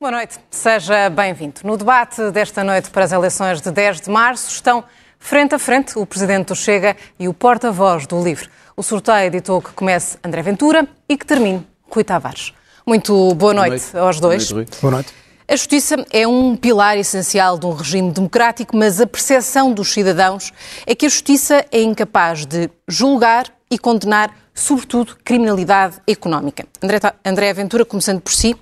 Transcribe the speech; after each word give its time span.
Boa 0.00 0.12
noite, 0.12 0.38
seja 0.48 1.10
bem-vindo. 1.10 1.54
No 1.64 1.76
debate 1.76 2.30
desta 2.30 2.62
noite 2.62 2.88
para 2.88 3.02
as 3.02 3.10
eleições 3.10 3.60
de 3.60 3.68
10 3.68 4.02
de 4.02 4.10
março 4.10 4.48
estão 4.48 4.84
frente 5.18 5.56
a 5.56 5.58
frente 5.58 5.98
o 5.98 6.06
Presidente 6.06 6.46
do 6.46 6.54
Chega 6.54 6.96
e 7.18 7.26
o 7.26 7.34
porta-voz 7.34 8.06
do 8.06 8.22
LIVRE. 8.22 8.48
O 8.76 8.82
sorteio 8.84 9.28
ditou 9.28 9.60
que 9.60 9.72
comece 9.72 10.16
André 10.22 10.40
Ventura 10.40 10.86
e 11.08 11.16
que 11.16 11.26
termine 11.26 11.66
Rui 11.90 12.04
Tavares. 12.04 12.52
Muito 12.86 13.34
boa 13.34 13.52
noite, 13.52 13.70
boa 13.90 13.92
noite. 13.92 13.96
aos 13.98 14.20
dois. 14.20 14.52
Boa 14.52 14.58
noite. 14.58 14.78
Boa 14.80 14.90
noite. 14.92 15.12
A 15.48 15.56
justiça 15.56 15.96
é 16.12 16.28
um 16.28 16.54
pilar 16.54 16.96
essencial 16.96 17.58
de 17.58 17.66
um 17.66 17.72
regime 17.72 18.12
democrático, 18.12 18.76
mas 18.76 19.00
a 19.00 19.06
percepção 19.06 19.72
dos 19.72 19.92
cidadãos 19.92 20.52
é 20.86 20.94
que 20.94 21.06
a 21.06 21.08
justiça 21.08 21.66
é 21.72 21.82
incapaz 21.82 22.46
de 22.46 22.70
julgar 22.86 23.46
e 23.68 23.76
condenar, 23.76 24.30
sobretudo, 24.54 25.16
criminalidade 25.24 25.96
económica. 26.06 26.64
André, 26.80 27.00
André 27.24 27.52
Ventura, 27.52 27.84
começando 27.84 28.20
por 28.20 28.32
si, 28.32 28.54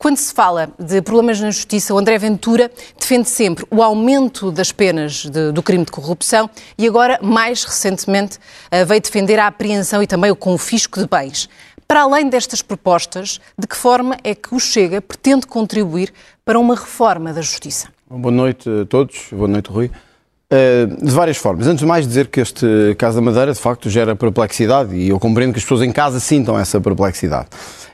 quando 0.00 0.16
se 0.16 0.32
fala 0.32 0.72
de 0.78 1.02
problemas 1.02 1.38
na 1.40 1.50
justiça, 1.50 1.92
o 1.92 1.98
André 1.98 2.16
Ventura 2.16 2.70
defende 2.98 3.28
sempre 3.28 3.66
o 3.70 3.82
aumento 3.82 4.50
das 4.50 4.72
penas 4.72 5.26
de, 5.26 5.52
do 5.52 5.62
crime 5.62 5.84
de 5.84 5.92
corrupção 5.92 6.48
e 6.78 6.88
agora, 6.88 7.20
mais 7.22 7.64
recentemente, 7.64 8.38
eh, 8.70 8.82
veio 8.82 9.02
defender 9.02 9.38
a 9.38 9.46
apreensão 9.46 10.02
e 10.02 10.06
também 10.06 10.30
o 10.30 10.36
confisco 10.36 10.98
de 10.98 11.06
bens. 11.06 11.50
Para 11.86 12.00
além 12.00 12.30
destas 12.30 12.62
propostas, 12.62 13.38
de 13.58 13.66
que 13.66 13.76
forma 13.76 14.16
é 14.24 14.34
que 14.34 14.54
o 14.54 14.58
Chega 14.58 15.02
pretende 15.02 15.46
contribuir 15.46 16.14
para 16.46 16.58
uma 16.58 16.76
reforma 16.76 17.30
da 17.34 17.42
justiça? 17.42 17.88
Boa 18.08 18.32
noite 18.32 18.70
a 18.70 18.86
todos. 18.86 19.26
Boa 19.30 19.48
noite, 19.48 19.68
Rui. 19.68 19.90
Eh, 20.52 20.88
de 21.00 21.12
várias 21.12 21.36
formas. 21.36 21.68
Antes 21.68 21.78
de 21.78 21.86
mais 21.86 22.04
dizer 22.04 22.26
que 22.26 22.40
este 22.40 22.66
caso 22.98 23.14
da 23.14 23.22
Madeira, 23.22 23.52
de 23.52 23.58
facto, 23.60 23.88
gera 23.88 24.16
perplexidade 24.16 24.96
e 24.96 25.10
eu 25.10 25.20
compreendo 25.20 25.52
que 25.52 25.58
as 25.58 25.62
pessoas 25.62 25.82
em 25.82 25.92
casa 25.92 26.18
sintam 26.18 26.58
essa 26.58 26.80
perplexidade. 26.80 27.46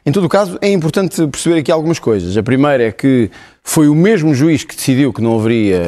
Em 0.07 0.11
todo 0.11 0.25
o 0.25 0.29
caso, 0.29 0.57
é 0.63 0.73
importante 0.73 1.27
perceber 1.27 1.59
aqui 1.59 1.71
algumas 1.71 1.99
coisas. 1.99 2.35
A 2.35 2.43
primeira 2.43 2.85
é 2.85 2.93
que 2.93 3.31
foi 3.63 3.89
o 3.89 3.95
mesmo 3.95 4.35
juiz 4.35 4.65
que 4.65 4.75
decidiu 4.75 5.13
que 5.13 5.21
não 5.21 5.39
haveria, 5.39 5.83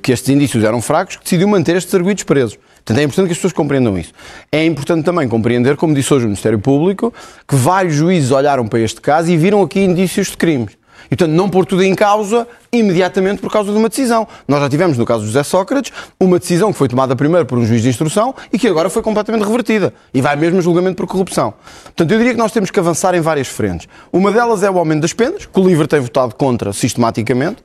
que 0.00 0.12
estes 0.12 0.28
indícios 0.28 0.62
eram 0.62 0.80
fracos, 0.80 1.16
que 1.16 1.24
decidiu 1.24 1.48
manter 1.48 1.74
estes 1.74 1.92
arguidos 1.92 2.22
presos. 2.22 2.56
Portanto, 2.84 2.98
é 2.98 3.02
importante 3.02 3.26
que 3.26 3.32
as 3.32 3.38
pessoas 3.38 3.52
compreendam 3.52 3.98
isso. 3.98 4.12
É 4.52 4.64
importante 4.64 5.04
também 5.04 5.26
compreender, 5.28 5.76
como 5.76 5.94
disse 5.94 6.14
hoje 6.14 6.26
o 6.26 6.28
Ministério 6.28 6.60
Público, 6.60 7.12
que 7.48 7.56
vários 7.56 7.94
juízes 7.94 8.30
olharam 8.30 8.68
para 8.68 8.78
este 8.78 9.00
caso 9.00 9.32
e 9.32 9.36
viram 9.36 9.62
aqui 9.62 9.80
indícios 9.80 10.28
de 10.28 10.36
crimes. 10.36 10.81
E, 11.12 11.16
portanto, 11.16 11.36
não 11.36 11.46
pôr 11.46 11.66
tudo 11.66 11.84
em 11.84 11.94
causa 11.94 12.48
imediatamente 12.72 13.42
por 13.42 13.52
causa 13.52 13.70
de 13.70 13.76
uma 13.76 13.90
decisão. 13.90 14.26
Nós 14.48 14.60
já 14.60 14.68
tivemos, 14.70 14.96
no 14.96 15.04
caso 15.04 15.20
de 15.20 15.26
José 15.26 15.42
Sócrates, 15.42 15.92
uma 16.18 16.38
decisão 16.38 16.72
que 16.72 16.78
foi 16.78 16.88
tomada 16.88 17.14
primeiro 17.14 17.44
por 17.44 17.58
um 17.58 17.66
juiz 17.66 17.82
de 17.82 17.90
instrução 17.90 18.34
e 18.50 18.58
que 18.58 18.66
agora 18.66 18.88
foi 18.88 19.02
completamente 19.02 19.44
revertida. 19.44 19.92
E 20.14 20.22
vai 20.22 20.36
mesmo 20.36 20.58
a 20.58 20.62
julgamento 20.62 20.96
por 20.96 21.06
corrupção. 21.06 21.52
Portanto, 21.84 22.10
eu 22.10 22.16
diria 22.16 22.32
que 22.32 22.38
nós 22.38 22.50
temos 22.50 22.70
que 22.70 22.80
avançar 22.80 23.14
em 23.14 23.20
várias 23.20 23.46
frentes. 23.46 23.88
Uma 24.10 24.32
delas 24.32 24.62
é 24.62 24.70
o 24.70 24.78
aumento 24.78 25.02
das 25.02 25.12
penas, 25.12 25.44
que 25.44 25.60
o 25.60 25.68
LIVRE 25.68 25.86
tem 25.86 26.00
votado 26.00 26.34
contra 26.34 26.72
sistematicamente. 26.72 27.58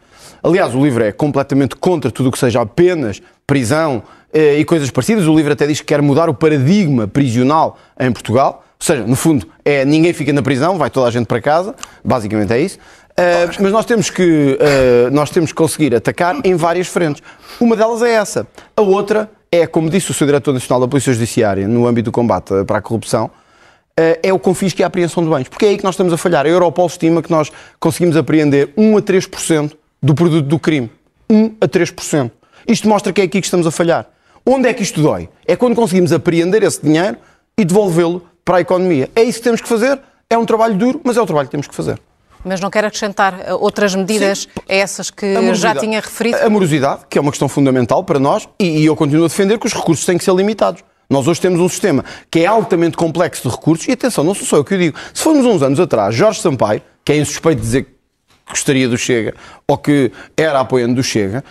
Aliás, 0.43 0.75
o 0.75 0.83
LIVRE 0.83 1.05
é 1.05 1.11
completamente 1.13 1.77
contra 1.77 2.11
tudo 2.11 2.27
o 2.27 2.31
que 2.33 2.39
seja 2.39 2.59
apenas 2.59 3.21
prisão 3.47 4.03
eh, 4.33 4.59
e 4.59 4.65
coisas 4.65 4.91
parecidas. 4.91 5.25
O 5.25 5.33
LIVRE 5.33 5.53
até 5.53 5.65
diz 5.65 5.79
que 5.79 5.85
quer 5.85 6.01
mudar 6.01 6.29
o 6.29 6.33
paradigma 6.33 7.07
prisional 7.07 7.77
em 7.97 8.11
Portugal. 8.11 8.65
Ou 8.77 8.85
seja, 8.85 9.03
no 9.07 9.15
fundo, 9.15 9.47
é 9.63 9.85
ninguém 9.85 10.13
fica 10.13 10.31
na 10.33 10.41
prisão, 10.41 10.77
vai 10.77 10.89
toda 10.89 11.07
a 11.07 11.11
gente 11.11 11.25
para 11.25 11.41
casa. 11.41 11.73
Basicamente 12.03 12.51
é 12.51 12.59
isso. 12.59 12.77
Uh, 13.19 13.49
mas 13.59 13.71
nós 13.71 13.83
temos, 13.83 14.11
que, 14.11 14.59
uh, 14.61 15.09
nós 15.11 15.31
temos 15.31 15.51
que 15.51 15.55
conseguir 15.55 15.95
atacar 15.95 16.39
em 16.43 16.55
várias 16.55 16.87
frentes. 16.87 17.23
Uma 17.59 17.75
delas 17.75 18.03
é 18.03 18.11
essa. 18.11 18.45
A 18.75 18.81
outra 18.83 19.27
é, 19.51 19.65
como 19.65 19.89
disse 19.89 20.11
o 20.11 20.13
Sr. 20.13 20.27
Diretor 20.27 20.53
Nacional 20.53 20.81
da 20.81 20.87
Polícia 20.87 21.11
Judiciária, 21.11 21.67
no 21.67 21.87
âmbito 21.87 22.11
do 22.11 22.11
combate 22.11 22.53
para 22.65 22.77
a 22.77 22.81
corrupção, 22.81 23.25
uh, 23.25 24.19
é 24.21 24.31
o 24.31 24.37
confisco 24.37 24.81
e 24.81 24.83
a 24.83 24.87
apreensão 24.87 25.23
de 25.23 25.29
bens. 25.29 25.49
Porque 25.49 25.65
é 25.65 25.69
aí 25.69 25.77
que 25.77 25.83
nós 25.83 25.95
estamos 25.95 26.13
a 26.13 26.17
falhar. 26.17 26.45
A 26.45 26.49
Europol 26.49 26.85
estima 26.85 27.23
que 27.23 27.31
nós 27.31 27.51
conseguimos 27.79 28.15
apreender 28.15 28.71
1 28.77 28.97
a 28.97 29.01
3% 29.01 29.71
do 30.01 30.13
produto 30.13 30.45
do 30.45 30.59
crime. 30.59 30.91
1 31.29 31.55
a 31.59 31.67
3%. 31.67 32.31
Isto 32.67 32.87
mostra 32.87 33.11
que 33.11 33.21
é 33.21 33.23
aqui 33.23 33.39
que 33.41 33.47
estamos 33.47 33.65
a 33.65 33.71
falhar. 33.71 34.07
Onde 34.45 34.69
é 34.69 34.73
que 34.73 34.83
isto 34.83 35.01
dói? 35.01 35.27
É 35.45 35.55
quando 35.55 35.75
conseguimos 35.75 36.13
apreender 36.13 36.61
esse 36.63 36.81
dinheiro 36.81 37.17
e 37.57 37.65
devolvê-lo 37.65 38.25
para 38.45 38.57
a 38.57 38.61
economia. 38.61 39.09
É 39.15 39.23
isso 39.23 39.39
que 39.39 39.43
temos 39.43 39.61
que 39.61 39.67
fazer. 39.67 39.99
É 40.29 40.37
um 40.37 40.45
trabalho 40.45 40.75
duro, 40.75 41.01
mas 41.03 41.17
é 41.17 41.21
o 41.21 41.25
trabalho 41.25 41.47
que 41.47 41.51
temos 41.51 41.67
que 41.67 41.75
fazer. 41.75 41.99
Mas 42.45 42.59
não 42.59 42.69
quer 42.69 42.85
acrescentar 42.85 43.41
eh, 43.45 43.53
outras 43.53 43.93
medidas 43.95 44.41
Sim. 44.41 44.49
a 44.69 44.75
essas 44.75 45.09
que 45.09 45.53
já 45.55 45.75
tinha 45.75 45.99
referido? 45.99 46.37
A 46.37 46.49
morosidade, 46.49 47.01
que 47.09 47.17
é 47.17 47.21
uma 47.21 47.31
questão 47.31 47.49
fundamental 47.49 48.03
para 48.03 48.19
nós, 48.19 48.47
e 48.59 48.85
eu 48.85 48.95
continuo 48.95 49.25
a 49.25 49.27
defender 49.27 49.57
que 49.59 49.65
os 49.65 49.73
recursos 49.73 50.05
têm 50.05 50.17
que 50.17 50.23
ser 50.23 50.33
limitados. 50.33 50.83
Nós 51.09 51.27
hoje 51.27 51.39
temos 51.39 51.59
um 51.59 51.69
sistema 51.69 52.03
que 52.29 52.39
é 52.39 52.45
altamente 52.45 52.97
complexo 52.97 53.47
de 53.47 53.55
recursos, 53.55 53.87
e 53.87 53.91
atenção, 53.91 54.23
não 54.23 54.33
sou 54.33 54.45
só 54.45 54.57
eu 54.57 54.63
que 54.63 54.75
o 54.75 54.77
digo. 54.77 54.97
Se 55.13 55.23
formos 55.23 55.45
uns 55.45 55.61
anos 55.61 55.79
atrás, 55.79 56.13
Jorge 56.13 56.41
Sampaio, 56.41 56.81
que 57.03 57.13
é 57.13 57.17
insuspeito 57.17 57.61
de 57.61 57.65
dizer 57.65 57.83
que 57.83 57.91
gostaria 58.49 58.87
do 58.89 58.97
Chega, 58.97 59.33
ou 59.67 59.77
que 59.77 60.11
era 60.35 60.59
apoiante 60.59 60.95
do 60.95 61.03
Chega, 61.03 61.43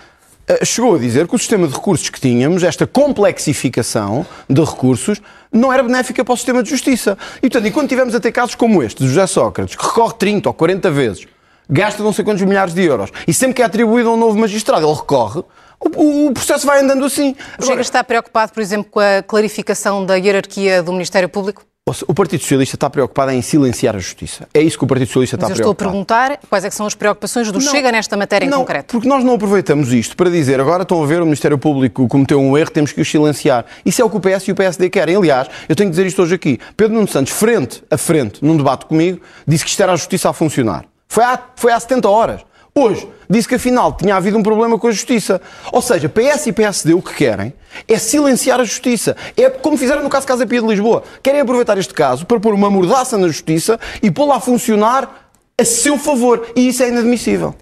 chegou 0.65 0.95
a 0.95 0.99
dizer 0.99 1.27
que 1.27 1.34
o 1.34 1.39
sistema 1.39 1.67
de 1.67 1.75
recursos 1.75 2.09
que 2.09 2.21
tínhamos, 2.21 2.62
esta 2.62 2.87
complexificação 2.87 4.25
de 4.49 4.62
recursos, 4.62 5.21
não 5.51 5.73
era 5.73 5.83
benéfica 5.83 6.25
para 6.25 6.34
o 6.34 6.37
sistema 6.37 6.62
de 6.62 6.71
justiça. 6.71 7.19
E, 7.39 7.43
portanto, 7.43 7.67
e 7.67 7.71
quando 7.71 7.89
tivemos 7.89 8.15
a 8.15 8.21
ter 8.21 8.33
casos 8.33 8.55
como 8.55 8.83
este, 8.83 9.03
de 9.03 9.09
José 9.09 9.27
Sócrates, 9.27 9.75
que 9.75 9.84
recorre 9.84 10.15
30 10.19 10.49
ou 10.49 10.55
40 10.55 10.91
vezes, 10.91 11.27
gasta 11.69 12.03
não 12.03 12.12
sei 12.12 12.25
quantos 12.25 12.43
milhares 12.43 12.75
de 12.75 12.84
euros, 12.84 13.11
e 13.27 13.34
sempre 13.34 13.55
que 13.55 13.62
é 13.62 13.65
atribuído 13.65 14.09
a 14.09 14.12
um 14.12 14.17
novo 14.17 14.39
magistrado, 14.39 14.87
ele 14.87 14.95
recorre, 14.95 15.43
o, 15.79 16.29
o, 16.29 16.33
processo 16.33 16.67
vai 16.67 16.83
andando 16.83 17.05
assim. 17.05 17.37
O 17.59 17.65
Chega 17.65 17.83
está 17.83 18.03
preocupado, 18.03 18.53
por 18.53 18.63
exemplo, 18.63 18.91
com 18.91 19.01
a 19.01 19.23
clarificação 19.23 20.07
da 20.07 20.17
hierarquia 20.17 20.83
do 20.83 20.93
Ministério 20.93 21.28
Público? 21.28 21.65
O 21.88 22.12
Partido 22.12 22.41
Socialista 22.41 22.74
está 22.74 22.91
preocupado 22.91 23.30
em 23.30 23.41
silenciar 23.41 23.94
a 23.94 24.00
justiça. 24.00 24.48
É 24.52 24.60
isso 24.60 24.76
que 24.76 24.82
o 24.82 24.88
Partido 24.88 25.06
Socialista 25.06 25.36
Mas 25.36 25.50
está 25.52 25.54
preocupado. 25.54 25.72
estou 25.72 25.86
a 25.86 25.92
perguntar 25.92 26.41
quais 26.50 26.64
é 26.64 26.70
são 26.70 26.84
as 26.84 26.97
preocupações 26.97 27.47
do 27.52 27.60
não, 27.60 27.70
Chega 27.70 27.92
nesta 27.92 28.16
matéria 28.16 28.50
não, 28.50 28.56
em 28.56 28.60
concreto. 28.62 28.91
Porque 28.91 29.08
nós 29.08 29.22
não 29.22 29.34
aproveitamos 29.34 29.92
isto 29.92 30.16
para 30.16 30.28
dizer 30.28 30.58
agora 30.58 30.82
estão 30.82 31.00
a 31.00 31.06
ver 31.06 31.22
o 31.22 31.24
Ministério 31.24 31.56
Público 31.56 32.08
cometeu 32.08 32.41
um 32.41 32.58
erro, 32.58 32.72
temos 32.72 32.91
que 32.91 33.00
os 33.00 33.08
silenciar. 33.08 33.64
Isso 33.84 34.02
é 34.02 34.04
o 34.04 34.10
que 34.10 34.16
o 34.16 34.20
PS 34.20 34.48
e 34.48 34.50
o 34.50 34.56
PSD 34.56 34.91
querem. 34.91 35.14
Aliás, 35.14 35.48
eu 35.69 35.76
tenho 35.76 35.88
que 35.88 35.92
dizer 35.92 36.08
isto 36.08 36.20
hoje 36.20 36.34
aqui. 36.34 36.58
Pedro 36.76 36.94
Nuno 36.97 37.06
Santos, 37.06 37.32
frente 37.32 37.84
a 37.88 37.97
frente, 37.97 38.44
num 38.44 38.56
debate 38.56 38.86
comigo, 38.86 39.20
disse 39.47 39.62
que 39.62 39.70
isto 39.70 39.80
era 39.80 39.92
a 39.92 39.97
justiça 39.97 40.28
a 40.28 40.32
funcionar. 40.32 40.86
Foi 41.06 41.22
há, 41.22 41.41
foi 41.54 41.70
há 41.70 41.78
70 41.78 42.08
horas. 42.08 42.41
Hoje 42.78 43.09
disse 43.28 43.48
que 43.48 43.54
afinal 43.54 43.91
tinha 43.94 44.14
havido 44.14 44.37
um 44.37 44.42
problema 44.42 44.78
com 44.78 44.87
a 44.87 44.91
justiça. 44.91 45.41
Ou 45.72 45.81
seja, 45.81 46.10
PS 46.10 46.48
e 46.48 46.53
PSD 46.53 46.92
o 46.92 47.00
que 47.00 47.14
querem 47.14 47.54
é 47.88 47.98
silenciar 47.98 48.60
a 48.60 48.64
justiça. 48.64 49.16
É 49.34 49.48
como 49.48 49.78
fizeram 49.78 50.03
no 50.03 50.10
caso 50.10 50.26
Casa 50.26 50.47
Pia 50.47 50.60
de 50.60 50.69
Lisboa. 50.69 51.03
Querem 51.22 51.41
aproveitar 51.41 51.78
este 51.78 51.94
caso 51.94 52.26
para 52.26 52.38
pôr 52.38 52.53
uma 52.53 52.69
mordaça 52.69 53.16
na 53.16 53.28
justiça 53.28 53.81
e 54.03 54.10
pô-la 54.10 54.36
a 54.36 54.41
funcionar 54.41 55.31
a 55.59 55.65
seu 55.65 55.97
favor. 55.97 56.53
E 56.54 56.69
isso 56.69 56.82
é 56.82 56.88
inadmissível. 56.88 57.54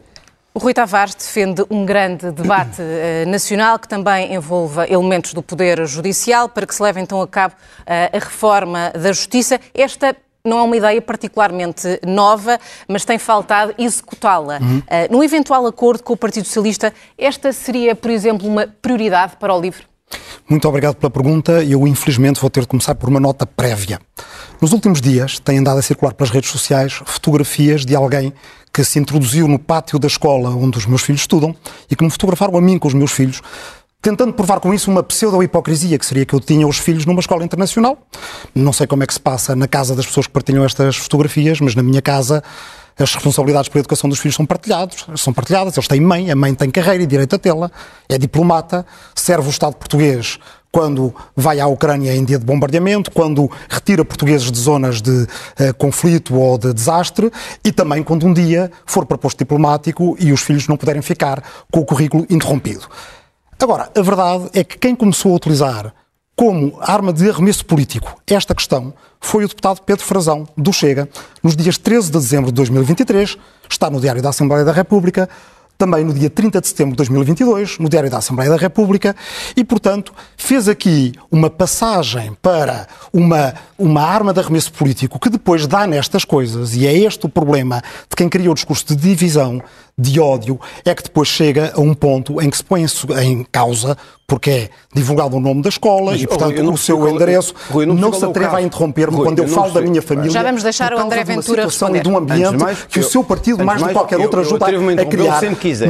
O 0.52 0.58
Rui 0.58 0.74
Tavares 0.74 1.14
defende 1.14 1.64
um 1.70 1.84
grande 1.84 2.32
debate 2.32 2.82
uh, 2.82 3.26
nacional 3.30 3.78
que 3.78 3.86
também 3.86 4.34
envolva 4.34 4.88
elementos 4.88 5.32
do 5.32 5.42
Poder 5.42 5.86
Judicial 5.86 6.48
para 6.48 6.66
que 6.66 6.74
se 6.74 6.82
leve 6.82 7.00
então 7.00 7.22
a 7.22 7.28
cabo 7.28 7.54
uh, 7.54 8.16
a 8.16 8.18
reforma 8.18 8.90
da 8.90 9.12
Justiça. 9.12 9.60
Esta 9.72 10.16
não 10.46 10.58
é 10.58 10.62
uma 10.62 10.76
ideia 10.76 11.00
particularmente 11.00 11.98
nova, 12.06 12.60
mas 12.86 13.02
tem 13.02 13.18
faltado 13.18 13.74
executá-la. 13.78 14.58
Uhum. 14.60 14.78
Uh, 14.78 14.82
num 15.10 15.24
eventual 15.24 15.66
acordo 15.66 16.02
com 16.02 16.12
o 16.12 16.16
Partido 16.18 16.44
Socialista, 16.44 16.92
esta 17.16 17.50
seria, 17.50 17.96
por 17.96 18.10
exemplo, 18.10 18.46
uma 18.46 18.66
prioridade 18.66 19.38
para 19.40 19.54
o 19.54 19.58
LIVRE? 19.58 19.84
Muito 20.46 20.68
obrigado 20.68 20.96
pela 20.96 21.08
pergunta. 21.08 21.64
Eu, 21.64 21.86
infelizmente, 21.86 22.38
vou 22.38 22.50
ter 22.50 22.60
de 22.60 22.66
começar 22.66 22.94
por 22.94 23.08
uma 23.08 23.18
nota 23.18 23.46
prévia. 23.46 23.98
Nos 24.60 24.72
últimos 24.72 25.00
dias, 25.00 25.38
têm 25.38 25.60
andado 25.60 25.78
a 25.78 25.82
circular 25.82 26.12
pelas 26.12 26.30
redes 26.30 26.50
sociais 26.50 26.92
fotografias 26.92 27.86
de 27.86 27.96
alguém 27.96 28.30
que 28.70 28.84
se 28.84 28.98
introduziu 28.98 29.48
no 29.48 29.58
pátio 29.58 29.98
da 29.98 30.08
escola 30.08 30.50
onde 30.50 30.76
os 30.76 30.84
meus 30.84 31.00
filhos 31.00 31.22
estudam 31.22 31.56
e 31.90 31.96
que 31.96 32.04
me 32.04 32.10
fotografaram 32.10 32.54
a 32.58 32.60
mim 32.60 32.78
com 32.78 32.88
os 32.88 32.92
meus 32.92 33.12
filhos 33.12 33.40
tentando 34.04 34.34
provar 34.34 34.60
com 34.60 34.74
isso 34.74 34.90
uma 34.90 35.02
pseudo-hipocrisia, 35.02 35.98
que 35.98 36.04
seria 36.04 36.26
que 36.26 36.34
eu 36.34 36.40
tinha 36.40 36.68
os 36.68 36.76
filhos 36.78 37.06
numa 37.06 37.20
escola 37.20 37.42
internacional. 37.42 37.96
Não 38.54 38.70
sei 38.70 38.86
como 38.86 39.02
é 39.02 39.06
que 39.06 39.14
se 39.14 39.18
passa 39.18 39.56
na 39.56 39.66
casa 39.66 39.96
das 39.96 40.04
pessoas 40.04 40.26
que 40.26 40.32
partilham 40.32 40.62
estas 40.62 40.96
fotografias, 40.96 41.58
mas 41.58 41.74
na 41.74 41.82
minha 41.82 42.02
casa 42.02 42.44
as 42.98 43.14
responsabilidades 43.14 43.70
pela 43.70 43.80
educação 43.80 44.08
dos 44.08 44.18
filhos 44.18 44.36
são 44.36 44.44
partilhadas, 44.44 45.06
são 45.16 45.32
partilhadas, 45.32 45.74
eles 45.74 45.88
têm 45.88 46.02
mãe, 46.02 46.30
a 46.30 46.36
mãe 46.36 46.54
tem 46.54 46.70
carreira 46.70 47.02
e 47.02 47.06
direito 47.06 47.34
a 47.34 47.38
tê-la, 47.38 47.70
é 48.06 48.18
diplomata, 48.18 48.84
serve 49.14 49.48
o 49.48 49.50
Estado 49.50 49.74
português 49.74 50.38
quando 50.70 51.14
vai 51.34 51.58
à 51.58 51.66
Ucrânia 51.66 52.14
em 52.14 52.24
dia 52.24 52.38
de 52.38 52.44
bombardeamento, 52.44 53.10
quando 53.10 53.50
retira 53.70 54.04
portugueses 54.04 54.52
de 54.52 54.58
zonas 54.58 55.00
de 55.00 55.10
uh, 55.10 55.74
conflito 55.78 56.34
ou 56.34 56.58
de 56.58 56.74
desastre 56.74 57.32
e 57.64 57.72
também 57.72 58.02
quando 58.02 58.26
um 58.26 58.34
dia 58.34 58.70
for 58.84 59.06
para 59.06 59.16
posto 59.16 59.38
diplomático 59.38 60.14
e 60.20 60.30
os 60.30 60.42
filhos 60.42 60.68
não 60.68 60.76
puderem 60.76 61.00
ficar 61.00 61.42
com 61.72 61.80
o 61.80 61.84
currículo 61.86 62.26
interrompido. 62.28 62.86
Agora, 63.60 63.90
a 63.96 64.02
verdade 64.02 64.50
é 64.52 64.64
que 64.64 64.78
quem 64.78 64.94
começou 64.94 65.32
a 65.32 65.36
utilizar 65.36 65.94
como 66.36 66.76
arma 66.80 67.12
de 67.12 67.30
arremesso 67.30 67.64
político 67.64 68.20
esta 68.26 68.54
questão 68.54 68.92
foi 69.20 69.44
o 69.44 69.48
deputado 69.48 69.80
Pedro 69.82 70.04
Frazão, 70.04 70.46
do 70.56 70.72
Chega, 70.72 71.08
nos 71.42 71.56
dias 71.56 71.78
13 71.78 72.06
de 72.06 72.18
dezembro 72.18 72.46
de 72.50 72.56
2023, 72.56 73.38
está 73.70 73.88
no 73.88 74.00
Diário 74.00 74.20
da 74.20 74.30
Assembleia 74.30 74.64
da 74.64 74.72
República, 74.72 75.28
também 75.78 76.04
no 76.04 76.12
dia 76.12 76.30
30 76.30 76.60
de 76.60 76.68
setembro 76.68 76.92
de 76.92 76.96
2022, 76.98 77.78
no 77.78 77.88
Diário 77.88 78.10
da 78.10 78.18
Assembleia 78.18 78.50
da 78.50 78.56
República, 78.56 79.14
e, 79.56 79.64
portanto, 79.64 80.12
fez 80.36 80.68
aqui 80.68 81.12
uma 81.30 81.50
passagem 81.50 82.36
para 82.40 82.86
uma, 83.12 83.54
uma 83.78 84.02
arma 84.02 84.32
de 84.32 84.40
arremesso 84.40 84.72
político 84.72 85.18
que 85.18 85.28
depois 85.28 85.66
dá 85.66 85.86
nestas 85.86 86.24
coisas, 86.24 86.74
e 86.74 86.86
é 86.86 86.96
este 86.96 87.26
o 87.26 87.28
problema 87.28 87.82
de 88.08 88.16
quem 88.16 88.28
criou 88.28 88.52
o 88.52 88.54
discurso 88.54 88.86
de 88.86 88.96
divisão, 88.96 89.62
de 89.96 90.18
ódio, 90.20 90.58
é 90.84 90.94
que 90.94 91.02
depois 91.02 91.28
chega 91.28 91.72
a 91.74 91.80
um 91.80 91.94
ponto 91.94 92.40
em 92.40 92.50
que 92.50 92.56
se 92.56 92.64
põe 92.64 92.84
em 93.22 93.44
causa 93.44 93.96
porque 94.26 94.50
é 94.50 94.68
divulgado 94.94 95.36
o 95.36 95.40
nome 95.40 95.60
da 95.60 95.68
escola 95.68 96.12
Mas, 96.12 96.22
e, 96.22 96.26
portanto, 96.26 96.72
o 96.72 96.76
seu 96.78 96.98
qual, 96.98 97.10
endereço. 97.10 97.54
Rui, 97.70 97.84
não, 97.84 97.94
não 97.94 98.12
se 98.12 98.24
atreva 98.24 98.56
a 98.56 98.62
interromper-me 98.62 99.16
quando 99.16 99.38
eu, 99.38 99.44
eu 99.44 99.50
falo 99.50 99.72
da 99.72 99.82
minha 99.82 100.00
família. 100.00 100.30
Já 100.30 100.42
vamos 100.42 100.62
deixar 100.62 100.94
o 100.94 100.98
André 100.98 101.24
Ventura 101.24 101.64
responder. 101.64 102.02
De 102.02 102.08
um 102.08 102.16
ambiente 102.16 102.56
mais, 102.56 102.84
que 102.84 102.98
eu, 102.98 103.02
o 103.02 103.06
seu 103.06 103.22
partido, 103.22 103.64
mais 103.64 103.80
do 103.80 103.88
que 103.88 103.92
qualquer 103.92 104.18
outro, 104.18 104.40
ajuda 104.40 104.66
a 104.66 105.04
criar. 105.04 105.40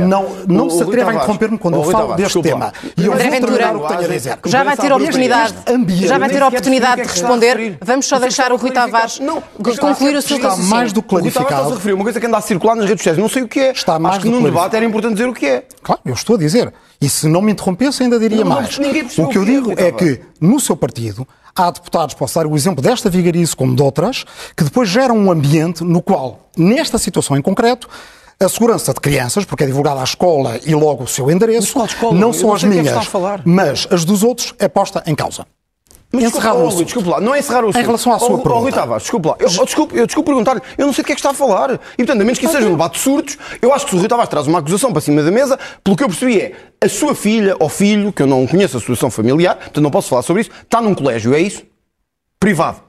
Não, 0.06 0.26
não 0.48 0.68
se 0.68 0.82
atreva 0.82 1.12
a 1.12 1.14
interromper-me 1.14 1.58
quando 1.58 1.76
eu 1.76 1.84
falo 1.84 2.14
deste 2.14 2.42
tema. 2.42 2.72
E 2.96 3.06
eu 3.06 3.12
vou 3.12 3.20
terminar 3.20 3.76
o 3.76 3.80
que 3.80 3.88
tenho 3.88 4.04
a 4.04 4.08
dizer. 4.08 4.38
Já 4.46 4.64
vai 4.64 4.76
ter 4.76 4.92
a 4.92 4.96
oportunidade, 4.96 5.54
já 6.00 6.18
vai 6.18 6.28
ter 6.28 6.42
a 6.42 6.48
oportunidade 6.48 7.02
de 7.02 7.08
responder. 7.08 7.78
Vamos 7.80 8.06
só 8.06 8.18
deixar 8.18 8.52
o 8.52 8.56
Rui 8.56 8.72
Tavares 8.72 9.20
concluir 9.80 10.16
o 10.16 10.22
seu 10.22 10.38
raciocínio. 10.38 10.54
Está 10.54 10.76
mais 10.76 10.92
do 10.92 11.02
que 11.02 11.08
clarificado. 11.08 11.94
Uma 11.94 12.04
coisa 12.04 12.18
que 12.18 12.26
anda 12.26 12.38
a 12.38 12.40
circular 12.40 12.74
nas 12.74 12.86
redes 12.86 13.00
sociais. 13.00 13.18
Não 13.18 13.28
sei 13.28 13.42
o 13.42 13.48
que 13.48 13.60
é. 13.60 13.70
Está 13.70 13.93
mais 13.98 14.16
Acho 14.16 14.24
que 14.24 14.30
num 14.30 14.42
debate 14.42 14.76
era 14.76 14.84
importante 14.84 15.14
dizer 15.14 15.28
o 15.28 15.32
que 15.32 15.46
é. 15.46 15.64
Claro, 15.82 16.00
eu 16.04 16.14
estou 16.14 16.36
a 16.36 16.38
dizer. 16.38 16.72
E 17.00 17.08
se 17.08 17.28
não 17.28 17.42
me 17.42 17.52
interrompesse, 17.52 18.02
ainda 18.02 18.18
diria 18.18 18.44
não, 18.44 18.50
mais. 18.50 18.78
o 19.18 19.28
que 19.28 19.38
eu 19.38 19.44
digo 19.44 19.72
é 19.76 19.92
que, 19.92 20.20
no 20.40 20.58
seu 20.58 20.76
partido, 20.76 21.26
há 21.54 21.70
deputados, 21.70 22.14
posso 22.14 22.34
dar 22.34 22.46
o 22.46 22.56
exemplo 22.56 22.82
desta 22.82 23.08
vigarice 23.08 23.54
como 23.54 23.74
de 23.74 23.82
outras, 23.82 24.24
que 24.56 24.64
depois 24.64 24.88
geram 24.88 25.16
um 25.16 25.30
ambiente 25.30 25.84
no 25.84 26.02
qual, 26.02 26.48
nesta 26.56 26.98
situação 26.98 27.36
em 27.36 27.42
concreto, 27.42 27.88
a 28.40 28.48
segurança 28.48 28.92
de 28.92 29.00
crianças, 29.00 29.44
porque 29.44 29.64
é 29.64 29.66
divulgada 29.66 30.00
à 30.00 30.04
escola 30.04 30.58
e 30.64 30.74
logo 30.74 31.04
o 31.04 31.08
seu 31.08 31.30
endereço, 31.30 31.78
não 32.12 32.32
são 32.32 32.52
as 32.52 32.64
é 32.64 32.66
minhas, 32.66 33.08
mas 33.44 33.86
as 33.90 34.04
dos 34.04 34.22
outros 34.22 34.54
é 34.58 34.68
posta 34.68 35.02
em 35.06 35.14
causa. 35.14 35.46
Mas 36.14 36.24
encerrar 36.24 36.54
o 36.54 36.68
assunto. 36.68 36.84
Desculpe 36.84 37.08
lá, 37.08 37.20
não 37.20 37.34
é 37.34 37.40
encerrar 37.40 37.64
o 37.64 37.68
assunto. 37.68 37.82
Em 37.82 37.86
relação 37.86 38.12
à 38.12 38.18
sua 38.18 38.28
oh, 38.28 38.38
pergunta. 38.38 38.54
Oh, 38.54 38.60
Rui 38.60 38.72
Tavares, 38.72 39.02
desculpe 39.02 39.28
lá. 39.28 39.36
Eu, 39.38 39.48
oh, 39.48 39.64
desculpe, 39.64 39.96
eu 39.96 40.06
desculpe 40.06 40.26
perguntar-lhe, 40.26 40.60
eu 40.78 40.86
não 40.86 40.92
sei 40.92 41.02
do 41.02 41.06
que 41.06 41.12
é 41.12 41.14
que 41.14 41.20
está 41.20 41.30
a 41.30 41.34
falar. 41.34 41.74
E, 41.74 41.96
portanto, 41.98 42.20
a 42.20 42.24
menos 42.24 42.38
que 42.38 42.44
isso 42.44 42.54
seja 42.54 42.66
um 42.68 42.72
debate 42.72 42.94
de 42.94 43.00
surtos, 43.00 43.38
eu 43.60 43.72
acho 43.72 43.84
que 43.84 43.90
se 43.90 43.96
o 43.96 43.98
Rui 43.98 44.08
Tavares 44.08 44.30
traz 44.30 44.46
uma 44.46 44.60
acusação 44.60 44.92
para 44.92 45.00
cima 45.00 45.22
da 45.22 45.30
mesa, 45.30 45.58
pelo 45.82 45.96
que 45.96 46.04
eu 46.04 46.08
percebi 46.08 46.40
é, 46.40 46.52
a 46.80 46.88
sua 46.88 47.14
filha 47.14 47.56
ou 47.58 47.68
filho, 47.68 48.12
que 48.12 48.22
eu 48.22 48.26
não 48.26 48.46
conheço 48.46 48.76
a 48.76 48.80
situação 48.80 49.10
familiar, 49.10 49.56
portanto 49.56 49.80
não 49.80 49.90
posso 49.90 50.08
falar 50.08 50.22
sobre 50.22 50.42
isso, 50.42 50.50
está 50.62 50.80
num 50.80 50.94
colégio, 50.94 51.34
é 51.34 51.40
isso? 51.40 51.62
Privado. 52.38 52.80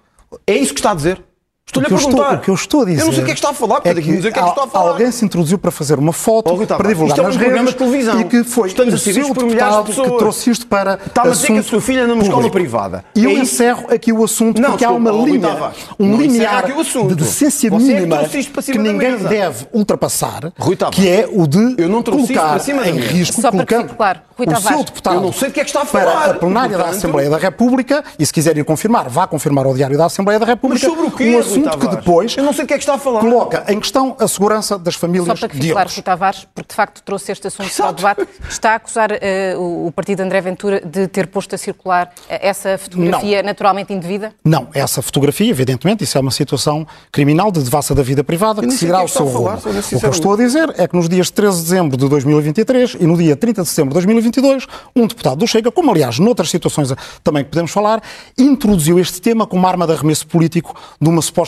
É 0.46 0.54
isso 0.54 0.74
que 0.74 0.80
está 0.80 0.92
a 0.92 0.96
dizer? 0.96 1.22
Estou-lhe 1.68 1.88
a 1.88 1.90
perguntar. 1.90 2.22
Estou, 2.22 2.38
o 2.38 2.40
que 2.42 2.50
eu 2.50 2.54
estou 2.54 2.82
a 2.84 2.86
dizer. 2.86 3.02
Eu 3.02 3.06
não 3.08 3.14
sei 3.14 3.24
o 3.24 3.26
que 3.26 3.32
é 3.32 3.34
que 3.34 3.40
está 3.40 3.50
a 3.50 3.54
falar, 3.54 3.82
é 3.84 3.94
que, 3.94 4.02
dizer 4.02 4.30
o 4.30 4.32
que 4.32 4.40
é 4.40 4.44
que 4.44 4.50
está 4.50 4.64
a 4.64 4.68
falar. 4.68 4.92
Alguém 4.92 5.12
se 5.12 5.26
introduziu 5.26 5.58
para 5.58 5.72
fazer 5.72 5.98
uma 5.98 6.14
foto, 6.14 6.54
oh, 6.54 6.68
para 6.68 6.88
divulgar 6.88 7.18
nas 7.18 7.36
é 7.36 7.38
um 7.38 7.40
redes. 7.40 7.66
de 7.66 7.76
televisão. 7.76 8.22
E 8.22 8.24
que 8.26 8.44
foi 8.44 8.68
Estamos 8.68 8.94
o 8.94 8.98
seu 9.00 9.34
por 9.34 9.44
deputado 9.44 9.92
de 9.92 10.02
que 10.02 10.18
trouxe 10.18 10.52
isto 10.52 10.68
para. 10.68 11.00
Está 11.06 11.24
a 11.24 11.30
dizer 11.30 11.48
que 11.48 11.58
a 11.58 11.64
sua 11.64 11.82
filha 11.82 12.04
anda 12.04 12.14
numa 12.14 12.24
escola 12.24 12.50
privada. 12.52 13.04
E 13.16 13.24
eu 13.24 13.32
é 13.32 13.34
encerro 13.34 13.88
aqui 13.90 14.14
o 14.14 14.24
assunto 14.24 14.62
não, 14.62 14.72
porque 14.72 14.86
há 14.86 14.92
uma 14.92 15.12
oh, 15.12 15.26
linha, 15.26 15.74
um 16.00 16.16
limiar 16.16 16.66
de 16.66 17.16
decência 17.16 17.68
é 17.68 17.72
mínima 17.72 18.20
que 18.64 18.78
ninguém 18.78 19.18
deve 19.18 19.68
ultrapassar, 19.74 20.52
que 20.92 21.10
é 21.10 21.28
o 21.32 21.48
de 21.48 21.76
colocar 22.04 22.62
em 22.88 23.00
risco, 23.00 23.42
colocando 23.42 23.96
o 24.38 24.62
seu 24.62 24.84
deputado 24.84 25.16
eu 25.16 25.22
não 25.22 25.32
sei 25.32 25.48
do 25.48 25.54
que 25.54 25.62
é 25.62 25.64
que 25.64 25.70
está 25.70 25.82
a 25.84 25.86
falar. 25.86 26.06
para 26.06 26.32
a 26.32 26.34
plenária 26.36 26.78
da 26.78 26.90
Assembleia 26.90 27.30
da 27.30 27.38
República, 27.38 28.04
e 28.20 28.26
se 28.26 28.34
quiserem 28.34 28.64
confirmar, 28.64 29.10
vá 29.10 29.26
confirmar 29.26 29.66
ao 29.66 29.74
Diário 29.74 29.98
da 29.98 30.06
Assembleia 30.06 30.40
da 30.40 30.46
República, 30.46 30.88
um 30.90 31.55
assunto 31.60 31.78
que 31.80 31.96
depois 31.96 32.36
eu 32.38 32.44
não 32.44 32.54
sei 32.54 32.66
o 32.66 32.68
que 32.68 32.74
é 32.74 32.78
que 32.78 32.84
está 32.84 32.96
a 32.96 32.98
falar. 32.98 33.20
Coloca 33.20 33.66
em 33.68 33.80
questão 33.80 34.16
a 34.20 34.28
segurança 34.28 34.78
das 34.78 34.96
famílias 34.96 35.28
Só 35.28 35.36
para 35.36 35.50
que 35.50 35.56
fique 35.56 35.72
claro, 35.72 35.90
Rui 35.90 36.02
Tavares, 36.02 36.48
porque 36.54 36.70
de 36.70 36.76
facto 36.76 37.02
trouxe 37.04 37.32
este 37.32 37.48
assunto 37.48 37.68
Exato. 37.68 38.02
para 38.02 38.12
o 38.12 38.16
debate, 38.16 38.30
está 38.50 38.72
a 38.72 38.76
acusar 38.76 39.12
uh, 39.12 39.88
o 39.88 39.92
partido 39.92 40.18
de 40.18 40.24
André 40.24 40.42
Ventura 40.42 40.82
de 40.82 41.08
ter 41.08 41.28
posto 41.28 41.56
a 41.56 41.58
circular 41.58 42.08
uh, 42.08 42.12
essa 42.28 42.78
fotografia 42.78 43.42
não. 43.42 43.50
naturalmente 43.50 43.94
indevida? 43.94 44.34
Não, 44.44 44.68
essa 44.74 45.02
fotografia, 45.02 45.50
evidentemente, 45.50 46.04
isso 46.04 46.18
é 46.18 46.22
uma 46.22 46.32
situação 46.32 46.86
criminal 47.12 47.52
de 47.52 47.62
devassa 47.62 47.94
da 47.94 48.04
vida 48.04 48.24
privada 48.24 48.62
que 48.62 48.72
seguirá 48.72 49.02
é 49.02 49.04
o 49.04 49.08
seu 49.08 49.26
rumo. 49.26 49.50
O 49.56 50.00
que 50.00 50.06
eu 50.06 50.12
estou 50.12 50.34
a 50.34 50.38
dizer 50.38 50.74
é 50.78 50.88
que 50.88 50.96
nos 50.96 51.10
dias 51.10 51.30
13 51.30 51.58
de 51.58 51.64
dezembro 51.64 51.98
de 51.98 52.08
2023 52.08 52.98
e 53.00 53.06
no 53.06 53.18
dia 53.18 53.36
30 53.36 53.62
de 53.64 53.70
setembro 53.70 53.90
de 53.90 53.96
2022, 53.96 54.68
um 54.96 55.08
deputado 55.08 55.38
do 55.38 55.48
Chega, 55.48 55.72
como 55.72 55.92
aliás 55.92 56.20
noutras 56.20 56.50
situações 56.50 56.94
também 57.24 57.44
que 57.44 57.50
podemos 57.50 57.72
falar, 57.72 58.02
introduziu 58.38 59.00
este 59.00 59.22
tema 59.22 59.46
como 59.46 59.68
arma 59.68 59.86
de 59.86 59.94
arremesso 59.94 60.28
político 60.28 60.76
de 61.00 61.10
uma 61.10 61.22
suposta 61.22 61.45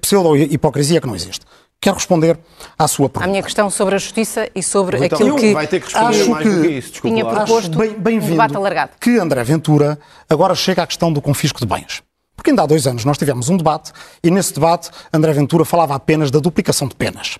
pseudo 0.00 0.36
hipocrisia 0.36 1.00
que 1.00 1.06
não 1.06 1.14
existe. 1.14 1.44
Quero 1.80 1.94
responder 1.94 2.38
à 2.76 2.88
sua 2.88 3.08
pergunta. 3.08 3.28
A 3.28 3.30
minha 3.30 3.42
questão 3.42 3.70
sobre 3.70 3.94
a 3.94 3.98
justiça 3.98 4.48
e 4.52 4.62
sobre 4.62 4.96
então, 5.04 5.16
aquilo 5.16 5.36
que, 5.36 5.52
vai 5.52 5.66
ter 5.66 5.78
que 5.78 5.86
responder 5.86 6.20
acho 6.20 6.30
mais 6.30 6.42
que, 6.42 6.54
do 6.54 6.62
que 6.62 6.68
isso, 6.68 6.92
tinha 7.02 7.24
proposto 7.24 7.78
bem, 7.78 7.92
bem 7.92 8.18
um 8.18 8.30
debate 8.30 8.56
alargado. 8.56 8.92
Que 9.00 9.18
André 9.18 9.44
Ventura 9.44 9.98
agora 10.28 10.56
chega 10.56 10.82
à 10.82 10.86
questão 10.86 11.12
do 11.12 11.22
confisco 11.22 11.60
de 11.60 11.66
bens. 11.66 12.02
Porque 12.34 12.50
ainda 12.50 12.62
há 12.62 12.66
dois 12.66 12.86
anos 12.86 13.04
nós 13.04 13.16
tivemos 13.16 13.48
um 13.48 13.56
debate 13.56 13.92
e 14.22 14.30
nesse 14.30 14.52
debate 14.52 14.90
André 15.12 15.32
Ventura 15.32 15.64
falava 15.64 15.94
apenas 15.94 16.32
da 16.32 16.40
duplicação 16.40 16.88
de 16.88 16.96
penas. 16.96 17.38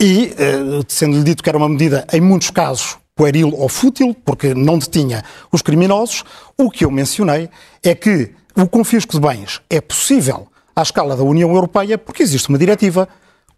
E, 0.00 0.34
eh, 0.36 0.82
sendo-lhe 0.88 1.22
dito 1.22 1.42
que 1.42 1.48
era 1.48 1.58
uma 1.58 1.68
medida, 1.68 2.06
em 2.12 2.20
muitos 2.20 2.50
casos, 2.50 2.96
pueril 3.14 3.52
ou 3.54 3.68
fútil, 3.68 4.16
porque 4.24 4.54
não 4.54 4.78
detinha 4.78 5.22
os 5.52 5.62
criminosos, 5.62 6.24
o 6.56 6.70
que 6.70 6.84
eu 6.84 6.90
mencionei 6.90 7.50
é 7.82 7.94
que 7.94 8.32
o 8.56 8.66
confisco 8.66 9.12
de 9.12 9.20
bens 9.20 9.60
é 9.68 9.80
possível 9.80 10.48
à 10.74 10.82
escala 10.82 11.16
da 11.16 11.22
União 11.22 11.50
Europeia, 11.50 11.98
porque 11.98 12.22
existe 12.22 12.48
uma 12.48 12.58
diretiva 12.58 13.08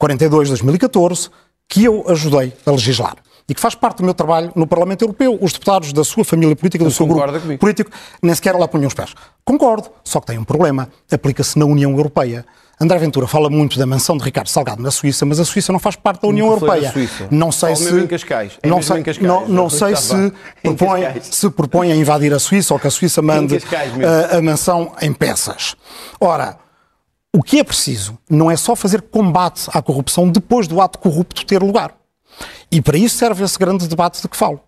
42-2014 0.00 1.30
que 1.68 1.84
eu 1.84 2.04
ajudei 2.08 2.52
a 2.66 2.70
legislar 2.70 3.16
e 3.48 3.54
que 3.54 3.60
faz 3.60 3.74
parte 3.74 3.98
do 3.98 4.04
meu 4.04 4.14
trabalho 4.14 4.52
no 4.54 4.66
Parlamento 4.66 5.02
Europeu. 5.02 5.38
Os 5.40 5.52
deputados 5.52 5.92
da 5.92 6.04
sua 6.04 6.24
família 6.24 6.54
política, 6.54 6.84
do 6.84 6.90
seu 6.90 7.06
grupo 7.06 7.40
comigo. 7.40 7.58
político, 7.58 7.90
nem 8.22 8.34
sequer 8.34 8.54
lá 8.54 8.68
punham 8.68 8.88
os 8.88 8.94
pés. 8.94 9.14
Concordo, 9.44 9.90
só 10.04 10.20
que 10.20 10.26
tem 10.26 10.38
um 10.38 10.44
problema. 10.44 10.88
Aplica-se 11.10 11.58
na 11.58 11.64
União 11.64 11.90
Europeia. 11.90 12.44
André 12.80 12.98
Ventura 12.98 13.28
fala 13.28 13.48
muito 13.48 13.78
da 13.78 13.86
mansão 13.86 14.16
de 14.16 14.24
Ricardo 14.24 14.48
Salgado 14.48 14.82
na 14.82 14.90
Suíça, 14.90 15.24
mas 15.24 15.38
a 15.38 15.44
Suíça 15.44 15.72
não 15.72 15.78
faz 15.78 15.94
parte 15.94 16.22
da 16.22 16.28
União 16.28 16.48
Europeia. 16.48 16.92
Não 17.30 17.52
sei 17.52 17.76
se 17.76 17.94
em 17.94 18.06
Cascais. 18.06 18.58
É 18.60 18.68
não 18.68 18.82
sei, 18.82 19.02
Cascais, 19.02 19.28
não, 19.28 19.46
não 19.46 19.70
sei 19.70 19.94
se 19.94 20.32
propõe, 20.62 21.02
se 21.22 21.50
propõe 21.50 21.92
a 21.92 21.96
invadir 21.96 22.34
a 22.34 22.40
Suíça 22.40 22.74
ou 22.74 22.80
que 22.80 22.88
a 22.88 22.90
Suíça 22.90 23.22
mande 23.22 23.58
a, 24.04 24.38
a 24.38 24.42
mansão 24.42 24.92
em 25.00 25.12
peças. 25.12 25.76
Ora, 26.20 26.58
o 27.34 27.42
que 27.42 27.58
é 27.58 27.64
preciso 27.64 28.18
não 28.28 28.50
é 28.50 28.56
só 28.56 28.76
fazer 28.76 29.00
combate 29.00 29.68
à 29.72 29.80
corrupção 29.80 30.28
depois 30.28 30.68
do 30.68 30.80
ato 30.82 30.98
corrupto 30.98 31.46
ter 31.46 31.62
lugar. 31.62 31.94
E 32.70 32.80
para 32.82 32.98
isso 32.98 33.16
serve 33.16 33.42
esse 33.42 33.58
grande 33.58 33.88
debate 33.88 34.20
de 34.20 34.28
que 34.28 34.36
falo. 34.36 34.60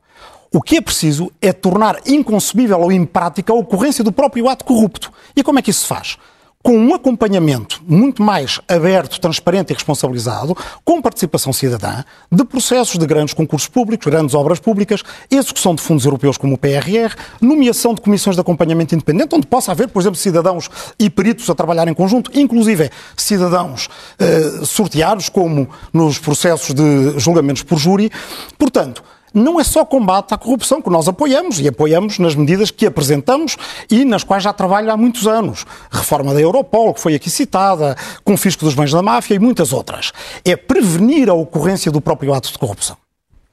O 0.51 0.63
que 0.63 0.77
é 0.77 0.81
preciso 0.81 1.31
é 1.43 1.53
tornar 1.53 2.01
inconcebível 2.07 2.81
ou 2.81 2.91
imprática 2.91 3.53
a 3.53 3.57
ocorrência 3.57 4.03
do 4.03 4.13
próprio 4.13 4.49
ato 4.49 4.65
corrupto. 4.65 5.13
E 5.37 5.43
como 5.43 5.59
é 5.59 5.63
que 5.63 5.71
isso 5.71 5.83
se 5.83 5.87
faz? 5.87 6.17
Com 6.65 6.79
um 6.79 6.95
acompanhamento 6.95 7.83
muito 7.87 8.23
mais 8.23 8.59
aberto, 8.67 9.21
transparente 9.21 9.71
e 9.71 9.75
responsabilizado, 9.75 10.57
com 10.83 11.03
participação 11.03 11.53
cidadã, 11.53 12.03
de 12.33 12.43
processos 12.43 12.99
de 12.99 13.07
grandes 13.07 13.35
concursos 13.35 13.69
públicos, 13.69 14.11
grandes 14.11 14.35
obras 14.35 14.59
públicas, 14.59 15.03
execução 15.31 15.75
de 15.75 15.83
fundos 15.83 16.07
europeus 16.07 16.39
como 16.39 16.55
o 16.55 16.59
PRR, 16.59 17.15
nomeação 17.39 17.93
de 17.93 18.01
comissões 18.01 18.35
de 18.35 18.41
acompanhamento 18.41 18.95
independente, 18.95 19.35
onde 19.35 19.47
possa 19.47 19.73
haver, 19.73 19.89
por 19.89 20.01
exemplo, 20.01 20.19
cidadãos 20.19 20.71
e 20.99 21.11
peritos 21.11 21.51
a 21.51 21.55
trabalhar 21.55 21.87
em 21.87 21.93
conjunto, 21.93 22.31
inclusive 22.33 22.91
cidadãos 23.15 23.91
eh, 24.19 24.65
sorteados, 24.65 25.29
como 25.29 25.69
nos 25.93 26.19
processos 26.19 26.75
de 26.75 27.19
julgamentos 27.19 27.63
por 27.63 27.79
júri. 27.79 28.11
Portanto, 28.57 29.05
não 29.35 29.61
é 29.61 29.65
só 29.65 29.85
combate 29.85 30.33
à 30.33 30.39
corrupção 30.39 30.81
que 30.81 30.89
nós 30.89 31.09
apoiamos 31.09 31.61
e 31.61 31.69
apoiamos 31.69 32.19
nas 32.19 32.35
medidas 32.35 32.71
que 32.71 32.87
apresentamos 32.87 33.57
e 33.91 34.05
nas 34.05 34.25
quais 34.25 34.45
já 34.45 34.53
trabalho 34.53 34.91
há 34.91 34.97
muitos 34.97 35.27
anos. 35.27 35.67
Reforma 35.91 36.33
da 36.33 36.41
Europol, 36.41 36.95
que 36.95 37.01
foi 37.01 37.15
aqui 37.15 37.29
citada, 37.29 37.97
confisco 38.23 38.65
dos 38.65 38.75
bens 38.75 38.93
da 38.93 39.03
máfia 39.03 39.35
e 39.35 39.39
muitas 39.39 39.73
outras. 39.73 40.13
É 40.45 40.57
prevenir 40.57 41.29
a 41.29 41.35
ocorrência 41.35 41.91
do 41.91 42.01
próprio 42.01 42.33
ato 42.33 42.53
de 42.53 42.59
corrupção. 42.59 43.04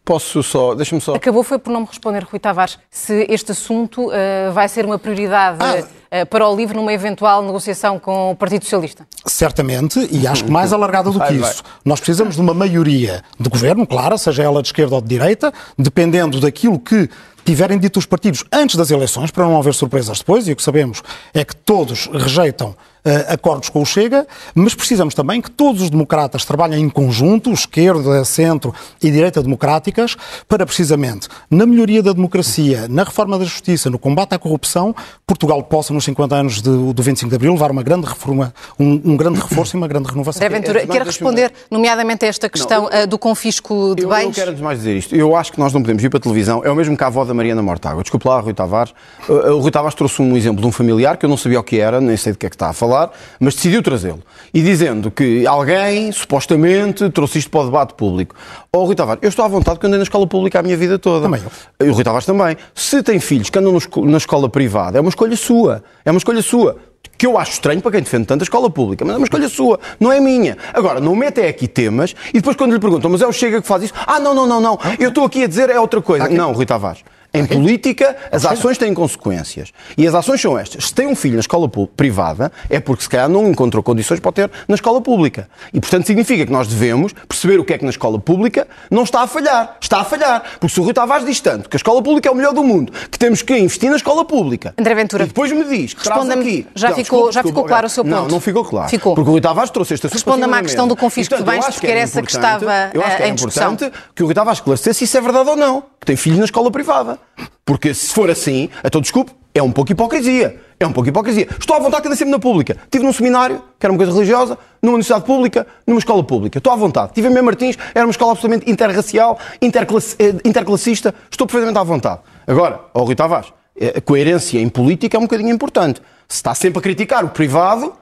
Posso 0.04 0.42
só, 0.42 0.74
deixa-me 0.74 1.00
só. 1.00 1.14
Acabou 1.14 1.44
foi 1.44 1.60
por 1.60 1.72
não 1.72 1.82
me 1.82 1.86
responder, 1.86 2.24
Rui 2.24 2.40
Tavares, 2.40 2.80
se 2.90 3.26
este 3.30 3.52
assunto 3.52 4.08
uh, 4.08 4.52
vai 4.52 4.68
ser 4.68 4.84
uma 4.84 4.98
prioridade 4.98 5.60
ah. 5.62 6.24
uh, 6.24 6.26
para 6.26 6.48
o 6.48 6.56
LIVRE 6.56 6.76
numa 6.76 6.92
eventual 6.92 7.44
negociação 7.44 8.00
com 8.00 8.32
o 8.32 8.36
Partido 8.36 8.64
Socialista. 8.64 9.08
Certamente, 9.28 10.10
e 10.12 10.26
acho 10.26 10.46
que 10.46 10.52
mais 10.52 10.74
alargada 10.74 11.12
do 11.12 11.20
que 11.20 11.34
isso. 11.34 11.64
Nós 11.86 12.00
precisamos 12.00 12.36
de 12.36 12.42
uma 12.42 12.54
maioria 12.54 13.24
de 13.40 13.48
governo, 13.48 13.86
clara, 13.86 14.18
seja 14.18 14.42
ela 14.42 14.62
de 14.62 14.70
esquerda 14.70 14.96
ou 14.96 15.02
de 15.02 15.08
direita, 15.08 15.54
dependendo 15.78 16.40
daquilo 16.40 16.80
que 16.80 17.08
tiverem 17.46 17.78
dito 17.78 17.98
os 17.98 18.06
partidos 18.06 18.44
antes 18.52 18.76
das 18.76 18.90
eleições, 18.90 19.30
para 19.30 19.46
não 19.46 19.58
haver 19.58 19.74
surpresas 19.74 20.18
depois, 20.18 20.48
e 20.48 20.52
o 20.52 20.56
que 20.56 20.64
sabemos 20.64 21.04
é 21.34 21.46
que 21.46 21.56
todos 21.56 22.08
rejeitam 22.08 22.70
uh, 22.70 22.91
acordos 23.28 23.70
com 23.70 23.82
o 23.82 23.86
Chega, 23.86 24.28
mas 24.54 24.76
precisamos 24.76 25.14
também 25.14 25.42
que 25.42 25.50
todos 25.50 25.82
os 25.82 25.90
democratas 25.90 26.46
trabalhem 26.46 26.84
em 26.84 26.90
conjunto, 26.90 27.52
esquerda, 27.52 28.24
centro 28.24 28.74
e 29.02 29.10
direita 29.10 29.42
democráticas, 29.42 30.16
para 30.48 30.66
precisamente, 30.66 31.28
na 31.50 31.66
melhoria 31.66 32.04
da 32.04 32.14
democracia, 32.14 32.88
na 32.90 33.04
reforma 33.04 33.38
da 33.38 33.46
justiça, 33.46 33.90
no 33.90 33.98
combate 33.98 34.34
à 34.34 34.40
corrupção, 34.40 34.96
Portugal 35.26 35.64
possa, 35.64 35.94
nos 35.94 36.04
50 36.04 36.36
anos 36.36 36.62
de, 36.62 36.70
do 36.94 37.02
25 37.02 37.30
de 37.30 37.36
Abril, 37.36 37.54
levar 37.54 37.72
uma 37.72 37.84
grande 37.84 38.08
reforma, 38.08 38.54
um, 38.80 39.02
um 39.06 39.18
grande 39.18 39.40
reforço 39.40 39.76
e 39.76 39.78
uma 39.78 39.88
grande 39.88 40.10
renovação. 40.10 40.46
André 40.46 40.60
Ventura, 40.60 40.88
quer 40.88 41.04
responder, 41.04 41.52
nomeadamente, 41.70 42.26
a 42.26 42.28
esta 42.28 42.50
questão 42.50 42.84
não, 42.84 42.90
eu, 42.90 43.04
uh, 43.04 43.08
do 43.08 43.18
confisco 43.18 43.96
de 43.96 44.04
eu, 44.04 44.10
bens? 44.10 44.26
Eu 44.26 44.32
quero 44.32 44.52
antes 44.52 44.62
mais 44.62 44.80
dizer 44.80 44.96
isto. 44.98 45.16
Eu 45.16 45.36
acho 45.36 45.52
que 45.52 45.60
nós 45.60 45.74
não 45.74 45.82
podemos 45.82 46.04
ir 46.04 46.10
para 46.10 46.18
a 46.18 46.22
televisão. 46.22 46.62
É 46.64 46.70
o 46.70 46.76
mesmo 46.76 46.98
que 46.98 47.04
a 47.04 47.08
avó 47.08 47.24
da 47.24 47.34
Mariana 47.34 47.62
Mortágua. 47.62 48.04
Desculpe 48.04 48.28
lá, 48.28 48.40
Rui 48.40 48.54
Tavares. 48.54 48.94
Uh, 49.28 49.54
o 49.54 49.60
Rui 49.60 49.72
Tavares 49.72 49.96
trouxe 49.96 50.22
um 50.22 50.36
exemplo 50.36 50.62
de 50.62 50.68
um 50.68 50.72
familiar 50.72 51.18
que 51.18 51.26
eu 51.26 51.30
não 51.30 51.38
sabia 51.38 51.60
o 51.60 51.64
que 51.64 51.80
era, 51.80 52.02
nem 52.02 52.18
sei 52.18 52.34
de 52.34 52.38
que 52.38 52.46
é 52.46 52.50
que 52.50 52.56
está 52.56 52.70
a 52.70 52.74
falar, 52.74 52.91
mas 53.40 53.56
decidiu 53.56 53.82
trazê-lo. 53.82 54.22
E 54.54 54.62
dizendo 54.62 55.10
que 55.10 55.46
alguém, 55.48 56.12
supostamente, 56.12 57.10
trouxe 57.10 57.40
isto 57.40 57.50
para 57.50 57.62
o 57.62 57.66
debate 57.66 57.94
público. 57.94 58.36
Oh, 58.72 58.86
Rui 58.86 58.96
Tavares, 58.96 59.22
eu 59.22 59.30
estou 59.30 59.46
à 59.46 59.48
vontade 59.48 59.80
que 59.80 59.86
andei 59.86 59.98
na 59.98 60.04
escola 60.04 60.28
pública 60.28 60.60
a 60.60 60.64
minha 60.64 60.78
vida 60.78 61.00
toda. 61.00 61.24
Também 61.24 61.42
eu. 61.42 61.88
E 61.88 61.90
o 61.90 61.94
Rui 61.94 62.04
Tavares 62.04 62.26
também. 62.26 62.58
Se 62.76 63.02
tem 63.02 63.20
filhos 63.20 63.50
que 63.50 63.58
andam 63.58 63.78
na 64.06 64.18
escola 64.18 64.50
privada, 64.50 64.98
é 64.98 65.02
uma 65.02 65.10
escolha 65.10 65.36
sua. 65.36 65.84
É 66.04 66.12
uma 66.12 66.18
escolha 66.18 66.42
sua 66.42 66.78
que 67.18 67.28
eu 67.28 67.38
acho 67.38 67.52
estranho 67.52 67.80
para 67.82 67.92
quem 67.92 68.02
defende 68.02 68.26
tanto 68.26 68.42
a 68.42 68.46
escola 68.46 68.68
pública, 68.68 69.06
mas 69.06 69.14
é 69.14 69.18
uma 69.18 69.26
escolha 69.26 69.48
sua, 69.48 69.80
não 70.00 70.12
é 70.12 70.20
minha. 70.20 70.58
Agora, 70.74 71.00
não 71.00 71.16
mete 71.16 71.40
aqui 71.42 71.68
temas 71.68 72.16
e 72.30 72.34
depois 72.34 72.56
quando 72.56 72.74
lhe 72.74 72.80
perguntam, 72.80 73.12
mas 73.12 73.22
é 73.22 73.28
o 73.28 73.32
Chega 73.32 73.62
que 73.62 73.68
faz 73.68 73.84
isso? 73.84 73.94
Ah, 74.08 74.20
não, 74.20 74.34
não, 74.34 74.48
não, 74.48 74.60
não, 74.60 74.80
eu 74.98 75.10
estou 75.10 75.26
aqui 75.26 75.44
a 75.44 75.48
dizer 75.48 75.70
é 75.70 75.80
outra 75.80 76.02
coisa. 76.02 76.28
Não, 76.30 76.52
Rui 76.52 76.66
Tavares. 76.66 77.04
Em 77.34 77.46
política, 77.46 78.16
as 78.30 78.46
ações 78.46 78.78
têm 78.78 78.94
consequências. 78.94 79.72
E 79.98 80.06
as 80.06 80.14
ações 80.14 80.42
são 80.42 80.58
estas. 80.58 80.88
Se 80.88 80.94
tem 80.94 81.08
um 81.08 81.16
filho 81.16 81.36
na 81.36 81.40
escola 81.40 81.70
privada, 81.96 82.52
é 82.70 82.80
porque 82.80 83.04
se 83.04 83.10
calhar 83.10 83.30
não 83.30 83.48
encontrou 83.50 83.82
condições 83.82 84.20
para 84.20 84.30
o 84.30 84.32
ter 84.34 84.52
na 84.68 84.76
escola 84.76 85.00
pública. 85.00 85.48
E, 85.74 85.80
portanto, 85.80 86.06
significa 86.06 86.46
que 86.46 86.52
nós 86.52 86.68
devemos 86.68 87.14
perceber 87.28 87.58
o 87.60 87.64
que 87.64 87.74
é 87.74 87.78
que 87.78 87.86
na 87.86 87.90
escola 87.90 88.20
pública 88.20 88.68
não 88.90 89.04
está 89.04 89.22
a 89.22 89.28
falhar. 89.28 89.78
Está 89.80 90.02
a 90.02 90.04
falhar. 90.04 90.44
Porque 90.60 90.74
se 90.74 90.80
o 90.82 90.84
Rui 90.84 90.94
Tavares 90.94 91.26
diz 91.26 91.40
tanto 91.40 91.70
que 91.70 91.76
a 91.76 91.80
escola 91.80 92.04
pública 92.04 92.28
é 92.28 92.32
o 92.32 92.36
melhor 92.36 92.54
do 92.54 92.64
mundo, 92.64 92.92
que 93.10 93.18
temos 93.18 93.42
que 93.42 93.58
investir 93.58 93.90
na 93.90 93.96
escola 93.96 94.26
pública. 94.26 94.74
André 94.78 94.94
Ventura. 94.94 95.24
E 95.24 95.28
depois 95.28 95.52
me 95.52 95.64
diz 95.64 95.94
que 95.94 96.04
traz 96.04 96.30
aqui. 96.30 96.68
Já, 96.76 96.90
não, 96.90 96.96
ficou, 96.96 97.30
desculpa, 97.30 97.32
já 97.32 97.44
ficou 97.44 97.64
claro 97.64 97.88
o 97.88 97.90
seu 97.90 98.04
ponto? 98.04 98.14
Não, 98.14 98.28
não 98.28 98.40
ficou 98.42 98.66
claro. 98.66 98.90
Ficou. 98.90 99.16
Porque 99.16 99.30
o 99.30 99.32
Rui 99.34 99.42
Tavares 99.42 99.70
trouxe 99.70 99.94
esta 99.94 100.10
Responda-me 100.10 100.54
à 100.54 100.62
questão 100.62 100.88
do 100.88 100.96
confisco 100.98 101.38
de 101.38 101.44
bens, 101.44 101.66
porque 101.66 101.88
era 101.88 102.02
essa 102.02 102.22
que 102.22 102.32
estava 102.32 102.92
eu 102.94 103.02
acho 103.02 103.18
que 103.18 103.24
é 103.24 103.30
em 103.30 103.36
discussão. 103.36 103.74
importante 103.74 103.98
que 104.14 104.24
o 104.24 104.26
Rui 104.26 104.36
Tavares 104.36 104.60
esclarecesse 104.60 105.00
se 105.00 105.06
isso 105.06 105.18
é 105.18 105.22
verdade 105.22 105.50
ou 105.50 105.56
não. 105.56 105.84
Que 106.00 106.06
tem 106.06 106.16
filhos 106.16 106.40
na 106.40 106.46
escola 106.46 106.72
privada. 106.72 107.20
Porque 107.66 107.94
se 107.94 108.14
for 108.14 108.30
assim, 108.30 108.70
então 108.84 109.02
desculpe, 109.02 109.32
é 109.54 109.62
um 109.62 109.72
pouco 109.72 109.92
hipocrisia. 109.92 110.60
É 110.80 110.88
um 110.88 110.92
pouco 110.92 111.10
hipocrisia. 111.10 111.48
Estou 111.60 111.76
à 111.76 111.80
vontade 111.80 112.04
cada 112.04 112.16
sempre 112.16 112.32
na 112.32 112.40
pública. 112.40 112.76
Estive 112.84 113.04
num 113.04 113.14
seminário, 113.14 113.62
que 113.80 113.86
era 113.86 113.94
uma 113.94 113.98
coisa 113.98 114.12
religiosa, 114.12 114.58
numa 114.82 114.94
universidade 114.94 115.26
pública, 115.26 115.68
numa 115.86 116.00
escola 116.00 116.24
pública. 116.24 116.58
Estou 116.58 116.74
à 116.74 116.76
vontade. 116.76 117.10
Estive 117.10 117.28
em 117.28 117.32
Mem 117.32 117.44
Martins, 117.44 117.78
era 117.94 118.06
uma 118.06 118.12
escola 118.12 118.32
absolutamente 118.32 118.70
interracial, 118.70 119.38
interclass, 119.62 120.16
eh, 120.18 120.36
interclassista. 120.44 121.14
Estou 121.30 121.46
perfeitamente 121.46 121.78
à 121.78 121.84
vontade. 121.84 122.22
Agora, 122.48 122.80
ao 122.94 123.06
Rui 123.06 123.16
Tavares, 123.16 123.54
eh, 123.80 123.94
a 123.98 124.02
coerência 124.02 124.60
em 124.60 124.70
política 124.70 125.18
é 125.18 125.20
um 125.20 125.24
bocadinho 125.24 125.52
importante. 125.52 126.02
Se 126.28 126.38
está 126.38 126.56
sempre 126.56 126.80
a 126.80 126.82
criticar 126.82 127.24
o 127.24 127.30
privado, 127.30 127.94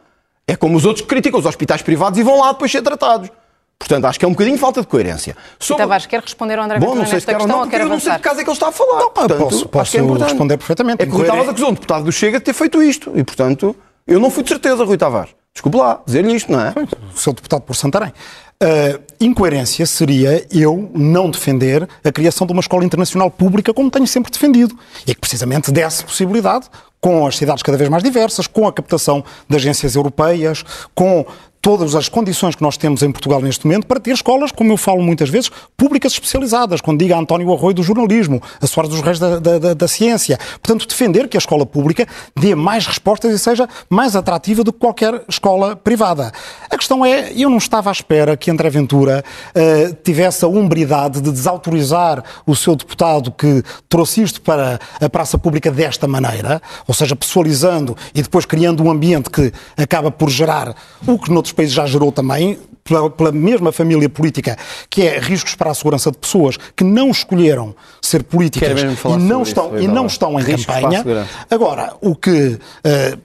é 0.48 0.56
como 0.56 0.78
os 0.78 0.86
outros 0.86 1.02
que 1.02 1.08
criticam 1.10 1.40
os 1.40 1.46
hospitais 1.46 1.82
privados 1.82 2.18
e 2.18 2.24
vão 2.24 2.40
lá 2.40 2.54
depois 2.54 2.72
ser 2.72 2.82
tratados. 2.82 3.30
Portanto, 3.80 4.06
acho 4.06 4.20
que 4.20 4.26
é 4.26 4.28
um 4.28 4.32
bocadinho 4.32 4.58
falta 4.58 4.82
de 4.82 4.88
coerência. 4.88 5.36
Sobre... 5.58 5.82
Tavares, 5.82 6.06
quer 6.06 6.22
responder 6.22 6.60
ao 6.60 6.66
André 6.66 6.80
Bom, 6.80 6.96
não 6.96 7.06
sei 7.06 7.22
se 7.22 7.26
quer 7.26 7.40
ou 7.40 7.48
não, 7.48 7.66
eu 7.66 7.88
não 7.88 8.00
sei 8.00 8.12
de 8.12 8.18
que 8.18 8.24
caso 8.24 8.42
é 8.42 8.44
que 8.44 8.50
ele 8.50 8.54
está 8.54 8.68
a 8.68 8.72
falar. 8.72 9.00
Não, 9.00 9.12
portanto, 9.12 9.40
posso, 9.40 9.70
posso 9.70 9.98
é 9.98 10.02
responder 10.02 10.58
perfeitamente. 10.58 11.02
É 11.02 11.06
que 11.06 11.12
o 11.12 11.18
Rui 11.18 11.26
Tavares 11.26 11.50
acusou 11.50 11.70
um 11.70 11.74
deputado 11.74 12.04
do 12.04 12.12
Chega 12.12 12.40
de 12.40 12.46
ter 12.46 12.54
feito 12.54 12.84
isto. 12.84 13.12
E, 13.16 13.24
portanto, 13.24 13.76
eu 14.06 14.20
não 14.20 14.30
fui 14.30 14.44
de 14.44 14.50
certeza, 14.50 14.84
Rui 14.84 14.98
Tavares. 14.98 15.34
Desculpe 15.54 15.78
lá, 15.78 16.02
dizer-lhe 16.06 16.34
isto, 16.36 16.52
não 16.52 16.62
é? 16.62 16.74
O 17.14 17.18
seu 17.18 17.34
deputado 17.34 17.62
por 17.62 17.76
Santarém. 17.76 18.14
Uh, 18.62 19.02
incoerência 19.22 19.86
seria 19.86 20.46
eu 20.52 20.92
não 20.94 21.30
defender 21.30 21.88
a 22.04 22.12
criação 22.12 22.46
de 22.46 22.52
uma 22.52 22.60
escola 22.60 22.84
internacional 22.84 23.32
pública 23.32 23.74
como 23.74 23.90
tenho 23.90 24.06
sempre 24.06 24.32
defendido. 24.32 24.78
E 25.08 25.16
que 25.16 25.20
precisamente 25.22 25.72
desse 25.72 26.04
possibilidade, 26.04 26.68
com 27.02 27.26
as 27.26 27.38
cidades 27.38 27.64
cada 27.64 27.78
vez 27.78 27.90
mais 27.90 28.04
diversas, 28.04 28.48
com 28.48 28.68
a 28.68 28.74
captação 28.74 29.24
de 29.48 29.56
agências 29.56 29.96
europeias, 29.96 30.64
com 30.94 31.26
todas 31.62 31.96
as 31.96 32.08
condições 32.08 32.56
que 32.56 32.62
nós 32.62 32.78
temos 32.78 33.04
em 33.04 33.12
Portugal 33.12 33.42
neste 33.42 33.66
momento 33.66 33.86
para 33.86 34.00
ter 34.00 34.12
escolas, 34.12 34.52
como 34.52 34.72
eu 34.72 34.78
falo 34.78 35.02
muitas 35.02 35.30
vezes, 35.30 35.52
públicas 35.76 36.14
especializadas, 36.14 36.82
quando 36.82 37.00
diga 37.00 37.18
António 37.18 37.54
Arroio 37.54 37.74
do 37.76 37.84
jornalismo, 37.84 38.42
a 38.62 38.68
Soares 38.68 38.92
dos 38.92 39.02
Reis 39.02 39.20
da, 39.20 39.40
da, 39.40 39.74
da, 39.74 39.88
ciência. 39.88 40.38
Portanto, 40.62 40.88
defender 40.88 41.28
que 41.28 41.36
a 41.36 41.40
escola 41.40 41.66
pública 41.66 42.08
dê 42.36 42.56
mais 42.56 42.86
respostas 42.86 43.34
e 43.34 43.40
seja 43.40 43.68
mais 43.90 44.16
atrativa 44.16 44.64
do 44.64 44.72
que 44.72 44.80
qualquer 44.80 45.24
escola 45.28 45.76
privada. 45.76 46.32
A 46.70 46.78
questão 46.78 47.06
é, 47.06 47.32
eu 47.36 47.50
não 47.50 47.58
estava 47.58 47.90
à 47.90 47.92
espera 47.92 48.38
que 48.38 48.50
André 48.50 48.70
Ventura 48.70 49.24
uh, 49.50 49.94
tivesse 50.04 50.46
a 50.46 50.48
umbridade 50.48 51.22
de 51.22 51.32
desautorizar 51.32 52.24
o 52.46 52.56
seu 52.56 52.76
deputado 52.76 53.32
que 53.32 53.64
trouxe 53.88 54.22
isto 54.22 54.42
para 54.42 54.80
a 55.02 55.10
praça 55.10 55.38
pública 55.38 55.70
desta 55.72 56.08
maneira, 56.08 56.62
ou 56.88 56.94
seja, 56.94 57.16
pessoalizando 57.16 57.98
e 58.14 58.22
depois 58.22 58.46
criando 58.46 58.84
um 58.84 58.90
ambiente 58.90 59.30
que 59.30 59.52
acaba 59.78 60.10
por 60.10 60.30
gerar 60.30 60.74
o 61.06 61.18
que 61.18 61.32
noutros 61.32 61.49
países 61.52 61.74
já 61.74 61.86
gerou 61.86 62.12
também, 62.12 62.58
pela, 62.84 63.10
pela, 63.10 63.32
mesma 63.32 63.72
família 63.72 64.10
política, 64.10 64.58
que 64.90 65.04
é 65.04 65.20
riscos 65.20 65.56
para 65.56 65.72
a 65.72 65.74
segurança 65.74 66.12
de 66.12 66.18
pessoas 66.18 66.58
que 66.76 66.84
não 66.84 67.10
escolheram 67.10 67.76
ser 68.02 68.24
políticas 68.24 68.82
e 68.82 69.18
não, 69.18 69.44
estão, 69.44 69.76
isso, 69.76 69.84
e 69.84 69.88
não 69.88 70.06
estão 70.08 70.40
em 70.40 70.44
riscos 70.44 70.76
campanha. 70.76 71.28
Agora, 71.50 71.94
o 72.02 72.16
que 72.16 72.32
uh, 72.32 72.60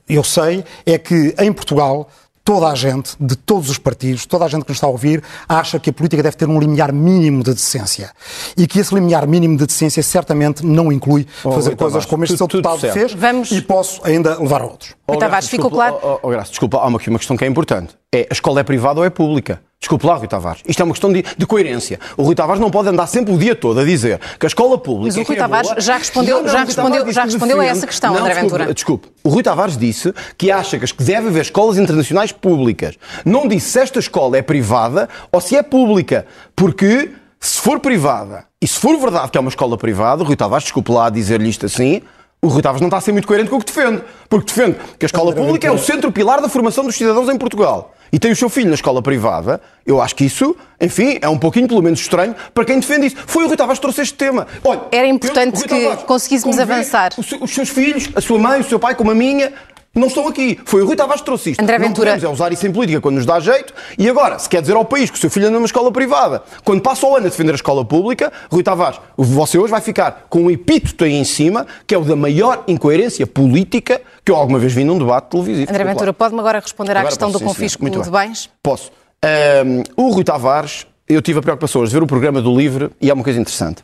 eu 0.08 0.22
sei 0.22 0.64
é 0.84 0.98
que 0.98 1.34
em 1.38 1.52
Portugal 1.52 2.08
toda 2.44 2.68
a 2.68 2.74
gente, 2.74 3.16
de 3.18 3.34
todos 3.34 3.70
os 3.70 3.78
partidos, 3.78 4.26
toda 4.26 4.44
a 4.44 4.48
gente 4.48 4.64
que 4.64 4.70
nos 4.70 4.76
está 4.76 4.86
a 4.86 4.90
ouvir, 4.90 5.22
acha 5.48 5.78
que 5.80 5.88
a 5.88 5.92
política 5.92 6.22
deve 6.22 6.36
ter 6.36 6.46
um 6.46 6.60
limiar 6.60 6.92
mínimo 6.92 7.42
de 7.42 7.54
decência. 7.54 8.10
E 8.56 8.66
que 8.66 8.78
esse 8.78 8.94
limiar 8.94 9.26
mínimo 9.26 9.56
de 9.56 9.66
decência 9.66 10.02
certamente 10.02 10.64
não 10.64 10.92
inclui 10.92 11.26
oh, 11.42 11.52
fazer 11.52 11.70
Rui 11.70 11.76
coisas 11.76 12.04
Tavares, 12.04 12.06
como 12.06 12.24
este 12.24 12.36
seu 12.36 12.46
deputado 12.46 12.78
fez 12.92 13.14
Vamos... 13.14 13.50
e 13.50 13.62
posso 13.62 14.00
ainda 14.04 14.38
levar 14.38 14.60
a 14.60 14.66
outros. 14.66 14.94
Oh, 15.06 15.16
Tavares, 15.16 15.48
ficou 15.48 15.70
claro? 15.70 15.98
Oh, 16.02 16.18
oh, 16.22 16.28
Graça, 16.28 16.50
desculpa, 16.50 16.78
há 16.78 16.86
uma, 16.86 17.00
uma 17.06 17.18
questão 17.18 17.36
que 17.36 17.44
é 17.44 17.48
importante. 17.48 17.96
É, 18.14 18.26
a 18.30 18.32
escola 18.32 18.60
é 18.60 18.62
privada 18.62 19.00
ou 19.00 19.06
é 19.06 19.10
pública? 19.10 19.62
Desculpe 19.84 20.06
lá, 20.06 20.14
Rui 20.14 20.26
Tavares. 20.26 20.62
Isto 20.66 20.80
é 20.80 20.84
uma 20.84 20.94
questão 20.94 21.12
de, 21.12 21.22
de, 21.36 21.46
coerência. 21.46 22.00
O 22.16 22.22
Rui 22.22 22.34
Tavares 22.34 22.58
não 22.58 22.70
pode 22.70 22.88
andar 22.88 23.06
sempre 23.06 23.34
o 23.34 23.36
dia 23.36 23.54
todo 23.54 23.80
a 23.80 23.84
dizer 23.84 24.18
que 24.40 24.46
a 24.46 24.48
escola 24.48 24.78
pública. 24.78 25.18
Mas 25.18 25.26
o 25.26 25.28
Rui 25.28 25.36
é 25.36 25.38
Tavares 25.38 25.68
boa... 25.68 25.80
já 25.80 25.98
respondeu, 25.98 26.36
não, 26.36 26.44
não, 26.44 26.48
já 26.48 26.64
respondeu, 26.64 27.12
já 27.12 27.24
respondeu 27.24 27.60
a 27.60 27.66
essa 27.66 27.86
questão, 27.86 28.14
não, 28.14 28.20
André 28.20 28.32
desculpe, 28.32 28.52
Ventura. 28.56 28.74
Desculpe. 28.74 29.08
O 29.22 29.28
Rui 29.28 29.42
Tavares 29.42 29.76
disse 29.76 30.14
que 30.38 30.50
acha 30.50 30.78
que 30.78 31.04
deve 31.04 31.28
haver 31.28 31.42
escolas 31.42 31.76
internacionais 31.76 32.32
públicas. 32.32 32.96
Não 33.26 33.46
disse 33.46 33.72
se 33.72 33.78
esta 33.78 33.98
escola 33.98 34.38
é 34.38 34.42
privada 34.42 35.06
ou 35.30 35.38
se 35.38 35.54
é 35.54 35.62
pública. 35.62 36.24
Porque 36.56 37.10
se 37.38 37.60
for 37.60 37.78
privada 37.78 38.46
e 38.62 38.66
se 38.66 38.80
for 38.80 38.98
verdade 38.98 39.30
que 39.30 39.36
é 39.36 39.40
uma 39.42 39.50
escola 39.50 39.76
privada, 39.76 40.22
o 40.22 40.26
Rui 40.26 40.34
Tavares, 40.34 40.64
desculpe 40.64 40.90
lá 40.90 41.10
dizer-lhe 41.10 41.50
isto 41.50 41.66
assim, 41.66 42.00
o 42.42 42.48
Rui 42.48 42.62
Tavares 42.62 42.80
não 42.80 42.88
está 42.88 42.98
a 42.98 43.00
ser 43.00 43.12
muito 43.12 43.26
coerente 43.26 43.50
com 43.50 43.56
o 43.56 43.60
que 43.60 43.66
defende. 43.66 44.02
Porque 44.28 44.52
defende 44.52 44.78
que 44.98 45.04
a 45.04 45.08
escola 45.08 45.32
pública 45.32 45.66
é 45.66 45.70
o 45.70 45.78
centro 45.78 46.12
pilar 46.12 46.40
da 46.40 46.48
formação 46.48 46.84
dos 46.84 46.94
cidadãos 46.94 47.28
em 47.28 47.38
Portugal 47.38 47.94
e 48.14 48.18
tem 48.18 48.30
o 48.30 48.36
seu 48.36 48.48
filho 48.48 48.68
na 48.68 48.76
escola 48.76 49.02
privada, 49.02 49.60
eu 49.84 50.00
acho 50.00 50.14
que 50.14 50.24
isso, 50.24 50.56
enfim, 50.80 51.18
é 51.20 51.28
um 51.28 51.36
pouquinho, 51.36 51.66
pelo 51.66 51.82
menos, 51.82 51.98
estranho 51.98 52.32
para 52.54 52.64
quem 52.64 52.78
defende 52.78 53.08
isso. 53.08 53.16
Foi 53.26 53.42
o 53.42 53.48
Rui 53.48 53.56
Tavares 53.56 53.80
que 53.80 53.82
trouxe 53.82 54.02
este 54.02 54.14
tema. 54.14 54.46
Olha, 54.62 54.82
Era 54.92 55.08
importante 55.08 55.56
eu, 55.56 55.62
que 55.62 55.68
Tavares, 55.68 56.04
conseguíssemos 56.04 56.56
avançar. 56.60 57.10
Os 57.18 57.50
seus 57.50 57.68
filhos, 57.70 58.08
a 58.14 58.20
sua 58.20 58.38
mãe, 58.38 58.60
o 58.60 58.64
seu 58.64 58.78
pai, 58.78 58.94
como 58.94 59.10
a 59.10 59.16
minha, 59.16 59.52
não 59.94 60.08
estão 60.08 60.26
aqui. 60.26 60.58
Foi 60.64 60.82
o 60.82 60.86
Rui 60.86 60.96
Tavares 60.96 61.20
que 61.20 61.26
trouxe 61.26 61.50
isto. 61.50 61.62
André 61.62 61.78
Ventura. 61.78 62.10
Não 62.10 62.16
podemos 62.16 62.24
é 62.24 62.42
usar 62.42 62.52
isso 62.52 62.66
em 62.66 62.72
política 62.72 63.00
quando 63.00 63.16
nos 63.16 63.26
dá 63.26 63.38
jeito. 63.38 63.72
E 63.96 64.08
agora, 64.08 64.38
se 64.38 64.48
quer 64.48 64.60
dizer 64.60 64.74
ao 64.74 64.84
país 64.84 65.10
que 65.10 65.16
o 65.16 65.20
seu 65.20 65.30
filho 65.30 65.46
anda 65.46 65.54
numa 65.54 65.66
escola 65.66 65.92
privada, 65.92 66.42
quando 66.64 66.80
passa 66.82 67.06
o 67.06 67.14
ano 67.14 67.26
a 67.26 67.28
defender 67.28 67.52
a 67.52 67.54
escola 67.54 67.84
pública, 67.84 68.32
Rui 68.50 68.62
Tavares, 68.62 69.00
você 69.16 69.56
hoje 69.56 69.70
vai 69.70 69.80
ficar 69.80 70.26
com 70.28 70.42
um 70.42 70.50
epíteto 70.50 71.04
aí 71.04 71.14
em 71.14 71.24
cima, 71.24 71.66
que 71.86 71.94
é 71.94 71.98
o 71.98 72.02
da 72.02 72.16
maior 72.16 72.64
incoerência 72.66 73.26
política 73.26 74.00
que 74.24 74.32
eu 74.32 74.36
alguma 74.36 74.58
vez 74.58 74.72
vi 74.72 74.84
num 74.84 74.98
debate 74.98 75.28
televisivo. 75.28 75.70
André 75.70 75.84
Ventura, 75.84 76.12
pode-me 76.12 76.40
agora 76.40 76.58
responder 76.58 76.92
agora 76.92 77.06
à 77.06 77.10
questão 77.10 77.30
posso, 77.30 77.44
do 77.44 77.46
confisco 77.46 77.88
de 77.88 78.10
bens? 78.10 78.50
Posso. 78.62 78.90
Um, 79.24 79.82
o 79.96 80.10
Rui 80.10 80.24
Tavares, 80.24 80.86
eu 81.08 81.22
tive 81.22 81.38
a 81.38 81.42
preocupação 81.42 81.84
de 81.84 81.90
ver 81.90 82.02
o 82.02 82.06
programa 82.06 82.42
do 82.42 82.56
Livre 82.56 82.90
e 83.00 83.10
é 83.10 83.14
uma 83.14 83.22
coisa 83.22 83.40
interessante. 83.40 83.82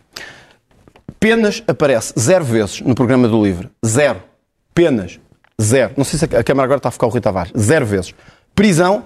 Penas 1.18 1.62
aparece 1.68 2.14
zero 2.18 2.44
vezes 2.44 2.80
no 2.80 2.94
programa 2.94 3.28
do 3.28 3.42
Livre. 3.42 3.68
Zero. 3.84 4.22
Penas. 4.74 5.20
Zero. 5.60 5.92
Não 5.96 6.04
sei 6.04 6.18
se 6.18 6.24
a 6.24 6.42
Câmara 6.42 6.64
agora 6.64 6.78
está 6.78 6.88
a 6.88 6.92
ficar 6.92 7.06
o 7.06 7.10
Rui 7.10 7.20
Tavares. 7.20 7.52
Zero 7.58 7.84
vezes. 7.84 8.14
Prisão, 8.54 9.04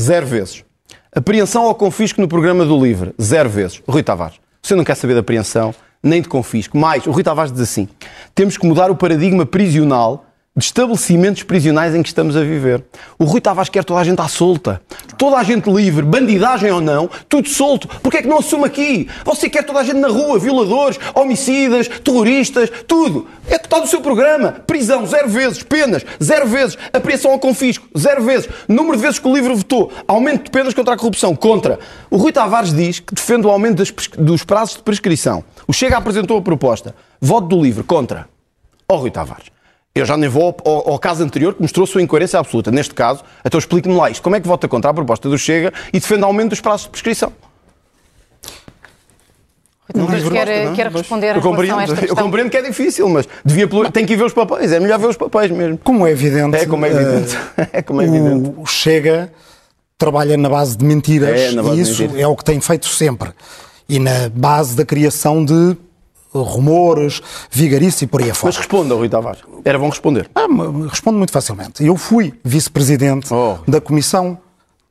zero 0.00 0.26
vezes. 0.26 0.64
Apreensão 1.14 1.64
ao 1.64 1.74
confisco 1.74 2.20
no 2.20 2.28
programa 2.28 2.64
do 2.64 2.82
Livre, 2.82 3.12
zero 3.20 3.50
vezes. 3.50 3.82
Rui 3.88 4.02
Tavares, 4.02 4.40
você 4.62 4.74
não 4.74 4.84
quer 4.84 4.94
saber 4.94 5.14
de 5.14 5.20
apreensão 5.20 5.74
nem 6.02 6.22
de 6.22 6.28
confisco. 6.28 6.78
Mais, 6.78 7.06
o 7.06 7.10
Rui 7.10 7.22
Tavares 7.22 7.52
diz 7.52 7.60
assim: 7.60 7.88
temos 8.34 8.56
que 8.56 8.66
mudar 8.66 8.90
o 8.90 8.96
paradigma 8.96 9.44
prisional 9.44 10.26
de 10.56 10.64
estabelecimentos 10.64 11.44
prisionais 11.44 11.94
em 11.94 12.02
que 12.02 12.08
estamos 12.08 12.36
a 12.36 12.40
viver. 12.40 12.84
O 13.16 13.24
Rui 13.24 13.40
Tavares 13.40 13.68
quer 13.68 13.84
toda 13.84 14.00
a 14.00 14.04
gente 14.04 14.20
à 14.20 14.26
solta. 14.26 14.82
Toda 15.16 15.36
a 15.36 15.44
gente 15.44 15.70
livre, 15.70 16.02
bandidagem 16.02 16.72
ou 16.72 16.80
não, 16.80 17.08
tudo 17.28 17.48
solto. 17.48 17.86
Porquê 17.86 18.18
é 18.18 18.22
que 18.22 18.26
não 18.26 18.38
assume 18.38 18.64
aqui? 18.64 19.08
Você 19.24 19.48
quer 19.48 19.62
toda 19.62 19.78
a 19.78 19.84
gente 19.84 19.98
na 19.98 20.08
rua, 20.08 20.40
violadores, 20.40 20.98
homicidas, 21.14 21.86
terroristas, 21.86 22.68
tudo. 22.88 23.28
É 23.46 23.60
que 23.60 23.66
está 23.66 23.78
no 23.78 23.86
seu 23.86 24.00
programa. 24.00 24.50
Prisão, 24.66 25.06
zero 25.06 25.28
vezes. 25.28 25.62
Penas, 25.62 26.04
zero 26.20 26.48
vezes. 26.48 26.76
Apreensão 26.92 27.30
ao 27.30 27.38
confisco, 27.38 27.86
zero 27.96 28.24
vezes. 28.24 28.48
Número 28.66 28.96
de 28.96 29.02
vezes 29.02 29.20
que 29.20 29.28
o 29.28 29.34
livro 29.34 29.54
votou. 29.54 29.92
Aumento 30.08 30.44
de 30.44 30.50
penas 30.50 30.74
contra 30.74 30.94
a 30.94 30.96
corrupção, 30.96 31.36
contra. 31.36 31.78
O 32.10 32.16
Rui 32.16 32.32
Tavares 32.32 32.74
diz 32.74 32.98
que 32.98 33.14
defende 33.14 33.46
o 33.46 33.50
aumento 33.50 33.76
das, 33.76 33.92
dos 34.18 34.42
prazos 34.42 34.78
de 34.78 34.82
prescrição. 34.82 35.44
O 35.68 35.72
Chega 35.72 35.96
apresentou 35.96 36.38
a 36.38 36.42
proposta. 36.42 36.92
Voto 37.20 37.46
do 37.46 37.62
livro, 37.62 37.84
contra. 37.84 38.28
Ó 38.88 38.96
oh, 38.96 38.98
Rui 38.98 39.12
Tavares. 39.12 39.59
Eu 39.94 40.06
já 40.06 40.16
nem 40.16 40.28
vou 40.28 40.56
ao, 40.64 40.92
ao, 40.92 40.98
caso 40.98 41.22
anterior 41.22 41.54
que 41.54 41.62
mostrou 41.62 41.84
sua 41.84 42.00
incoerência 42.00 42.38
absoluta. 42.38 42.70
Neste 42.70 42.94
caso, 42.94 43.24
então 43.44 43.58
explique-me 43.58 43.94
lá 43.94 44.08
isto. 44.08 44.22
Como 44.22 44.36
é 44.36 44.40
que 44.40 44.46
vota 44.46 44.68
contra 44.68 44.90
a 44.90 44.94
proposta 44.94 45.28
do 45.28 45.36
Chega 45.36 45.72
e 45.92 45.98
defende 45.98 46.22
aumento 46.22 46.50
dos 46.50 46.60
prazos 46.60 46.84
de 46.84 46.90
prescrição? 46.90 47.32
Não, 49.94 50.06
mas 50.06 50.28
quer, 50.28 50.66
não, 50.66 50.74
quer 50.74 50.86
responder 50.88 51.36
eu 51.36 51.42
compreendo, 51.42 52.06
Eu 52.06 52.14
compreendo 52.14 52.50
que 52.50 52.56
é 52.56 52.62
difícil, 52.62 53.08
mas 53.08 53.28
devia, 53.44 53.68
tem 53.92 54.06
que 54.06 54.12
ir 54.12 54.16
ver 54.16 54.24
os 54.24 54.32
papéis. 54.32 54.72
É 54.72 54.78
melhor 54.78 54.98
ver 54.98 55.08
os 55.08 55.16
papéis 55.16 55.50
mesmo. 55.50 55.78
Como 55.78 56.06
é 56.06 56.12
evidente. 56.12 56.56
É 56.56 56.66
como 56.66 56.86
é 56.86 56.90
evidente. 56.90 57.36
Uh, 57.36 57.66
é 57.72 57.82
como 57.82 58.00
é 58.00 58.04
evidente. 58.04 58.54
O 58.56 58.66
Chega 58.66 59.32
trabalha 59.98 60.36
na 60.36 60.48
base 60.48 60.76
de 60.76 60.84
mentiras 60.84 61.28
é, 61.28 61.50
e 61.52 61.80
isso 61.80 62.04
é 62.16 62.26
o 62.26 62.36
que 62.36 62.44
tem 62.44 62.60
feito 62.60 62.86
sempre. 62.86 63.30
E 63.88 63.98
na 63.98 64.28
base 64.32 64.76
da 64.76 64.84
criação 64.84 65.44
de 65.44 65.76
rumores, 66.32 67.20
vigarice 67.50 68.04
e 68.04 68.06
por 68.06 68.22
aí 68.22 68.30
afora. 68.30 68.48
Mas 68.48 68.56
responda, 68.56 68.94
Rui 68.94 69.08
Tavares. 69.08 69.40
Era 69.64 69.78
bom 69.78 69.88
responder. 69.88 70.30
Ah, 70.34 70.46
respondo 70.88 71.18
muito 71.18 71.32
facilmente. 71.32 71.84
Eu 71.84 71.96
fui 71.96 72.34
vice-presidente 72.44 73.32
oh. 73.32 73.58
da 73.68 73.80
Comissão 73.80 74.38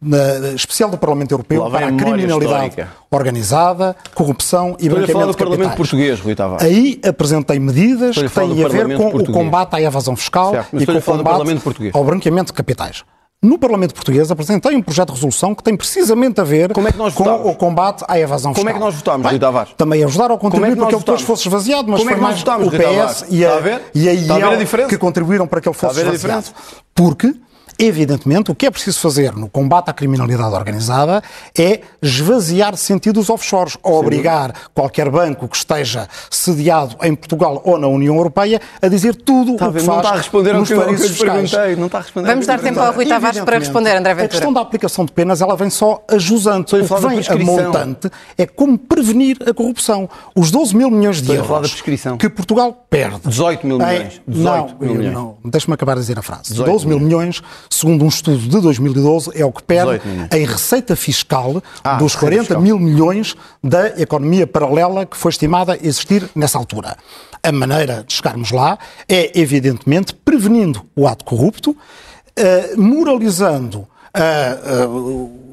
na, 0.02 0.54
especial 0.56 0.90
do 0.90 0.98
Parlamento 0.98 1.32
Europeu 1.32 1.70
para 1.70 1.88
a, 1.88 1.92
criminalidade 1.92 2.46
histórica. 2.46 2.90
organizada, 3.12 3.96
corrupção 4.14 4.78
e 4.80 4.86
Estou 4.86 4.98
branqueamento 4.98 5.12
falar 5.12 5.32
do 5.32 5.38
Parlamento 5.38 5.76
português, 5.76 6.20
Rui 6.20 6.36
Tavares. 6.36 6.66
Aí 6.66 7.02
apresentei 7.06 7.60
medidas 7.60 8.16
que 8.18 8.30
têm 8.30 8.64
a 8.64 8.68
ver 8.68 8.98
com 8.98 9.12
português. 9.12 9.30
o 9.30 9.34
combate 9.34 9.76
à 9.76 9.82
evasão 9.82 10.16
fiscal 10.16 10.52
certo, 10.52 10.82
e 10.82 10.86
com 10.86 10.94
o 10.94 11.02
combate 11.02 11.92
ao 11.94 12.04
branqueamento 12.04 12.48
de 12.48 12.54
capitais. 12.54 13.04
No 13.42 13.58
Parlamento 13.58 13.94
Português 13.94 14.30
apresentei 14.30 14.76
um 14.76 14.82
projeto 14.82 15.08
de 15.10 15.14
resolução 15.14 15.56
que 15.56 15.64
tem 15.64 15.74
precisamente 15.78 16.42
a 16.42 16.44
ver 16.44 16.72
é 16.72 16.74
com 17.14 17.50
o 17.50 17.56
combate 17.56 18.04
à 18.06 18.20
evasão 18.20 18.54
fiscal. 18.54 18.66
Como 18.66 18.70
é 18.70 18.74
que 18.74 18.80
nós 18.80 18.96
votámos, 18.96 19.30
Rui 19.30 19.40
Tavares? 19.40 19.74
Também 19.78 20.04
ajudaram 20.04 20.34
ao 20.34 20.38
contribuir 20.40 20.74
é 20.74 20.76
para 20.76 20.88
que 20.88 20.96
ele 20.96 21.00
depois 21.00 21.22
fosse 21.22 21.48
esvaziado, 21.48 21.90
mas 21.90 22.00
Como 22.02 22.12
foi 22.12 22.20
é 22.20 22.22
mais 22.22 22.40
votámos, 22.40 22.68
o 22.68 22.72
PS 22.72 23.26
e 23.30 23.46
a, 23.46 23.56
a, 23.56 23.82
e 23.96 24.10
a 24.10 24.14
IEL 24.14 24.88
que 24.90 24.98
contribuíram 24.98 25.48
para 25.48 25.62
que 25.62 25.70
ele 25.70 25.76
fosse 25.76 26.02
esvaziado. 26.02 26.48
Porque 26.94 27.34
Evidentemente, 27.82 28.52
o 28.52 28.56
que 28.56 28.66
é 28.66 28.72
preciso 28.72 29.00
fazer 29.00 29.34
no 29.34 29.48
combate 29.48 29.90
à 29.90 29.94
criminalidade 29.94 30.54
organizada 30.54 31.24
é 31.58 31.80
esvaziar 32.02 32.74
de 32.74 32.80
sentido 32.80 33.22
os 33.22 33.30
offshores, 33.30 33.78
ou 33.82 33.98
obrigar 33.98 34.54
qualquer 34.74 35.10
banco 35.10 35.48
que 35.48 35.56
esteja 35.56 36.10
sediado 36.30 36.98
em 37.02 37.16
Portugal 37.16 37.62
ou 37.64 37.80
na 37.80 37.88
União 37.88 38.16
Europeia 38.18 38.60
a 38.82 38.88
dizer 38.90 39.16
tudo 39.16 39.54
está 39.54 39.70
o 39.70 39.74
que 39.74 39.80
faz 39.80 39.88
Não 39.88 39.98
está 39.98 40.10
a 40.10 40.18
responder 40.18 40.56
ao 40.56 40.64
que 40.64 40.74
eu, 40.74 40.92
lhe 40.92 40.98
perguntei. 40.98 41.76
Não 41.78 41.86
está 41.86 42.00
a 42.00 42.02
responder 42.02 42.28
Vamos 42.28 42.48
dar 42.48 42.60
tempo 42.60 42.82
ao 42.82 42.92
Rui 42.92 43.06
Tavares 43.06 43.40
para 43.40 43.60
responder, 43.60 43.96
André 43.96 44.14
Ventura. 44.14 44.26
A 44.26 44.30
questão 44.30 44.52
da 44.52 44.60
aplicação 44.60 45.06
de 45.06 45.14
penas 45.14 45.40
ela 45.40 45.56
vem 45.56 45.70
só 45.70 46.04
ajusante. 46.10 46.76
O 46.76 46.86
que 46.86 47.08
vem 47.08 47.22
a 47.30 47.46
montante 47.46 48.12
é 48.38 48.46
como 48.46 48.78
prevenir 48.78 49.38
a 49.48 49.54
corrupção. 49.54 50.10
Os 50.36 50.52
12 50.52 50.76
mil 50.76 50.92
milhões 50.92 51.22
de 51.22 51.34
euros 51.34 51.82
que 52.20 52.30
Portugal 52.30 52.86
perde. 52.90 53.22
18 53.26 53.66
mil 53.66 53.78
milhões. 53.78 54.22
18 54.28 54.44
não, 54.44 54.78
mil 54.80 54.96
milhões. 54.96 55.14
não. 55.14 55.38
Deixa-me 55.46 55.76
acabar 55.76 55.94
de 55.94 56.02
dizer 56.02 56.20
a 56.20 56.22
frase. 56.22 56.54
12 56.54 56.86
mil 56.86 57.00
milhões 57.00 57.42
segundo 57.70 58.04
um 58.04 58.08
estudo 58.08 58.38
de 58.38 58.62
2012, 58.62 59.32
é 59.36 59.46
o 59.46 59.52
que 59.52 59.64
perde 59.64 60.02
em 60.36 60.46
receita 60.46 60.96
fiscal 60.96 61.62
ah, 61.84 61.98
dos 61.98 62.16
40 62.16 62.42
fiscal. 62.42 62.62
mil 62.62 62.80
milhões 62.80 63.36
da 63.64 64.00
economia 64.02 64.48
paralela 64.48 65.06
que 65.06 65.16
foi 65.16 65.30
estimada 65.30 65.78
existir 65.82 66.30
nessa 66.36 66.58
altura. 66.58 66.98
A 67.42 67.52
maneira 67.52 68.04
de 68.06 68.14
chegarmos 68.14 68.52
lá 68.52 68.78
é, 69.08 69.32
evidentemente, 69.40 70.14
prevenindo 70.14 70.82
o 70.96 71.08
ato 71.08 71.24
corrupto, 71.24 71.72
uh, 71.72 72.82
moralizando 72.82 73.80
uh, 73.80 74.88
uh, 74.88 75.49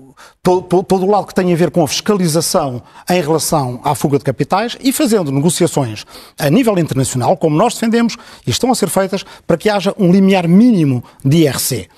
todo, 0.47 0.85
todo, 0.85 1.05
o 1.05 1.11
lado 1.11 1.27
que 1.27 1.35
tem 1.35 1.53
a 1.53 1.57
ver 1.57 1.73
com 1.73 1.83
a 1.83 1.89
fiscalização 1.89 2.81
em 3.11 3.21
relação 3.21 3.81
à 3.83 3.97
fuga 3.97 4.17
de 4.17 4.25
capitais 4.25 4.79
e 4.81 4.93
fazendo 4.93 5.33
negociações 5.33 6.05
a 6.39 6.49
nível 6.49 6.79
internacional, 6.79 7.37
como 7.37 7.57
nós 7.57 7.75
defendemos, 7.75 8.17
e 8.47 8.51
estão 8.51 8.71
a 8.71 8.75
ser 8.77 8.89
feitas, 8.89 9.25
para 9.45 9.57
que 9.57 9.69
haja 9.69 9.93
um 9.99 10.13
limiar 10.13 10.47
mínimo 10.47 11.03
de 11.25 11.39
IRC 11.39 11.89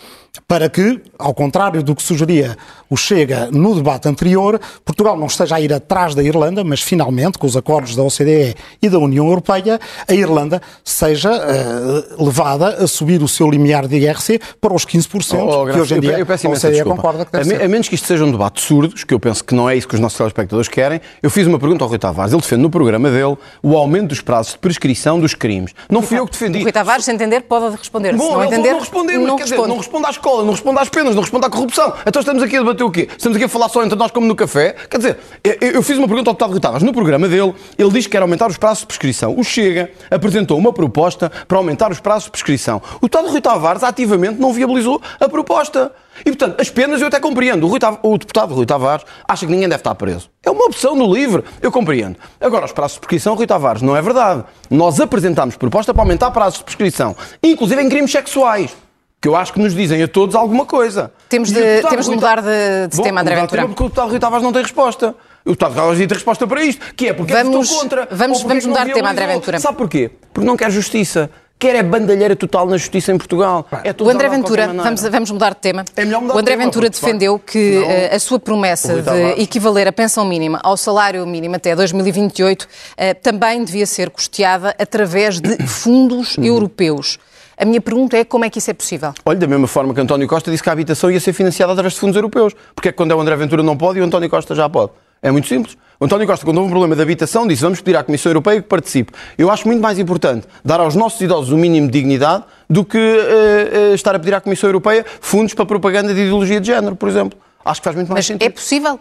para 0.46 0.68
que, 0.68 1.00
ao 1.18 1.34
contrário 1.34 1.82
do 1.82 1.94
que 1.94 2.02
sugeria 2.02 2.56
o 2.90 2.96
Chega 2.96 3.48
no 3.50 3.74
debate 3.74 4.08
anterior, 4.08 4.60
Portugal 4.84 5.16
não 5.16 5.26
esteja 5.26 5.56
a 5.56 5.60
ir 5.60 5.72
atrás 5.72 6.14
da 6.14 6.22
Irlanda, 6.22 6.64
mas 6.64 6.80
finalmente, 6.80 7.38
com 7.38 7.46
os 7.46 7.56
acordos 7.56 7.94
da 7.94 8.02
OCDE 8.02 8.54
e 8.80 8.88
da 8.88 8.98
União 8.98 9.26
Europeia, 9.26 9.78
a 10.06 10.14
Irlanda 10.14 10.62
seja 10.84 11.30
uh, 11.30 12.24
levada 12.24 12.84
a 12.84 12.86
subir 12.86 13.22
o 13.22 13.28
seu 13.28 13.50
limiar 13.50 13.86
de 13.86 13.96
IRC 13.96 14.40
para 14.60 14.72
os 14.72 14.86
15%, 14.86 15.38
oh, 15.38 15.62
oh, 15.62 15.66
que 15.66 15.78
hoje 15.78 15.94
em 15.96 16.00
dia 16.00 16.12
eu, 16.12 16.18
eu 16.18 16.26
a 16.26 16.34
OCDE 16.34 16.70
desculpa. 16.70 16.96
concorda 16.96 17.24
que 17.24 17.32
deve 17.32 17.54
a, 17.54 17.58
ser. 17.58 17.64
a 17.64 17.68
menos 17.68 17.88
que 17.88 17.94
isto 17.94 18.06
seja 18.06 18.24
um 18.24 18.30
debate 18.30 18.60
surdos, 18.60 19.04
que 19.04 19.12
eu 19.12 19.20
penso 19.20 19.44
que 19.44 19.54
não 19.54 19.68
é 19.68 19.76
isso 19.76 19.86
que 19.86 19.94
os 19.94 20.00
nossos 20.00 20.16
telespectadores 20.16 20.68
querem, 20.68 21.00
eu 21.22 21.30
fiz 21.30 21.46
uma 21.46 21.58
pergunta 21.58 21.84
ao 21.84 21.88
Rui 21.88 21.98
Tavares. 21.98 22.32
Ele 22.32 22.40
defende 22.40 22.62
no 22.62 22.70
programa 22.70 23.10
dele 23.10 23.36
o 23.62 23.76
aumento 23.76 24.08
dos 24.08 24.20
prazos 24.20 24.52
de 24.52 24.58
prescrição 24.58 25.20
dos 25.20 25.34
crimes. 25.34 25.74
Não 25.90 26.02
fui 26.02 26.18
eu 26.18 26.26
que 26.26 26.32
defendi. 26.32 26.60
O 26.60 26.62
Rui 26.62 26.72
Tavares, 26.72 27.04
se 27.04 27.12
entender, 27.12 27.42
pode 27.42 27.76
responder. 27.76 28.16
Bom, 28.16 28.24
se 28.24 28.32
não 28.32 28.44
entender, 28.44 28.72
não 28.72 28.80
responder, 28.80 29.18
não, 29.18 29.36
dizer, 29.36 29.56
não 29.56 29.76
responde 29.76 30.06
à 30.06 30.10
escola, 30.10 30.44
não 30.44 30.52
responde 30.52 30.78
às 30.78 30.88
penas, 30.88 31.07
não 31.14 31.22
responde 31.22 31.46
à 31.46 31.50
corrupção. 31.50 31.92
Então 32.06 32.20
estamos 32.20 32.42
aqui 32.42 32.56
a 32.56 32.60
debater 32.60 32.84
o 32.84 32.90
quê? 32.90 33.08
Estamos 33.10 33.36
aqui 33.36 33.44
a 33.44 33.48
falar 33.48 33.68
só 33.68 33.82
entre 33.82 33.96
nós 33.96 34.10
como 34.10 34.26
no 34.26 34.34
café? 34.34 34.74
Quer 34.88 34.96
dizer, 34.98 35.18
eu, 35.60 35.82
fiz 35.82 35.96
uma 35.98 36.06
pergunta 36.06 36.30
ao 36.30 36.34
deputado 36.34 36.50
Rui 36.50 36.60
Tavares. 36.60 36.82
No 36.82 36.92
programa 36.92 37.28
dele, 37.28 37.54
ele 37.76 37.90
diz 37.90 38.06
que 38.06 38.12
quer 38.12 38.22
aumentar 38.22 38.48
os 38.48 38.56
prazos 38.56 38.80
de 38.80 38.86
prescrição. 38.86 39.34
O 39.38 39.44
Chega 39.44 39.90
apresentou 40.10 40.58
uma 40.58 40.72
proposta 40.72 41.30
para 41.46 41.58
aumentar 41.58 41.90
os 41.90 42.00
prazos 42.00 42.24
de 42.24 42.30
prescrição. 42.30 42.82
O 42.96 43.02
deputado 43.02 43.28
Rui 43.28 43.40
Tavares 43.40 43.82
ativamente 43.82 44.40
não 44.40 44.52
viabilizou 44.52 45.00
a 45.20 45.28
proposta. 45.28 45.92
E, 46.20 46.30
portanto, 46.30 46.60
as 46.60 46.68
penas 46.68 47.00
eu 47.00 47.06
até 47.06 47.20
compreendo. 47.20 47.64
O, 47.64 47.68
Rui 47.68 47.78
Tavares, 47.78 48.00
o 48.02 48.18
deputado 48.18 48.54
Rui 48.54 48.66
Tavares 48.66 49.04
acha 49.26 49.46
que 49.46 49.52
ninguém 49.52 49.68
deve 49.68 49.80
estar 49.80 49.94
preso. 49.94 50.28
É 50.44 50.50
uma 50.50 50.64
opção 50.64 50.94
no 50.94 51.12
livre. 51.12 51.44
Eu 51.62 51.70
compreendo. 51.70 52.16
Agora, 52.40 52.64
os 52.64 52.72
prazos 52.72 52.94
de 52.94 53.00
prescrição, 53.00 53.34
Rui 53.34 53.46
Tavares, 53.46 53.82
não 53.82 53.96
é 53.96 54.02
verdade. 54.02 54.44
Nós 54.70 55.00
apresentámos 55.00 55.56
proposta 55.56 55.94
para 55.94 56.02
aumentar 56.02 56.30
prazos 56.30 56.58
de 56.58 56.64
prescrição, 56.64 57.16
inclusive 57.42 57.80
em 57.82 57.88
crimes 57.88 58.10
sexuais 58.10 58.76
que 59.20 59.28
eu 59.28 59.34
acho 59.34 59.52
que 59.52 59.58
nos 59.58 59.74
dizem 59.74 60.02
a 60.02 60.08
todos 60.08 60.34
alguma 60.34 60.64
coisa. 60.64 61.12
Temos 61.28 61.50
de, 61.50 61.82
temos 61.82 62.06
de 62.06 62.14
mudar 62.14 62.40
de, 62.40 62.88
de 62.88 62.96
Bom, 62.96 63.02
tema, 63.02 63.20
André 63.20 63.34
Ventura. 63.36 63.66
Porque 63.66 63.82
o 63.82 63.86
deputado 63.86 64.10
Rui 64.10 64.18
Tavares 64.18 64.44
não 64.44 64.52
tem 64.52 64.62
resposta. 64.62 65.14
O 65.44 65.50
deputado 65.50 65.70
Rui 65.70 65.76
Tavares 65.76 65.98
tem 65.98 66.08
resposta 66.08 66.46
para 66.46 66.62
isto, 66.62 66.94
que 66.94 67.08
é 67.08 67.12
porque 67.12 67.32
vamos, 67.32 67.70
é 67.70 67.74
contra. 67.74 68.08
Vamos, 68.10 68.42
vamos 68.42 68.66
mudar 68.66 68.86
de 68.86 68.92
tema, 68.92 69.10
André 69.10 69.26
Ventura. 69.26 69.58
Sabe 69.58 69.76
porquê? 69.76 70.10
Porque 70.32 70.46
não 70.46 70.56
quer 70.56 70.70
justiça. 70.70 71.30
Quer 71.58 71.74
é 71.74 71.82
bandalheira 71.82 72.36
total 72.36 72.68
na 72.68 72.76
justiça 72.76 73.10
em 73.10 73.18
Portugal. 73.18 73.66
É 73.82 73.92
o 74.00 74.08
André 74.08 74.28
Ventura, 74.28 74.68
vamos, 74.68 75.02
vamos 75.02 75.30
mudar 75.32 75.54
de 75.54 75.60
tema. 75.60 75.84
É 75.96 76.04
mudar 76.04 76.18
o 76.20 76.38
André 76.38 76.40
de 76.40 76.44
tema, 76.44 76.64
Ventura 76.64 76.88
defendeu 76.88 77.36
que 77.36 77.78
uh, 77.78 78.14
a 78.14 78.18
sua 78.20 78.38
promessa 78.38 79.02
de 79.02 79.42
equivaler 79.42 79.88
a 79.88 79.92
pensão 79.92 80.24
mínima 80.24 80.60
ao 80.62 80.76
salário 80.76 81.26
mínimo 81.26 81.56
até 81.56 81.74
2028 81.74 82.62
uh, 82.62 82.66
eh, 82.96 83.14
também 83.14 83.64
devia 83.64 83.86
ser 83.86 84.08
custeada 84.10 84.72
através 84.78 85.40
de 85.40 85.56
fundos 85.66 86.36
uhum. 86.36 86.44
europeus. 86.44 87.18
A 87.58 87.64
minha 87.64 87.80
pergunta 87.80 88.16
é 88.16 88.24
como 88.24 88.44
é 88.44 88.50
que 88.50 88.60
isso 88.60 88.70
é 88.70 88.74
possível? 88.74 89.12
Olha, 89.26 89.36
da 89.36 89.46
mesma 89.48 89.66
forma 89.66 89.92
que 89.92 90.00
António 90.00 90.28
Costa 90.28 90.48
disse 90.48 90.62
que 90.62 90.68
a 90.68 90.72
habitação 90.72 91.10
ia 91.10 91.18
ser 91.18 91.32
financiada 91.32 91.72
através 91.72 91.94
de 91.94 91.98
fundos 91.98 92.14
europeus. 92.14 92.54
Porque 92.72 92.90
é 92.90 92.92
que 92.92 92.96
quando 92.96 93.10
é 93.10 93.14
o 93.16 93.20
André 93.20 93.34
Ventura 93.34 93.64
não 93.64 93.76
pode 93.76 93.98
e 93.98 94.00
o 94.00 94.04
António 94.04 94.30
Costa 94.30 94.54
já 94.54 94.68
pode? 94.68 94.92
É 95.20 95.32
muito 95.32 95.48
simples. 95.48 95.76
O 95.98 96.04
António 96.04 96.24
Costa, 96.24 96.44
quando 96.44 96.58
houve 96.58 96.68
um 96.68 96.70
problema 96.70 96.94
de 96.94 97.02
habitação, 97.02 97.48
disse 97.48 97.62
vamos 97.62 97.80
pedir 97.80 97.96
à 97.96 98.04
Comissão 98.04 98.30
Europeia 98.30 98.62
que 98.62 98.68
participe. 98.68 99.12
Eu 99.36 99.50
acho 99.50 99.66
muito 99.66 99.82
mais 99.82 99.98
importante 99.98 100.46
dar 100.64 100.78
aos 100.78 100.94
nossos 100.94 101.20
idosos 101.20 101.50
o 101.50 101.56
mínimo 101.58 101.88
de 101.88 101.92
dignidade 101.92 102.44
do 102.70 102.84
que 102.84 102.96
uh, 102.96 103.90
uh, 103.90 103.94
estar 103.94 104.14
a 104.14 104.18
pedir 104.20 104.34
à 104.34 104.40
Comissão 104.40 104.68
Europeia 104.68 105.04
fundos 105.20 105.52
para 105.52 105.66
propaganda 105.66 106.14
de 106.14 106.20
ideologia 106.20 106.60
de 106.60 106.68
género, 106.68 106.94
por 106.94 107.08
exemplo. 107.08 107.36
Acho 107.64 107.80
que 107.80 107.84
faz 107.84 107.96
muito 107.96 108.08
mais 108.08 108.18
Mas 108.18 108.26
sentido. 108.26 108.46
é 108.46 108.50
possível? 108.50 109.00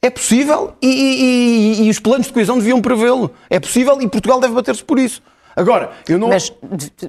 É 0.00 0.10
possível 0.10 0.74
e, 0.80 0.86
e, 0.86 1.82
e, 1.82 1.86
e 1.86 1.90
os 1.90 1.98
planos 1.98 2.28
de 2.28 2.32
coesão 2.32 2.56
deviam 2.56 2.80
prevê-lo. 2.80 3.32
É 3.50 3.58
possível 3.58 4.00
e 4.00 4.06
Portugal 4.06 4.38
deve 4.38 4.54
bater-se 4.54 4.84
por 4.84 5.00
isso. 5.00 5.20
Agora, 5.58 5.90
eu 6.08 6.18
não. 6.18 6.28
Mas, 6.28 6.52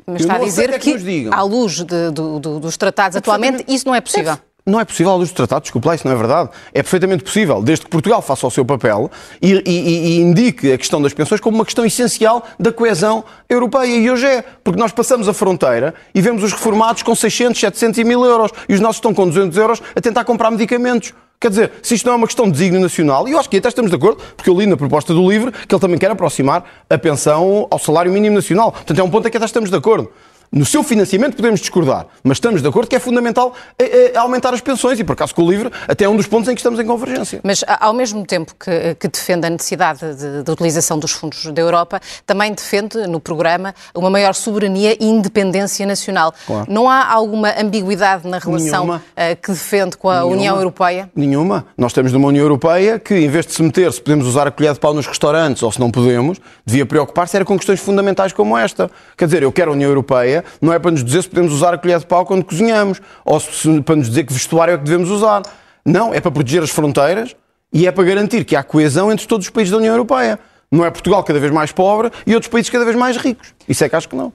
mas 0.07 0.21
está 0.21 0.35
a 0.35 0.39
dizer 0.39 0.79
que, 0.79 0.97
que 0.97 1.29
à 1.31 1.43
luz 1.43 1.83
de, 1.83 2.09
do, 2.09 2.39
do, 2.39 2.59
dos 2.59 2.75
tratados 2.77 3.15
atualmente, 3.15 3.63
isso 3.67 3.87
não 3.87 3.93
é 3.93 4.01
possível. 4.01 4.33
É. 4.33 4.49
Não 4.65 4.79
é 4.79 4.85
possível 4.85 5.11
à 5.11 5.15
luz 5.15 5.29
dos 5.29 5.35
tratados, 5.35 5.63
desculpe 5.63 5.87
lá, 5.87 5.95
isso 5.95 6.05
não 6.07 6.13
é 6.13 6.17
verdade. 6.17 6.49
É 6.73 6.83
perfeitamente 6.83 7.23
possível, 7.23 7.61
desde 7.61 7.85
que 7.85 7.91
Portugal 7.91 8.21
faça 8.21 8.45
o 8.45 8.51
seu 8.51 8.65
papel 8.65 9.09
e, 9.41 9.53
e, 9.53 9.69
e, 9.69 10.19
indique 10.19 10.71
a 10.71 10.77
questão 10.77 11.01
das 11.01 11.13
pensões 11.13 11.39
como 11.39 11.57
uma 11.57 11.65
questão 11.65 11.85
essencial 11.85 12.45
da 12.59 12.71
coesão 12.71 13.23
europeia. 13.47 13.95
E 13.95 14.09
hoje 14.09 14.25
é, 14.27 14.43
porque 14.63 14.79
nós 14.79 14.91
passamos 14.91 15.27
a 15.27 15.33
fronteira 15.33 15.93
e 16.13 16.21
vemos 16.21 16.43
os 16.43 16.51
reformados 16.51 17.03
com 17.03 17.15
600, 17.15 17.59
700 17.59 17.99
e 17.99 18.03
mil 18.03 18.23
euros 18.25 18.51
e 18.67 18.73
os 18.73 18.79
nossos 18.79 18.97
estão 18.97 19.13
com 19.13 19.27
200 19.27 19.57
euros 19.57 19.81
a 19.95 20.01
tentar 20.01 20.23
comprar 20.23 20.51
medicamentos. 20.51 21.13
Quer 21.41 21.51
dizer, 21.51 21.71
se 21.81 21.95
isto 21.95 22.05
não 22.05 22.13
é 22.13 22.15
uma 22.17 22.27
questão 22.27 22.45
de 22.47 22.51
desígnio 22.51 22.81
nacional, 22.81 23.25
e 23.25 23.31
eu 23.31 23.39
acho 23.39 23.49
que 23.49 23.55
até 23.55 23.69
estamos 23.69 23.89
de 23.89 23.95
acordo, 23.95 24.21
porque 24.35 24.49
eu 24.49 24.59
li 24.59 24.65
na 24.65 24.75
proposta 24.75 25.13
do 25.13 25.29
livro 25.31 25.53
que 25.53 25.73
ele 25.73 25.79
também 25.79 25.97
quer 25.97 26.11
aproximar 26.11 26.65
a 26.89 26.97
pensão 26.97 27.65
ao 27.71 27.79
salário 27.79 28.11
mínimo 28.11 28.35
nacional. 28.35 28.73
Portanto, 28.73 28.99
é 28.99 29.03
um 29.03 29.09
ponto 29.09 29.25
em 29.25 29.31
que 29.31 29.37
até 29.37 29.45
estamos 29.45 29.69
de 29.69 29.75
acordo. 29.77 30.11
No 30.51 30.65
seu 30.65 30.83
financiamento 30.83 31.35
podemos 31.35 31.59
discordar, 31.59 32.07
mas 32.23 32.37
estamos 32.37 32.63
de 32.63 32.67
acordo 32.67 32.89
que 32.89 32.95
é 32.95 32.99
fundamental 32.99 33.53
é, 33.77 34.13
é, 34.13 34.17
aumentar 34.17 34.51
as 34.51 34.61
pensões 34.61 34.99
e, 34.99 35.03
por 35.03 35.13
acaso, 35.13 35.35
com 35.35 35.43
o 35.43 35.51
LIVRE 35.51 35.69
até 35.87 36.05
é 36.05 36.09
um 36.09 36.15
dos 36.15 36.25
pontos 36.25 36.49
em 36.49 36.55
que 36.55 36.59
estamos 36.59 36.79
em 36.79 36.85
convergência. 36.87 37.39
Mas, 37.43 37.63
ao 37.67 37.93
mesmo 37.93 38.25
tempo 38.25 38.55
que, 38.59 38.95
que 38.95 39.07
defende 39.07 39.45
a 39.45 39.49
necessidade 39.51 39.99
de, 40.15 40.43
de, 40.43 40.51
utilização 40.51 40.97
dos 40.97 41.11
fundos 41.11 41.45
da 41.45 41.61
Europa, 41.61 42.01
também 42.25 42.51
defende 42.51 43.05
no 43.05 43.19
programa 43.19 43.75
uma 43.93 44.09
maior 44.09 44.33
soberania 44.33 44.97
e 44.99 45.05
independência 45.05 45.85
nacional. 45.85 46.33
Claro. 46.47 46.65
Não 46.67 46.89
há 46.89 47.05
alguma 47.05 47.53
ambiguidade 47.61 48.27
na 48.27 48.39
relação 48.39 48.95
uh, 48.95 48.99
que 49.39 49.51
defende 49.51 49.97
com 49.97 50.09
a 50.09 50.15
Nenhuma. 50.15 50.35
União 50.35 50.57
Europeia? 50.57 51.11
Nenhuma. 51.15 51.67
Nós 51.77 51.91
estamos 51.91 52.11
numa 52.11 52.27
União 52.27 52.43
Europeia 52.43 52.97
que, 52.97 53.13
em 53.13 53.29
vez 53.29 53.45
de 53.45 53.53
se 53.53 53.61
meter 53.61 53.93
se 53.93 54.01
podemos 54.01 54.25
usar 54.25 54.47
a 54.47 54.51
colher 54.51 54.73
de 54.73 54.79
pau 54.79 54.95
nos 54.95 55.05
restaurantes 55.05 55.61
ou 55.61 55.71
se 55.71 55.79
não 55.79 55.91
podemos, 55.91 56.39
devia 56.65 56.87
preocupar-se 56.87 57.35
era 57.35 57.45
com 57.45 57.55
questões 57.55 57.79
fundamentais 57.79 58.33
como 58.33 58.57
esta. 58.57 58.89
Quer 59.15 59.25
dizer, 59.25 59.43
eu 59.43 59.51
quero 59.51 59.69
a 59.69 59.73
União 59.75 59.89
Europeia 59.89 60.38
não 60.61 60.73
é 60.73 60.79
para 60.79 60.91
nos 60.91 61.03
dizer 61.03 61.23
se 61.23 61.29
podemos 61.29 61.53
usar 61.53 61.73
a 61.73 61.77
colher 61.77 61.99
de 61.99 62.05
pau 62.05 62.25
quando 62.25 62.43
cozinhamos, 62.43 63.01
ou 63.25 63.39
se, 63.39 63.81
para 63.81 63.95
nos 63.95 64.09
dizer 64.09 64.25
que 64.25 64.33
vestuário 64.33 64.73
é 64.73 64.77
que 64.77 64.83
devemos 64.83 65.09
usar. 65.09 65.43
Não, 65.85 66.13
é 66.13 66.19
para 66.19 66.31
proteger 66.31 66.63
as 66.63 66.69
fronteiras 66.69 67.35
e 67.71 67.87
é 67.87 67.91
para 67.91 68.03
garantir 68.03 68.43
que 68.45 68.55
há 68.55 68.63
coesão 68.63 69.11
entre 69.11 69.27
todos 69.27 69.47
os 69.47 69.49
países 69.49 69.71
da 69.71 69.77
União 69.77 69.93
Europeia. 69.93 70.39
Não 70.71 70.85
é 70.85 70.91
Portugal 70.91 71.23
cada 71.23 71.39
vez 71.39 71.51
mais 71.51 71.71
pobre 71.71 72.11
e 72.27 72.35
outros 72.35 72.51
países 72.51 72.69
cada 72.69 72.85
vez 72.85 72.95
mais 72.95 73.17
ricos. 73.17 73.53
Isso 73.67 73.83
é 73.83 73.89
que 73.89 73.95
acho 73.95 74.07
que 74.07 74.15
não. 74.15 74.31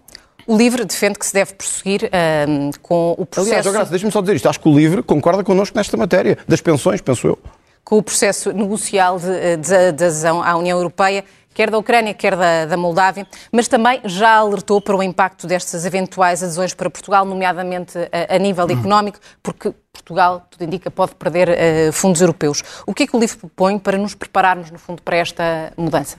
O 0.47 0.57
LIVRE 0.57 0.85
defende 0.85 1.19
que 1.19 1.25
se 1.25 1.33
deve 1.33 1.55
prosseguir 1.55 2.11
um, 2.49 2.71
com 2.83 3.15
o 3.17 3.25
processo... 3.25 3.69
Aliás, 3.69 3.89
deixa-me 3.89 4.13
só 4.13 4.21
dizer 4.21 4.37
isto. 4.37 4.49
Acho 4.49 4.61
que 4.61 4.69
o 4.69 4.77
LIVRE 4.77 5.03
concorda 5.03 5.43
connosco 5.43 5.77
nesta 5.77 5.97
matéria, 5.97 6.37
das 6.47 6.61
pensões, 6.61 7.01
penso 7.01 7.27
eu. 7.27 7.39
Com 7.83 7.99
o 7.99 8.03
processo 8.03 8.53
negocial 8.53 9.19
de, 9.19 9.57
de, 9.57 9.93
de 9.93 10.05
adesão 10.05 10.43
à 10.43 10.57
União 10.57 10.77
Europeia 10.77 11.25
quer 11.55 11.71
da 11.71 11.79
Ucrânia, 11.79 12.13
quer 12.13 12.37
da, 12.37 12.67
da, 12.67 12.77
Moldávia, 12.77 13.27
mas 13.51 13.69
também 13.69 14.01
já 14.05 14.35
alertou 14.35 14.81
para 14.81 14.97
o 14.97 15.03
impacto 15.03 15.47
destas 15.47 15.87
eventuais 15.87 16.43
adesões 16.43 16.75
para 16.75 16.91
Portugal, 16.91 17.25
nomeadamente 17.25 17.97
a, 17.97 18.35
a 18.35 18.39
nível 18.39 18.69
económico, 18.69 19.19
porque 19.43 19.73
Portugal, 19.93 20.47
tudo 20.51 20.65
indica, 20.65 20.91
pode 20.91 21.15
perder 21.15 21.49
uh, 21.49 21.93
fundos 21.93 22.21
europeus. 22.21 22.63
O 22.87 22.93
que 22.93 23.05
é 23.05 23.07
que 23.07 23.17
o 23.17 23.21
LIVRE 23.21 23.39
propõe 23.39 23.79
para 23.79 23.97
nos 23.97 24.15
prepararmos, 24.15 24.71
no 24.71 24.79
fundo, 24.79 25.01
para 25.01 25.17
esta 25.17 25.73
mudança? 25.77 26.17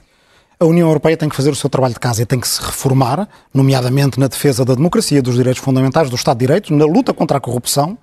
A 0.58 0.64
União 0.64 0.88
Europeia 0.88 1.18
tem 1.18 1.28
que 1.28 1.36
fazer 1.36 1.50
o 1.50 1.54
seu 1.54 1.68
trabalho 1.68 1.92
de 1.92 2.00
casa 2.00 2.22
e 2.22 2.26
tem 2.26 2.40
que 2.40 2.48
se 2.48 2.62
reformar, 2.62 3.28
nomeadamente 3.52 4.18
na 4.18 4.26
defesa 4.26 4.64
da 4.64 4.74
democracia, 4.74 5.20
dos 5.20 5.34
direitos 5.34 5.62
fundamentais, 5.62 6.08
do 6.08 6.16
Estado 6.16 6.38
de 6.38 6.46
Direito, 6.46 6.74
na 6.74 6.86
luta 6.86 7.12
contra 7.12 7.36
a 7.36 7.40
corrupção 7.40 7.98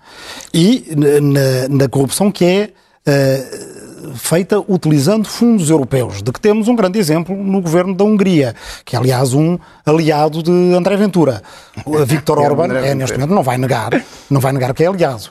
e 0.54 0.86
na, 0.96 1.68
na 1.68 1.90
corrupção 1.90 2.32
que 2.32 2.46
é 2.46 2.70
uh, 3.10 3.83
feita 4.16 4.60
utilizando 4.68 5.28
fundos 5.28 5.70
europeus, 5.70 6.22
de 6.22 6.32
que 6.32 6.40
temos 6.40 6.68
um 6.68 6.76
grande 6.76 7.00
exemplo 7.00 7.36
no 7.36 7.62
governo 7.62 7.96
da 7.96 8.04
Hungria, 8.04 8.56
que 8.86 8.96
é, 8.96 9.00
aliás, 9.00 9.34
um 9.34 9.58
aliado 9.86 10.42
de 10.42 10.52
André 10.74 10.98
Ventura. 10.98 11.42
O 11.86 11.98
Viktor 12.06 12.40
é 12.40 12.42
Orban, 12.42 12.74
é, 12.74 12.94
neste 12.96 13.18
momento, 13.18 13.34
não 13.34 13.44
vai 13.44 13.58
negar, 13.58 13.92
não 14.30 14.42
vai 14.42 14.52
negar 14.52 14.74
que 14.74 14.84
é 14.84 14.88
aliado. 14.88 15.30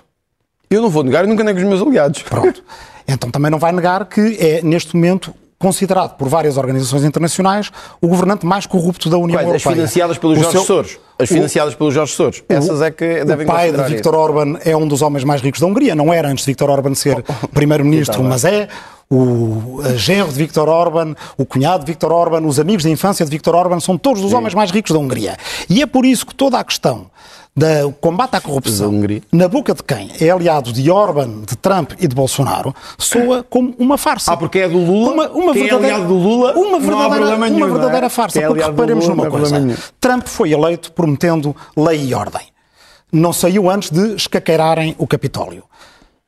Eu 0.71 0.81
não 0.81 0.89
vou 0.89 1.03
negar 1.03 1.25
e 1.25 1.29
nunca 1.29 1.45
nego 1.45 1.59
os 1.59 1.65
meus 1.65 1.83
aliados. 1.83 2.23
Pronto. 2.23 2.63
Então 3.07 3.31
também 3.31 3.51
não 3.51 3.59
vai 3.59 3.73
negar 3.73 4.07
que 4.07 4.37
é, 4.41 4.63
neste 4.63 4.95
momento, 4.97 5.35
considerado 5.63 6.17
por 6.17 6.29
várias 6.29 6.57
organizações 6.57 7.05
internacionais 7.05 7.71
o 8.01 8.09
governante 8.09 8.45
mais 8.45 8.67
corrupto 8.67 9.09
da 9.09 9.17
União 9.17 9.39
Quais? 9.39 9.47
Europeia. 9.47 9.71
As 9.71 9.77
financiadas 9.77 10.19
pelos 10.19 10.39
Jorge 10.39 10.51
seu... 10.51 10.65
Soros. 10.65 10.99
As 11.17 11.29
financiadas 11.29 11.75
o... 11.75 11.77
pelos 11.77 11.95
Jorge 11.95 12.13
Soros. 12.13 12.43
Essas 12.49 12.83
é 12.83 12.91
que 12.91 13.25
devem 13.25 13.47
O 13.47 13.49
pai 13.49 13.71
de 13.71 13.81
Viktor 13.85 14.13
Orban 14.13 14.59
é 14.65 14.77
um 14.77 14.89
dos 14.89 15.03
homens 15.03 15.23
mais 15.23 15.41
ricos 15.41 15.61
da 15.61 15.67
Hungria. 15.69 15.95
Não 15.95 16.13
era 16.13 16.29
antes 16.29 16.45
de 16.45 16.51
Viktor 16.51 16.69
Orban 16.69 16.97
ser 16.97 17.23
primeiro-ministro, 17.55 18.19
então, 18.19 18.29
mas 18.29 18.45
é 18.45 18.67
o 19.15 19.83
genro 19.97 20.33
de 20.33 20.39
Viktor 20.39 20.69
Orban, 20.69 21.15
o 21.37 21.45
cunhado 21.45 21.85
de 21.85 21.93
Viktor 21.93 22.11
Orban, 22.11 22.47
os 22.47 22.59
amigos 22.59 22.83
de 22.83 22.91
infância 22.91 23.25
de 23.25 23.31
Viktor 23.31 23.55
Orban 23.55 23.79
são 23.79 23.99
todos 23.99 24.23
os 24.23 24.31
Sim. 24.31 24.37
homens 24.37 24.55
mais 24.55 24.71
ricos 24.71 24.91
da 24.93 24.99
Hungria. 24.99 25.37
E 25.69 25.83
é 25.83 25.87
por 25.87 26.07
isso 26.07 26.25
que 26.25 26.35
toda 26.35 26.59
a 26.59 26.65
questão 26.65 27.11
do 27.55 27.93
combate 28.01 28.37
à 28.37 28.41
corrupção, 28.41 28.91
na 29.31 29.47
boca 29.47 29.75
de 29.75 29.83
quem 29.83 30.11
é 30.19 30.31
aliado 30.31 30.73
de 30.73 30.91
Orban, 30.91 31.43
de 31.47 31.55
Trump 31.57 31.93
e 32.01 32.09
de 32.09 32.15
Bolsonaro, 32.15 32.75
soa 32.97 33.43
como 33.43 33.75
uma 33.79 33.99
farsa. 33.99 34.33
Ah, 34.33 34.37
porque 34.39 34.61
é 34.61 34.69
do 34.69 34.79
Lula? 34.79 35.13
Uma, 35.13 35.29
uma 35.29 35.53
quem 35.53 35.65
verdadeira, 35.65 35.93
é 35.93 35.95
aliado 35.97 36.09
do 36.09 36.19
Lula? 36.19 36.55
Uma 36.55 36.81
verdadeira, 36.81 37.37
nenhum, 37.37 37.57
uma 37.59 37.69
verdadeira 37.69 38.07
é? 38.07 38.09
farsa. 38.09 38.41
É 38.41 38.47
porque 38.47 38.65
reparemos 38.65 39.07
Lula, 39.07 39.17
numa 39.17 39.31
coisa. 39.31 39.79
Trump 40.01 40.27
foi 40.27 40.53
eleito 40.53 40.91
prometendo 40.93 41.55
lei 41.77 42.07
e 42.07 42.15
ordem. 42.15 42.47
Não 43.13 43.35
saiu 43.35 43.69
antes 43.69 43.91
de 43.91 44.15
escaqueirarem 44.15 44.97
o 44.99 45.07
Capitólio. 45.07 45.65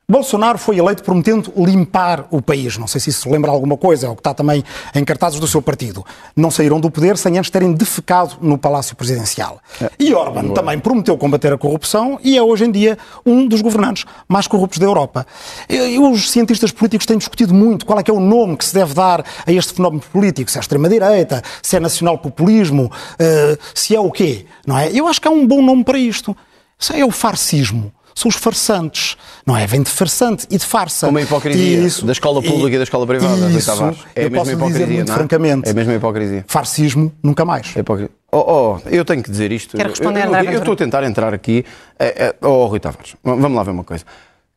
Bolsonaro 0.07 0.59
foi 0.59 0.77
eleito 0.77 1.03
prometendo 1.03 1.51
limpar 1.57 2.27
o 2.29 2.39
país. 2.39 2.77
Não 2.77 2.85
sei 2.85 3.01
se 3.01 3.09
isso 3.09 3.27
lembra 3.27 3.49
alguma 3.49 3.75
coisa, 3.75 4.05
é 4.05 4.09
o 4.09 4.13
que 4.13 4.19
está 4.19 4.35
também 4.35 4.63
em 4.93 5.03
cartazes 5.03 5.39
do 5.39 5.47
seu 5.47 5.63
partido. 5.63 6.05
Não 6.35 6.51
saíram 6.51 6.79
do 6.79 6.91
poder 6.91 7.17
sem 7.17 7.39
antes 7.39 7.49
terem 7.49 7.73
defecado 7.73 8.35
no 8.39 8.55
Palácio 8.55 8.95
Presidencial. 8.95 9.59
É. 9.81 9.89
E 9.97 10.13
Orban 10.13 10.49
também 10.49 10.77
prometeu 10.77 11.17
combater 11.17 11.51
a 11.51 11.57
corrupção 11.57 12.19
e 12.23 12.37
é 12.37 12.43
hoje 12.43 12.65
em 12.65 12.71
dia 12.71 12.99
um 13.25 13.47
dos 13.47 13.61
governantes 13.61 14.05
mais 14.27 14.45
corruptos 14.45 14.77
da 14.77 14.85
Europa. 14.85 15.25
E 15.67 15.97
os 15.97 16.29
cientistas 16.29 16.71
políticos 16.71 17.07
têm 17.07 17.17
discutido 17.17 17.53
muito 17.53 17.83
qual 17.83 17.97
é 17.97 18.03
que 18.03 18.11
é 18.11 18.13
o 18.13 18.19
nome 18.19 18.57
que 18.57 18.65
se 18.65 18.75
deve 18.75 18.93
dar 18.93 19.25
a 19.45 19.51
este 19.51 19.73
fenómeno 19.73 20.03
político, 20.13 20.51
se 20.51 20.59
é 20.59 20.61
extrema-direita, 20.61 21.41
se 21.63 21.77
é 21.77 21.79
nacional-populismo, 21.79 22.85
uh, 22.85 23.57
se 23.73 23.95
é 23.95 23.99
o 23.99 24.11
quê, 24.11 24.45
não 24.67 24.77
é? 24.77 24.91
Eu 24.91 25.07
acho 25.07 25.19
que 25.19 25.27
há 25.27 25.31
um 25.31 25.47
bom 25.47 25.63
nome 25.63 25.83
para 25.83 25.97
isto. 25.97 26.37
Isso 26.77 26.93
é 26.93 27.03
o 27.03 27.09
farcismo 27.09 27.91
são 28.15 28.29
os 28.29 28.35
farsantes, 28.35 29.17
não 29.45 29.55
é? 29.57 29.67
Vem 29.67 29.83
de 29.83 29.89
farsante 29.89 30.47
e 30.49 30.57
de 30.57 30.65
farsa. 30.65 31.09
Uma 31.09 31.21
hipocrisia 31.21 31.79
isso, 31.79 32.05
da 32.05 32.13
escola 32.13 32.41
pública 32.41 32.69
e, 32.71 32.75
e 32.75 32.77
da 32.77 32.83
escola 32.83 33.05
privada, 33.05 33.49
isso, 33.51 33.69
É 34.15 34.25
a 34.25 34.29
mesma 34.29 34.53
hipocrisia, 34.53 34.87
muito 34.87 35.07
não 35.07 35.13
é? 35.13 35.17
francamente. 35.17 35.67
É 35.67 35.71
a 35.71 35.73
mesma 35.73 35.93
hipocrisia. 35.93 36.45
Farcismo, 36.47 37.11
nunca 37.21 37.43
mais. 37.43 37.75
É 37.75 37.83
oh, 38.31 38.37
oh, 38.37 38.89
eu 38.89 39.03
tenho 39.03 39.21
que 39.21 39.29
dizer 39.29 39.51
isto. 39.51 39.75
Quero 39.75 39.89
responder, 39.89 40.25
eu, 40.25 40.33
eu, 40.33 40.43
eu, 40.45 40.51
eu 40.53 40.59
estou 40.59 40.73
a 40.73 40.77
tentar 40.77 41.03
entrar 41.03 41.33
aqui. 41.33 41.65
É, 41.99 42.27
é, 42.27 42.35
oh, 42.41 42.65
Rui 42.67 42.79
Tavares, 42.79 43.15
vamos 43.21 43.53
lá 43.53 43.63
ver 43.63 43.71
uma 43.71 43.83
coisa. 43.83 44.05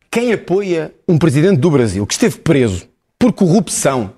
Quem 0.09 0.33
apoia 0.33 0.93
um 1.09 1.19
presidente 1.19 1.59
do 1.59 1.71
Brasil 1.71 2.07
que 2.07 2.15
esteve 2.15 2.39
preso 2.39 2.87
por 3.19 3.33
corrupção 3.33 4.13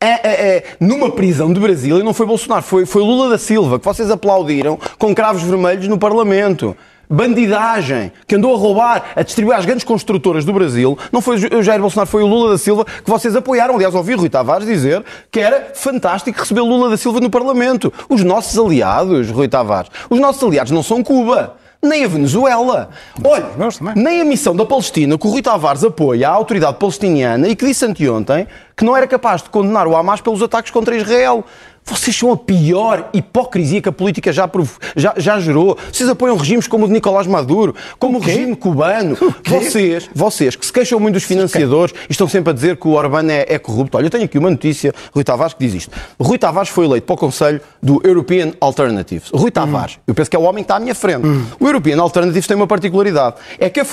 é, 0.00 0.06
é, 0.06 0.56
é, 0.56 0.64
numa 0.78 1.10
prisão 1.10 1.52
de 1.52 1.58
Brasília, 1.58 2.04
não 2.04 2.14
foi 2.14 2.26
Bolsonaro, 2.26 2.62
foi, 2.62 2.86
foi 2.86 3.02
Lula 3.02 3.30
da 3.30 3.38
Silva, 3.38 3.78
que 3.78 3.84
vocês 3.84 4.10
aplaudiram 4.10 4.78
com 4.98 5.14
cravos 5.14 5.42
vermelhos 5.42 5.88
no 5.88 5.98
Parlamento 5.98 6.76
bandidagem, 7.14 8.12
que 8.26 8.34
andou 8.34 8.54
a 8.54 8.58
roubar, 8.58 9.04
a 9.16 9.22
distribuir 9.22 9.56
às 9.56 9.64
grandes 9.64 9.84
construtoras 9.84 10.44
do 10.44 10.52
Brasil, 10.52 10.98
não 11.12 11.20
foi 11.20 11.36
o 11.36 11.62
Jair 11.62 11.80
Bolsonaro, 11.80 12.08
foi 12.08 12.22
o 12.22 12.26
Lula 12.26 12.50
da 12.50 12.58
Silva 12.58 12.84
que 12.84 13.10
vocês 13.10 13.34
apoiaram. 13.36 13.74
Aliás, 13.74 13.94
ouvi 13.94 14.14
o 14.14 14.18
Rui 14.18 14.28
Tavares 14.28 14.66
dizer 14.66 15.04
que 15.30 15.40
era 15.40 15.70
fantástico 15.74 16.38
receber 16.38 16.60
Lula 16.60 16.90
da 16.90 16.96
Silva 16.96 17.20
no 17.20 17.30
Parlamento. 17.30 17.92
Os 18.08 18.22
nossos 18.22 18.58
aliados, 18.58 19.30
Rui 19.30 19.48
Tavares, 19.48 19.90
os 20.10 20.18
nossos 20.18 20.42
aliados 20.42 20.72
não 20.72 20.82
são 20.82 21.02
Cuba 21.02 21.54
nem 21.84 22.04
a 22.04 22.08
Venezuela. 22.08 22.88
Olha, 23.22 23.46
nem 23.94 24.22
a 24.22 24.24
missão 24.24 24.56
da 24.56 24.64
Palestina, 24.64 25.18
que 25.18 25.26
o 25.26 25.30
Rui 25.30 25.42
Tavares 25.42 25.84
apoia 25.84 26.28
a 26.28 26.32
autoridade 26.32 26.78
palestiniana 26.78 27.46
e 27.48 27.54
que 27.54 27.66
disse 27.66 27.84
anteontem 27.84 28.46
que 28.76 28.84
não 28.84 28.96
era 28.96 29.06
capaz 29.06 29.42
de 29.42 29.50
condenar 29.50 29.86
o 29.86 29.94
Hamas 29.94 30.20
pelos 30.20 30.42
ataques 30.42 30.70
contra 30.70 30.96
Israel. 30.96 31.44
Vocês 31.84 32.16
são 32.16 32.32
a 32.32 32.36
pior 32.36 33.10
hipocrisia 33.12 33.82
que 33.82 33.88
a 33.88 33.92
política 33.92 34.32
já, 34.32 34.50
já, 34.96 35.14
já 35.16 35.38
gerou. 35.38 35.76
Vocês 35.92 36.08
apoiam 36.08 36.36
regimes 36.36 36.66
como 36.66 36.84
o 36.84 36.88
de 36.88 36.94
Nicolás 36.94 37.26
Maduro, 37.26 37.74
como 37.98 38.18
o, 38.18 38.20
o 38.20 38.24
regime 38.24 38.56
cubano. 38.56 39.16
Vocês, 39.46 40.08
vocês 40.14 40.56
que 40.56 40.64
se 40.64 40.72
queixam 40.72 40.98
muito 40.98 41.14
dos 41.14 41.24
financiadores 41.24 41.94
e 42.08 42.12
estão 42.12 42.26
sempre 42.26 42.50
a 42.50 42.52
dizer 42.54 42.76
que 42.76 42.88
o 42.88 42.92
Orbán 42.92 43.30
é, 43.30 43.46
é, 43.48 43.58
corrupto. 43.58 43.98
Olha, 43.98 44.06
eu 44.06 44.10
tenho 44.10 44.24
aqui 44.24 44.38
uma 44.38 44.50
notícia, 44.50 44.94
Rui 45.12 45.22
Tavares, 45.22 45.54
que 45.54 45.64
diz 45.64 45.74
isto. 45.74 45.90
Rui 46.18 46.38
Tavares 46.38 46.70
foi 46.70 46.86
eleito 46.86 47.06
para 47.06 47.14
o 47.14 47.18
Conselho 47.18 47.60
do 47.82 48.00
European 48.02 48.52
Alternatives. 48.60 49.30
Rui 49.32 49.50
Tavares, 49.50 49.96
hum. 49.96 50.00
eu 50.06 50.14
penso 50.14 50.30
que 50.30 50.36
é 50.36 50.38
o 50.38 50.42
homem 50.42 50.64
que 50.64 50.66
está 50.66 50.76
à 50.76 50.80
minha 50.80 50.94
frente. 50.94 51.26
Hum. 51.26 51.44
O 51.60 51.66
European 51.66 52.00
Alternatives 52.00 52.46
tem 52.46 52.56
uma 52.56 52.66
particularidade. 52.66 53.36
É 53.58 53.68
que 53.68 53.80
é, 53.80 53.84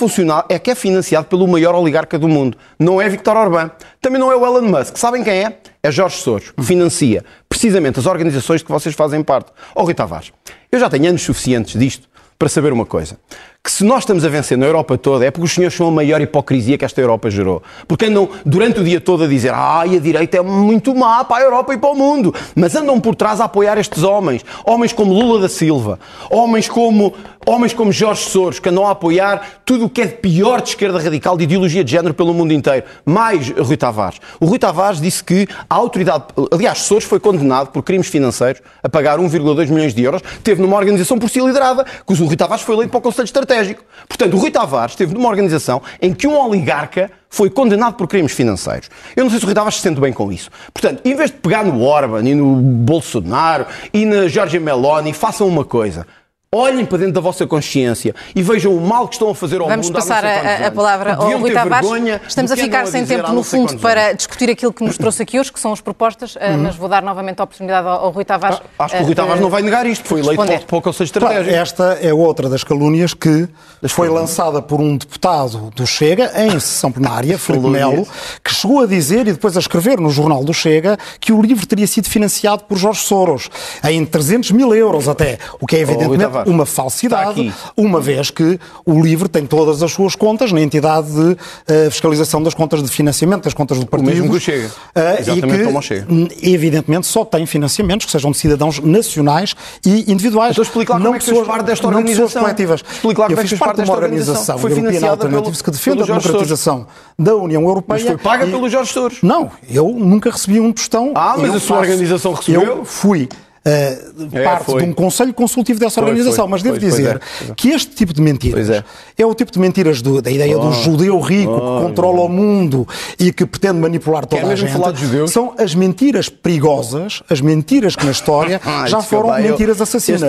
é 0.48 0.58
que 0.58 0.70
é 0.70 0.74
financiado 0.74 1.26
pelo 1.26 1.46
maior 1.46 1.74
oligarca 1.74 2.18
do 2.18 2.28
mundo. 2.28 2.56
Não 2.78 3.00
é 3.00 3.08
Viktor 3.08 3.36
Orbán. 3.36 3.70
Também 4.02 4.20
não 4.20 4.32
é 4.32 4.36
o 4.36 4.44
Elon 4.44 4.62
Musk. 4.62 4.96
Sabem 4.96 5.22
quem 5.22 5.44
é? 5.44 5.58
É 5.80 5.92
Jorge 5.92 6.16
Soros, 6.16 6.50
que 6.50 6.62
financia 6.64 7.24
precisamente 7.48 8.00
as 8.00 8.06
organizações 8.06 8.58
de 8.58 8.64
que 8.64 8.72
vocês 8.72 8.96
fazem 8.96 9.22
parte. 9.22 9.52
Ó 9.76 9.82
oh, 9.82 9.84
Rui 9.84 9.94
Tavares, 9.94 10.32
eu 10.72 10.80
já 10.80 10.90
tenho 10.90 11.08
anos 11.08 11.22
suficientes 11.22 11.78
disto 11.78 12.08
para 12.36 12.48
saber 12.48 12.72
uma 12.72 12.84
coisa 12.84 13.16
que 13.64 13.70
se 13.70 13.84
nós 13.84 14.00
estamos 14.00 14.24
a 14.24 14.28
vencer 14.28 14.58
na 14.58 14.66
Europa 14.66 14.98
toda 14.98 15.24
é 15.24 15.30
porque 15.30 15.44
os 15.44 15.52
senhores 15.52 15.76
são 15.76 15.86
a 15.86 15.90
maior 15.90 16.20
hipocrisia 16.20 16.76
que 16.76 16.84
esta 16.84 17.00
Europa 17.00 17.30
gerou. 17.30 17.62
Porque 17.86 18.06
andam 18.06 18.28
durante 18.44 18.80
o 18.80 18.84
dia 18.84 19.00
todo 19.00 19.22
a 19.22 19.26
dizer 19.28 19.52
ai, 19.54 19.94
a 19.94 20.00
direita 20.00 20.38
é 20.38 20.42
muito 20.42 20.92
má 20.96 21.22
para 21.22 21.42
a 21.42 21.46
Europa 21.46 21.72
e 21.72 21.78
para 21.78 21.90
o 21.90 21.94
mundo. 21.94 22.34
Mas 22.56 22.74
andam 22.74 22.98
por 22.98 23.14
trás 23.14 23.40
a 23.40 23.44
apoiar 23.44 23.78
estes 23.78 24.02
homens. 24.02 24.44
Homens 24.66 24.92
como 24.92 25.14
Lula 25.14 25.42
da 25.42 25.48
Silva. 25.48 26.00
Homens 26.28 26.68
como, 26.68 27.14
homens 27.46 27.72
como 27.72 27.92
Jorge 27.92 28.28
Soros, 28.28 28.58
que 28.58 28.68
andam 28.68 28.84
a 28.84 28.90
apoiar 28.90 29.60
tudo 29.64 29.84
o 29.84 29.88
que 29.88 30.02
é 30.02 30.06
de 30.06 30.14
pior 30.14 30.60
de 30.60 30.70
esquerda 30.70 30.98
radical, 30.98 31.36
de 31.36 31.44
ideologia 31.44 31.84
de 31.84 31.92
género 31.92 32.14
pelo 32.14 32.34
mundo 32.34 32.52
inteiro. 32.52 32.84
Mais 33.04 33.48
Rui 33.48 33.76
Tavares. 33.76 34.18
O 34.40 34.46
Rui 34.46 34.58
Tavares 34.58 35.00
disse 35.00 35.22
que 35.22 35.46
a 35.70 35.74
autoridade... 35.76 36.24
Aliás, 36.50 36.78
Soros 36.78 37.04
foi 37.04 37.20
condenado 37.20 37.68
por 37.68 37.84
crimes 37.84 38.08
financeiros 38.08 38.60
a 38.82 38.88
pagar 38.88 39.20
1,2 39.20 39.68
milhões 39.68 39.94
de 39.94 40.02
euros. 40.02 40.20
Teve 40.42 40.60
numa 40.60 40.76
organização 40.76 41.16
por 41.16 41.30
si 41.30 41.40
liderada, 41.40 41.84
que 41.84 42.12
o 42.12 42.26
Rui 42.26 42.36
Tavares 42.36 42.64
foi 42.64 42.74
eleito 42.74 42.90
para 42.90 42.98
o 42.98 43.02
Conselho 43.02 43.26
Estratégico 43.26 43.51
estratégico. 43.52 43.84
Portanto, 44.08 44.34
o 44.34 44.38
Rui 44.38 44.50
Tavares 44.50 44.92
esteve 44.92 45.14
numa 45.14 45.28
organização 45.28 45.82
em 46.00 46.12
que 46.12 46.26
um 46.26 46.38
oligarca 46.38 47.10
foi 47.28 47.48
condenado 47.50 47.94
por 47.94 48.08
crimes 48.08 48.32
financeiros. 48.32 48.90
Eu 49.14 49.24
não 49.24 49.30
sei 49.30 49.38
se 49.38 49.44
o 49.44 49.46
Rui 49.46 49.54
Tavares 49.54 49.76
se 49.76 49.82
sente 49.82 50.00
bem 50.00 50.12
com 50.12 50.32
isso. 50.32 50.50
Portanto, 50.72 51.00
em 51.04 51.14
vez 51.14 51.30
de 51.30 51.36
pegar 51.36 51.64
no 51.64 51.82
Orban 51.82 52.22
e 52.22 52.34
no 52.34 52.56
Bolsonaro 52.56 53.66
e 53.92 54.04
na 54.04 54.28
Giorgia 54.28 54.60
Meloni, 54.60 55.12
façam 55.12 55.46
uma 55.46 55.64
coisa. 55.64 56.06
Olhem 56.54 56.84
para 56.84 56.98
dentro 56.98 57.14
da 57.14 57.20
vossa 57.22 57.46
consciência 57.46 58.14
e 58.36 58.42
vejam 58.42 58.76
o 58.76 58.78
mal 58.86 59.08
que 59.08 59.14
estão 59.14 59.30
a 59.30 59.34
fazer 59.34 59.58
ao 59.58 59.68
Vamos 59.68 59.86
mundo. 59.86 59.94
passar 59.94 60.22
a, 60.22 60.66
a, 60.66 60.70
palavra 60.70 61.14
ao 61.14 61.38
Rui 61.38 61.50
Tavares. 61.50 61.88
Estamos 62.28 62.52
a 62.52 62.56
ficar 62.58 62.86
sem 62.86 63.06
tempo, 63.06 63.32
no 63.32 63.42
fundo, 63.42 63.78
para 63.78 64.12
discutir 64.12 64.50
aquilo 64.50 64.70
que 64.70 64.84
nos 64.84 64.98
trouxe 64.98 65.22
aqui 65.22 65.40
hoje, 65.40 65.50
que 65.50 65.58
são 65.58 65.72
as 65.72 65.80
propostas, 65.80 66.36
uhum. 66.36 66.58
mas 66.58 66.76
vou 66.76 66.90
dar 66.90 67.02
novamente 67.02 67.40
a 67.40 67.44
oportunidade 67.44 67.88
ao, 67.88 68.04
ao 68.04 68.10
Rui 68.10 68.26
Tavares. 68.26 68.60
Ah, 68.78 68.84
acho 68.84 68.96
que 68.96 69.02
o 69.02 69.06
Rui 69.06 69.14
Tavares 69.14 69.40
não 69.40 69.48
vai 69.48 69.62
negar 69.62 69.86
isto, 69.86 70.06
foi 70.06 70.20
eleito 70.20 70.44
para, 70.44 70.58
para 70.58 70.76
o 70.76 70.82
Conselho 70.82 71.06
Estratégico. 71.06 71.42
Claro, 71.42 71.56
esta 71.58 71.84
é 72.02 72.12
outra 72.12 72.50
das 72.50 72.62
calúnias 72.62 73.14
que 73.14 73.48
foi 73.88 74.10
lançada 74.10 74.60
por 74.60 74.78
um 74.78 74.94
deputado 74.98 75.72
do 75.74 75.86
Chega 75.86 76.32
em 76.36 76.50
sessão 76.60 76.92
plenária, 76.92 77.38
Felipe 77.38 77.66
Melo, 77.66 78.06
que 78.44 78.54
chegou 78.54 78.82
a 78.82 78.86
dizer 78.86 79.26
e 79.26 79.32
depois 79.32 79.56
a 79.56 79.60
escrever 79.60 79.98
no 79.98 80.10
jornal 80.10 80.44
do 80.44 80.52
Chega 80.52 80.98
que 81.18 81.32
o 81.32 81.40
livro 81.40 81.66
teria 81.66 81.86
sido 81.86 82.10
financiado 82.10 82.64
por 82.64 82.76
Jorge 82.76 83.00
Soros 83.00 83.48
em 83.88 84.04
300 84.04 84.50
mil 84.50 84.74
euros 84.74 85.08
até, 85.08 85.38
o 85.58 85.66
que 85.66 85.76
é 85.76 85.80
evidentemente 85.80 86.41
oh, 86.46 86.50
uma 86.50 86.66
falsidade, 86.66 87.52
uma 87.76 88.00
vez 88.00 88.30
que 88.30 88.58
o 88.84 89.00
livro 89.00 89.28
tem 89.28 89.46
todas 89.46 89.82
as 89.82 89.92
suas 89.92 90.14
contas 90.14 90.52
na 90.52 90.60
entidade 90.60 91.10
de 91.10 91.32
uh, 91.32 91.90
fiscalização 91.90 92.42
das 92.42 92.54
contas 92.54 92.82
de 92.82 92.88
financiamento, 92.88 93.44
das 93.44 93.54
contas 93.54 93.78
do 93.78 93.86
partido. 93.86 94.08
O 94.08 94.14
mesmo 94.14 94.32
que 94.32 94.40
Chega. 94.40 94.66
Uh, 94.66 95.20
Exatamente 95.20 95.58
que, 95.58 95.64
como 95.64 95.82
Chega. 95.82 96.06
evidentemente, 96.42 97.06
só 97.06 97.24
tem 97.24 97.46
financiamentos 97.46 98.06
que 98.06 98.12
sejam 98.12 98.30
de 98.30 98.38
cidadãos 98.38 98.80
nacionais 98.80 99.54
e 99.84 100.10
individuais. 100.10 100.52
Então 100.52 100.62
explica 100.62 100.94
lá 100.94 100.98
não 100.98 101.06
como 101.06 101.16
é 101.16 101.18
que 101.18 101.26
pessoas, 101.26 101.46
parte 101.46 101.64
desta 101.64 101.86
organização. 101.86 102.24
Não 102.24 102.26
pessoas 102.26 102.44
coletivas. 102.44 102.80
Explica 102.80 103.20
lá 103.20 103.26
como 103.28 103.40
é 103.40 103.42
que 103.42 103.48
fez 103.48 103.58
parte 103.58 103.76
de 103.76 103.90
uma 103.90 103.94
organização, 103.94 104.58
foi 104.58 104.72
European 104.72 105.10
Alternatives, 105.10 105.62
que 105.62 105.70
defende 105.70 106.02
a 106.02 106.06
democratização 106.06 106.86
da 107.18 107.34
União 107.36 107.62
Europeia. 107.62 108.00
Mas 108.00 108.02
foi 108.02 108.18
paga 108.18 108.46
e... 108.46 108.50
pelo 108.50 108.68
Jorge 108.68 108.92
Soros. 108.92 109.18
Não, 109.22 109.50
eu 109.70 109.88
nunca 109.88 110.30
recebi 110.30 110.60
um 110.60 110.72
tostão. 110.72 111.12
Ah, 111.14 111.34
mas 111.36 111.54
a 111.54 111.60
sua 111.60 111.76
faço... 111.76 111.90
organização 111.90 112.32
recebeu? 112.34 112.62
Eu 112.62 112.84
fui 112.84 113.28
Uh, 113.64 114.42
parte 114.42 114.64
foi. 114.64 114.82
de 114.82 114.88
um 114.88 114.92
conselho 114.92 115.32
consultivo 115.32 115.78
dessa 115.78 116.00
foi, 116.00 116.10
organização. 116.10 116.44
Foi, 116.44 116.50
mas 116.50 116.62
devo 116.64 116.78
dizer 116.78 117.20
é. 117.48 117.54
que 117.54 117.68
este 117.70 117.94
tipo 117.94 118.12
de 118.12 118.20
mentiras 118.20 118.68
é. 118.68 118.84
é. 119.16 119.24
o 119.24 119.32
tipo 119.34 119.52
de 119.52 119.58
mentiras 119.60 120.02
do, 120.02 120.20
da 120.20 120.32
ideia 120.32 120.58
oh. 120.58 120.66
do 120.66 120.72
judeu 120.72 121.20
rico 121.20 121.52
oh. 121.52 121.60
que 121.78 121.86
controla 121.86 122.22
o 122.22 122.28
mundo 122.28 122.86
e 123.20 123.32
que 123.32 123.46
pretende 123.46 123.78
manipular 123.78 124.26
toda 124.26 124.42
Quer 124.42 124.52
a 124.52 124.56
gente. 124.56 124.72
Falar 124.72 124.90
de 124.90 125.02
judeus? 125.02 125.30
São 125.30 125.54
as 125.56 125.76
mentiras 125.76 126.28
perigosas, 126.28 127.22
as 127.30 127.40
mentiras 127.40 127.94
que 127.94 128.04
na 128.04 128.10
história 128.10 128.60
ah, 128.66 128.86
já 128.88 129.00
foram 129.00 129.32
mentiras 129.40 129.80
assassinas. 129.80 130.22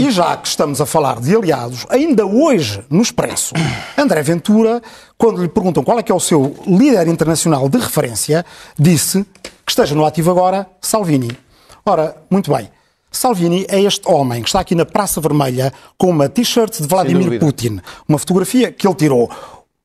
E 0.00 0.10
já 0.10 0.34
que 0.36 0.48
estamos 0.48 0.80
a 0.80 0.86
falar 0.86 1.20
de 1.20 1.36
aliados, 1.36 1.86
ainda 1.90 2.24
hoje 2.24 2.82
no 2.88 3.02
Expresso, 3.02 3.54
André 3.98 4.22
Ventura, 4.22 4.80
quando 5.18 5.42
lhe 5.42 5.48
perguntam 5.48 5.84
qual 5.84 5.98
é 5.98 6.02
que 6.02 6.10
é 6.10 6.14
o 6.14 6.20
seu 6.20 6.56
líder 6.66 7.08
internacional 7.08 7.68
de 7.68 7.76
referência, 7.76 8.44
disse 8.78 9.26
que 9.64 9.70
esteja 9.70 9.94
no 9.94 10.04
ativo 10.04 10.30
agora 10.30 10.66
Salvini. 10.80 11.43
Ora, 11.86 12.16
muito 12.30 12.50
bem. 12.50 12.70
Salvini 13.12 13.66
é 13.68 13.80
este 13.80 14.10
homem 14.10 14.42
que 14.42 14.48
está 14.48 14.60
aqui 14.60 14.74
na 14.74 14.86
Praça 14.86 15.20
Vermelha 15.20 15.72
com 15.98 16.08
uma 16.08 16.28
t-shirt 16.28 16.80
de 16.80 16.88
Vladimir 16.88 17.38
Putin. 17.38 17.80
Uma 18.08 18.18
fotografia 18.18 18.72
que 18.72 18.86
ele 18.86 18.94
tirou. 18.94 19.30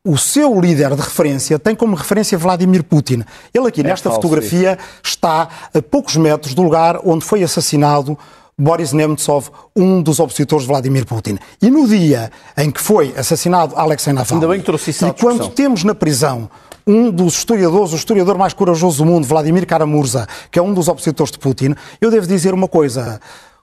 O 0.06 0.18
seu 0.18 0.60
líder 0.60 0.96
de 0.96 1.02
referência 1.02 1.60
tem 1.60 1.76
como 1.76 1.96
referência 1.96 2.38
Vladimir 2.38 2.84
Putin. 2.84 3.24
Ele 3.54 3.68
aqui 3.68 3.82
é 3.82 3.84
nesta 3.84 4.10
falso, 4.10 4.22
fotografia 4.22 4.78
isso. 4.80 5.02
está 5.04 5.50
a 5.74 5.82
poucos 5.82 6.16
metros 6.16 6.54
do 6.54 6.64
lugar 6.64 7.02
onde 7.04 7.26
foi 7.26 7.44
assassinado 7.44 8.18
Boris 8.58 8.94
Nemtsov, 8.94 9.50
um 9.76 10.02
dos 10.02 10.20
opositores 10.20 10.64
de 10.64 10.70
Vladimir 10.70 11.06
Putin. 11.06 11.38
E 11.62 11.70
no 11.70 11.86
dia 11.86 12.32
em 12.58 12.72
que 12.72 12.82
foi 12.82 13.14
assassinado 13.16 13.76
Alexei 13.76 14.14
Navalny, 14.14 14.36
Ainda 14.36 14.48
bem 14.48 14.60
que 14.62 14.66
trouxe 14.66 14.92
isso 14.92 15.06
e 15.06 15.14
quando 15.14 15.50
temos 15.50 15.84
na 15.84 15.94
prisão 15.94 16.50
um 16.90 17.12
dos 17.12 17.36
historiadores, 17.36 17.94
o 17.94 17.96
historiador 17.96 18.36
mais 18.36 18.52
corajoso 18.52 18.98
do 18.98 19.06
mundo, 19.06 19.28
Vladimir 19.28 19.68
Karamurza, 19.68 20.28
que 20.50 20.58
é 20.58 20.62
um 20.62 20.74
dos 20.74 20.88
opositores 20.88 21.32
de 21.32 21.38
Putin, 21.38 21.76
eu 22.02 22.10
devo 22.10 22.26
dizer 22.26 22.52
uma 22.52 22.68
coisa. 22.68 23.22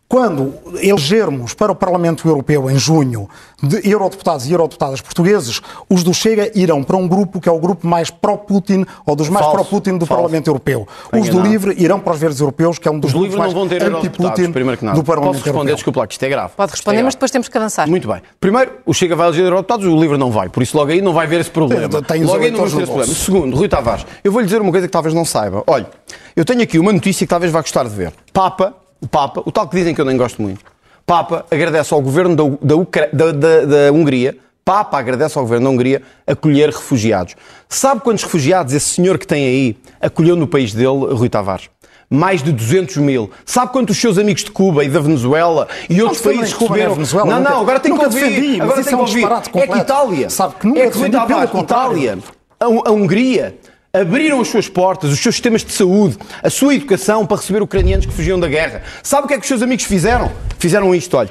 Quando 0.09 0.55
elegermos 0.81 1.53
para 1.53 1.73
o 1.73 1.75
Parlamento 1.75 2.29
Europeu 2.29 2.71
em 2.71 2.79
junho 2.79 3.29
de 3.61 3.91
eurodeputados 3.91 4.47
e 4.47 4.53
eurodeputadas 4.53 5.01
portugueses, 5.01 5.61
os 5.91 6.05
do 6.05 6.15
Chega 6.15 6.51
irão 6.55 6.83
para 6.85 6.97
um 6.97 7.09
grupo 7.09 7.41
que 7.41 7.49
é 7.49 7.53
o 7.53 7.59
grupo 7.59 7.87
mais 7.87 8.09
pró-Putin 8.09 8.87
ou 9.05 9.17
dos 9.17 9.29
mais 9.29 9.45
pró-Putin 9.47 9.99
do 9.99 10.07
falso. 10.07 10.23
Parlamento 10.23 10.47
Europeu. 10.47 10.87
Os 11.13 11.29
do 11.29 11.41
Livre 11.41 11.75
irão 11.77 11.99
para 11.99 12.13
os 12.13 12.21
Verdes 12.21 12.39
Europeus, 12.39 12.79
que 12.79 12.87
é 12.87 12.91
um 12.91 13.01
dos 13.01 13.13
os 13.13 13.19
grupos 13.19 13.37
mais 13.37 13.53
anti-Putin 13.53 14.53
do 14.95 15.03
Parlamento 15.03 15.33
Posso 15.33 15.45
responder, 15.45 15.49
Europeu. 15.51 15.75
desculpa 15.75 16.01
lá, 16.01 16.07
que 16.07 16.15
isto 16.15 16.23
é 16.23 16.29
grave. 16.29 16.53
Pode 16.57 16.71
responder, 16.71 16.99
é 16.99 17.03
mas 17.03 17.15
depois 17.15 17.31
temos 17.33 17.49
que 17.49 17.59
avançar. 17.59 17.89
Muito 17.89 18.07
bem. 18.07 18.23
Primeiro, 18.39 18.73
o 18.87 18.95
Chega 18.95 19.17
vai 19.17 19.27
eleger 19.27 19.45
eurodeputados, 19.45 19.87
o 19.87 20.01
Livre 20.01 20.17
não 20.17 20.31
vai. 20.31 20.49
Por 20.49 20.63
isso 20.63 20.77
logo 20.77 20.93
aí 20.93 21.03
não 21.03 21.13
vai 21.13 21.27
ver 21.27 21.41
esse 21.41 21.51
problema. 21.51 22.01
Tem 22.03 22.23
logo 22.23 22.45
aí 22.45 22.51
não 22.53 22.61
vai 22.61 22.69
ver 22.69 22.83
esse 22.83 22.93
problema. 22.93 23.13
Segundo, 23.13 23.57
Rui 23.57 23.69
Tavares, 23.69 24.07
eu 24.23 24.31
vou 24.31 24.41
lhe 24.41 24.47
dizer 24.47 24.61
uma 24.61 24.71
coisa 24.71 24.87
que 24.87 24.93
talvez 24.93 25.13
não 25.13 25.25
saiba. 25.25 25.65
Olha, 25.67 25.89
eu 26.37 26.45
tenho 26.45 26.63
aqui 26.63 26.79
uma 26.79 26.93
notícia 26.93 27.27
que 27.27 27.31
talvez 27.31 27.51
vá 27.51 27.61
gostar 27.61 27.83
de 27.83 27.91
ver. 27.91 28.13
Papa, 28.33 28.73
o 29.01 29.09
Papa, 29.09 29.43
o 29.45 29.53
tal 29.53 29.69
que 29.69 29.77
dizem 29.77 29.95
que 29.95 30.01
eu 30.01 30.05
nem 30.05 30.17
gosto 30.17 30.41
muito, 30.41 30.65
Papa 31.05 31.47
agradece 31.51 31.95
ao 31.95 32.01
governo 32.01 32.35
da, 32.35 32.77
da, 33.13 33.33
da, 33.33 33.65
da, 33.65 33.93
Hungria, 33.93 34.37
Papa 34.65 34.99
agradece 34.99 35.39
ao 35.39 35.45
governo 35.45 35.67
da 35.67 35.71
Hungria 35.71 36.03
acolher 36.27 36.71
refugiados. 36.71 37.37
Sabe 37.69 38.01
quantos 38.01 38.25
refugiados 38.25 38.73
esse 38.73 38.87
senhor 38.87 39.17
que 39.17 39.27
tem 39.27 39.47
aí 39.47 39.77
acolheu 40.01 40.35
no 40.35 40.47
país 40.47 40.75
dele, 40.75 41.15
Rui 41.15 41.29
Tavares? 41.29 41.69
mais 42.09 42.43
de 42.43 42.53
200 42.53 42.97
mil. 42.99 43.31
Sabe 43.45 43.73
quantos 43.73 43.97
seus 43.97 44.19
amigos 44.19 44.45
de 44.45 44.51
Cuba 44.51 44.85
e 44.85 44.89
da 44.89 45.01
Venezuela 45.01 45.69
e 45.91 46.01
outros 46.01 46.23
países 46.23 46.53
receberam? 46.53 46.95
Venezuela, 46.95 47.41
não, 47.41 47.51
não, 47.51 47.61
agora 47.61 47.81
tem 47.81 47.97
que 47.97 48.05
ouvir. 48.05 48.21
Defendi, 48.21 48.61
agora 48.61 48.83
tem 48.83 48.85
que 48.85 48.95
ouvir. 48.95 49.25
É, 49.25 49.59
é 49.59 49.67
que 49.67 49.79
Itália. 49.79 50.31
Sabe 50.31 50.55
que 50.55 50.67
nunca 50.67 50.81
é 50.81 50.91
que 50.91 51.11
Tavares, 51.11 51.51
Itália, 51.55 52.19
a, 52.61 52.65
a 52.65 52.93
Hungria, 52.93 53.57
abriram 54.01 54.41
as 54.41 54.49
suas 54.49 54.69
portas, 54.69 55.11
os 55.11 55.19
seus 55.19 55.35
sistemas 55.35 55.65
de 55.65 55.73
saúde, 55.73 56.19
a 56.43 56.51
sua 56.51 56.75
educação 56.75 57.27
para 57.27 57.39
receber 57.39 57.63
ucranianos 57.63 58.07
que 58.07 58.13
fugiam 58.13 58.39
da 58.39 58.49
guerra. 58.49 58.83
Sabe 59.03 59.25
o 59.25 59.29
que 59.29 59.35
é 59.35 59.37
que 59.37 59.43
os 59.43 59.49
seus 59.49 59.63
amigos 59.63 59.85
fizeram? 59.85 60.31
Fizeram 60.59 60.95
isto, 60.95 61.17
olha. 61.17 61.31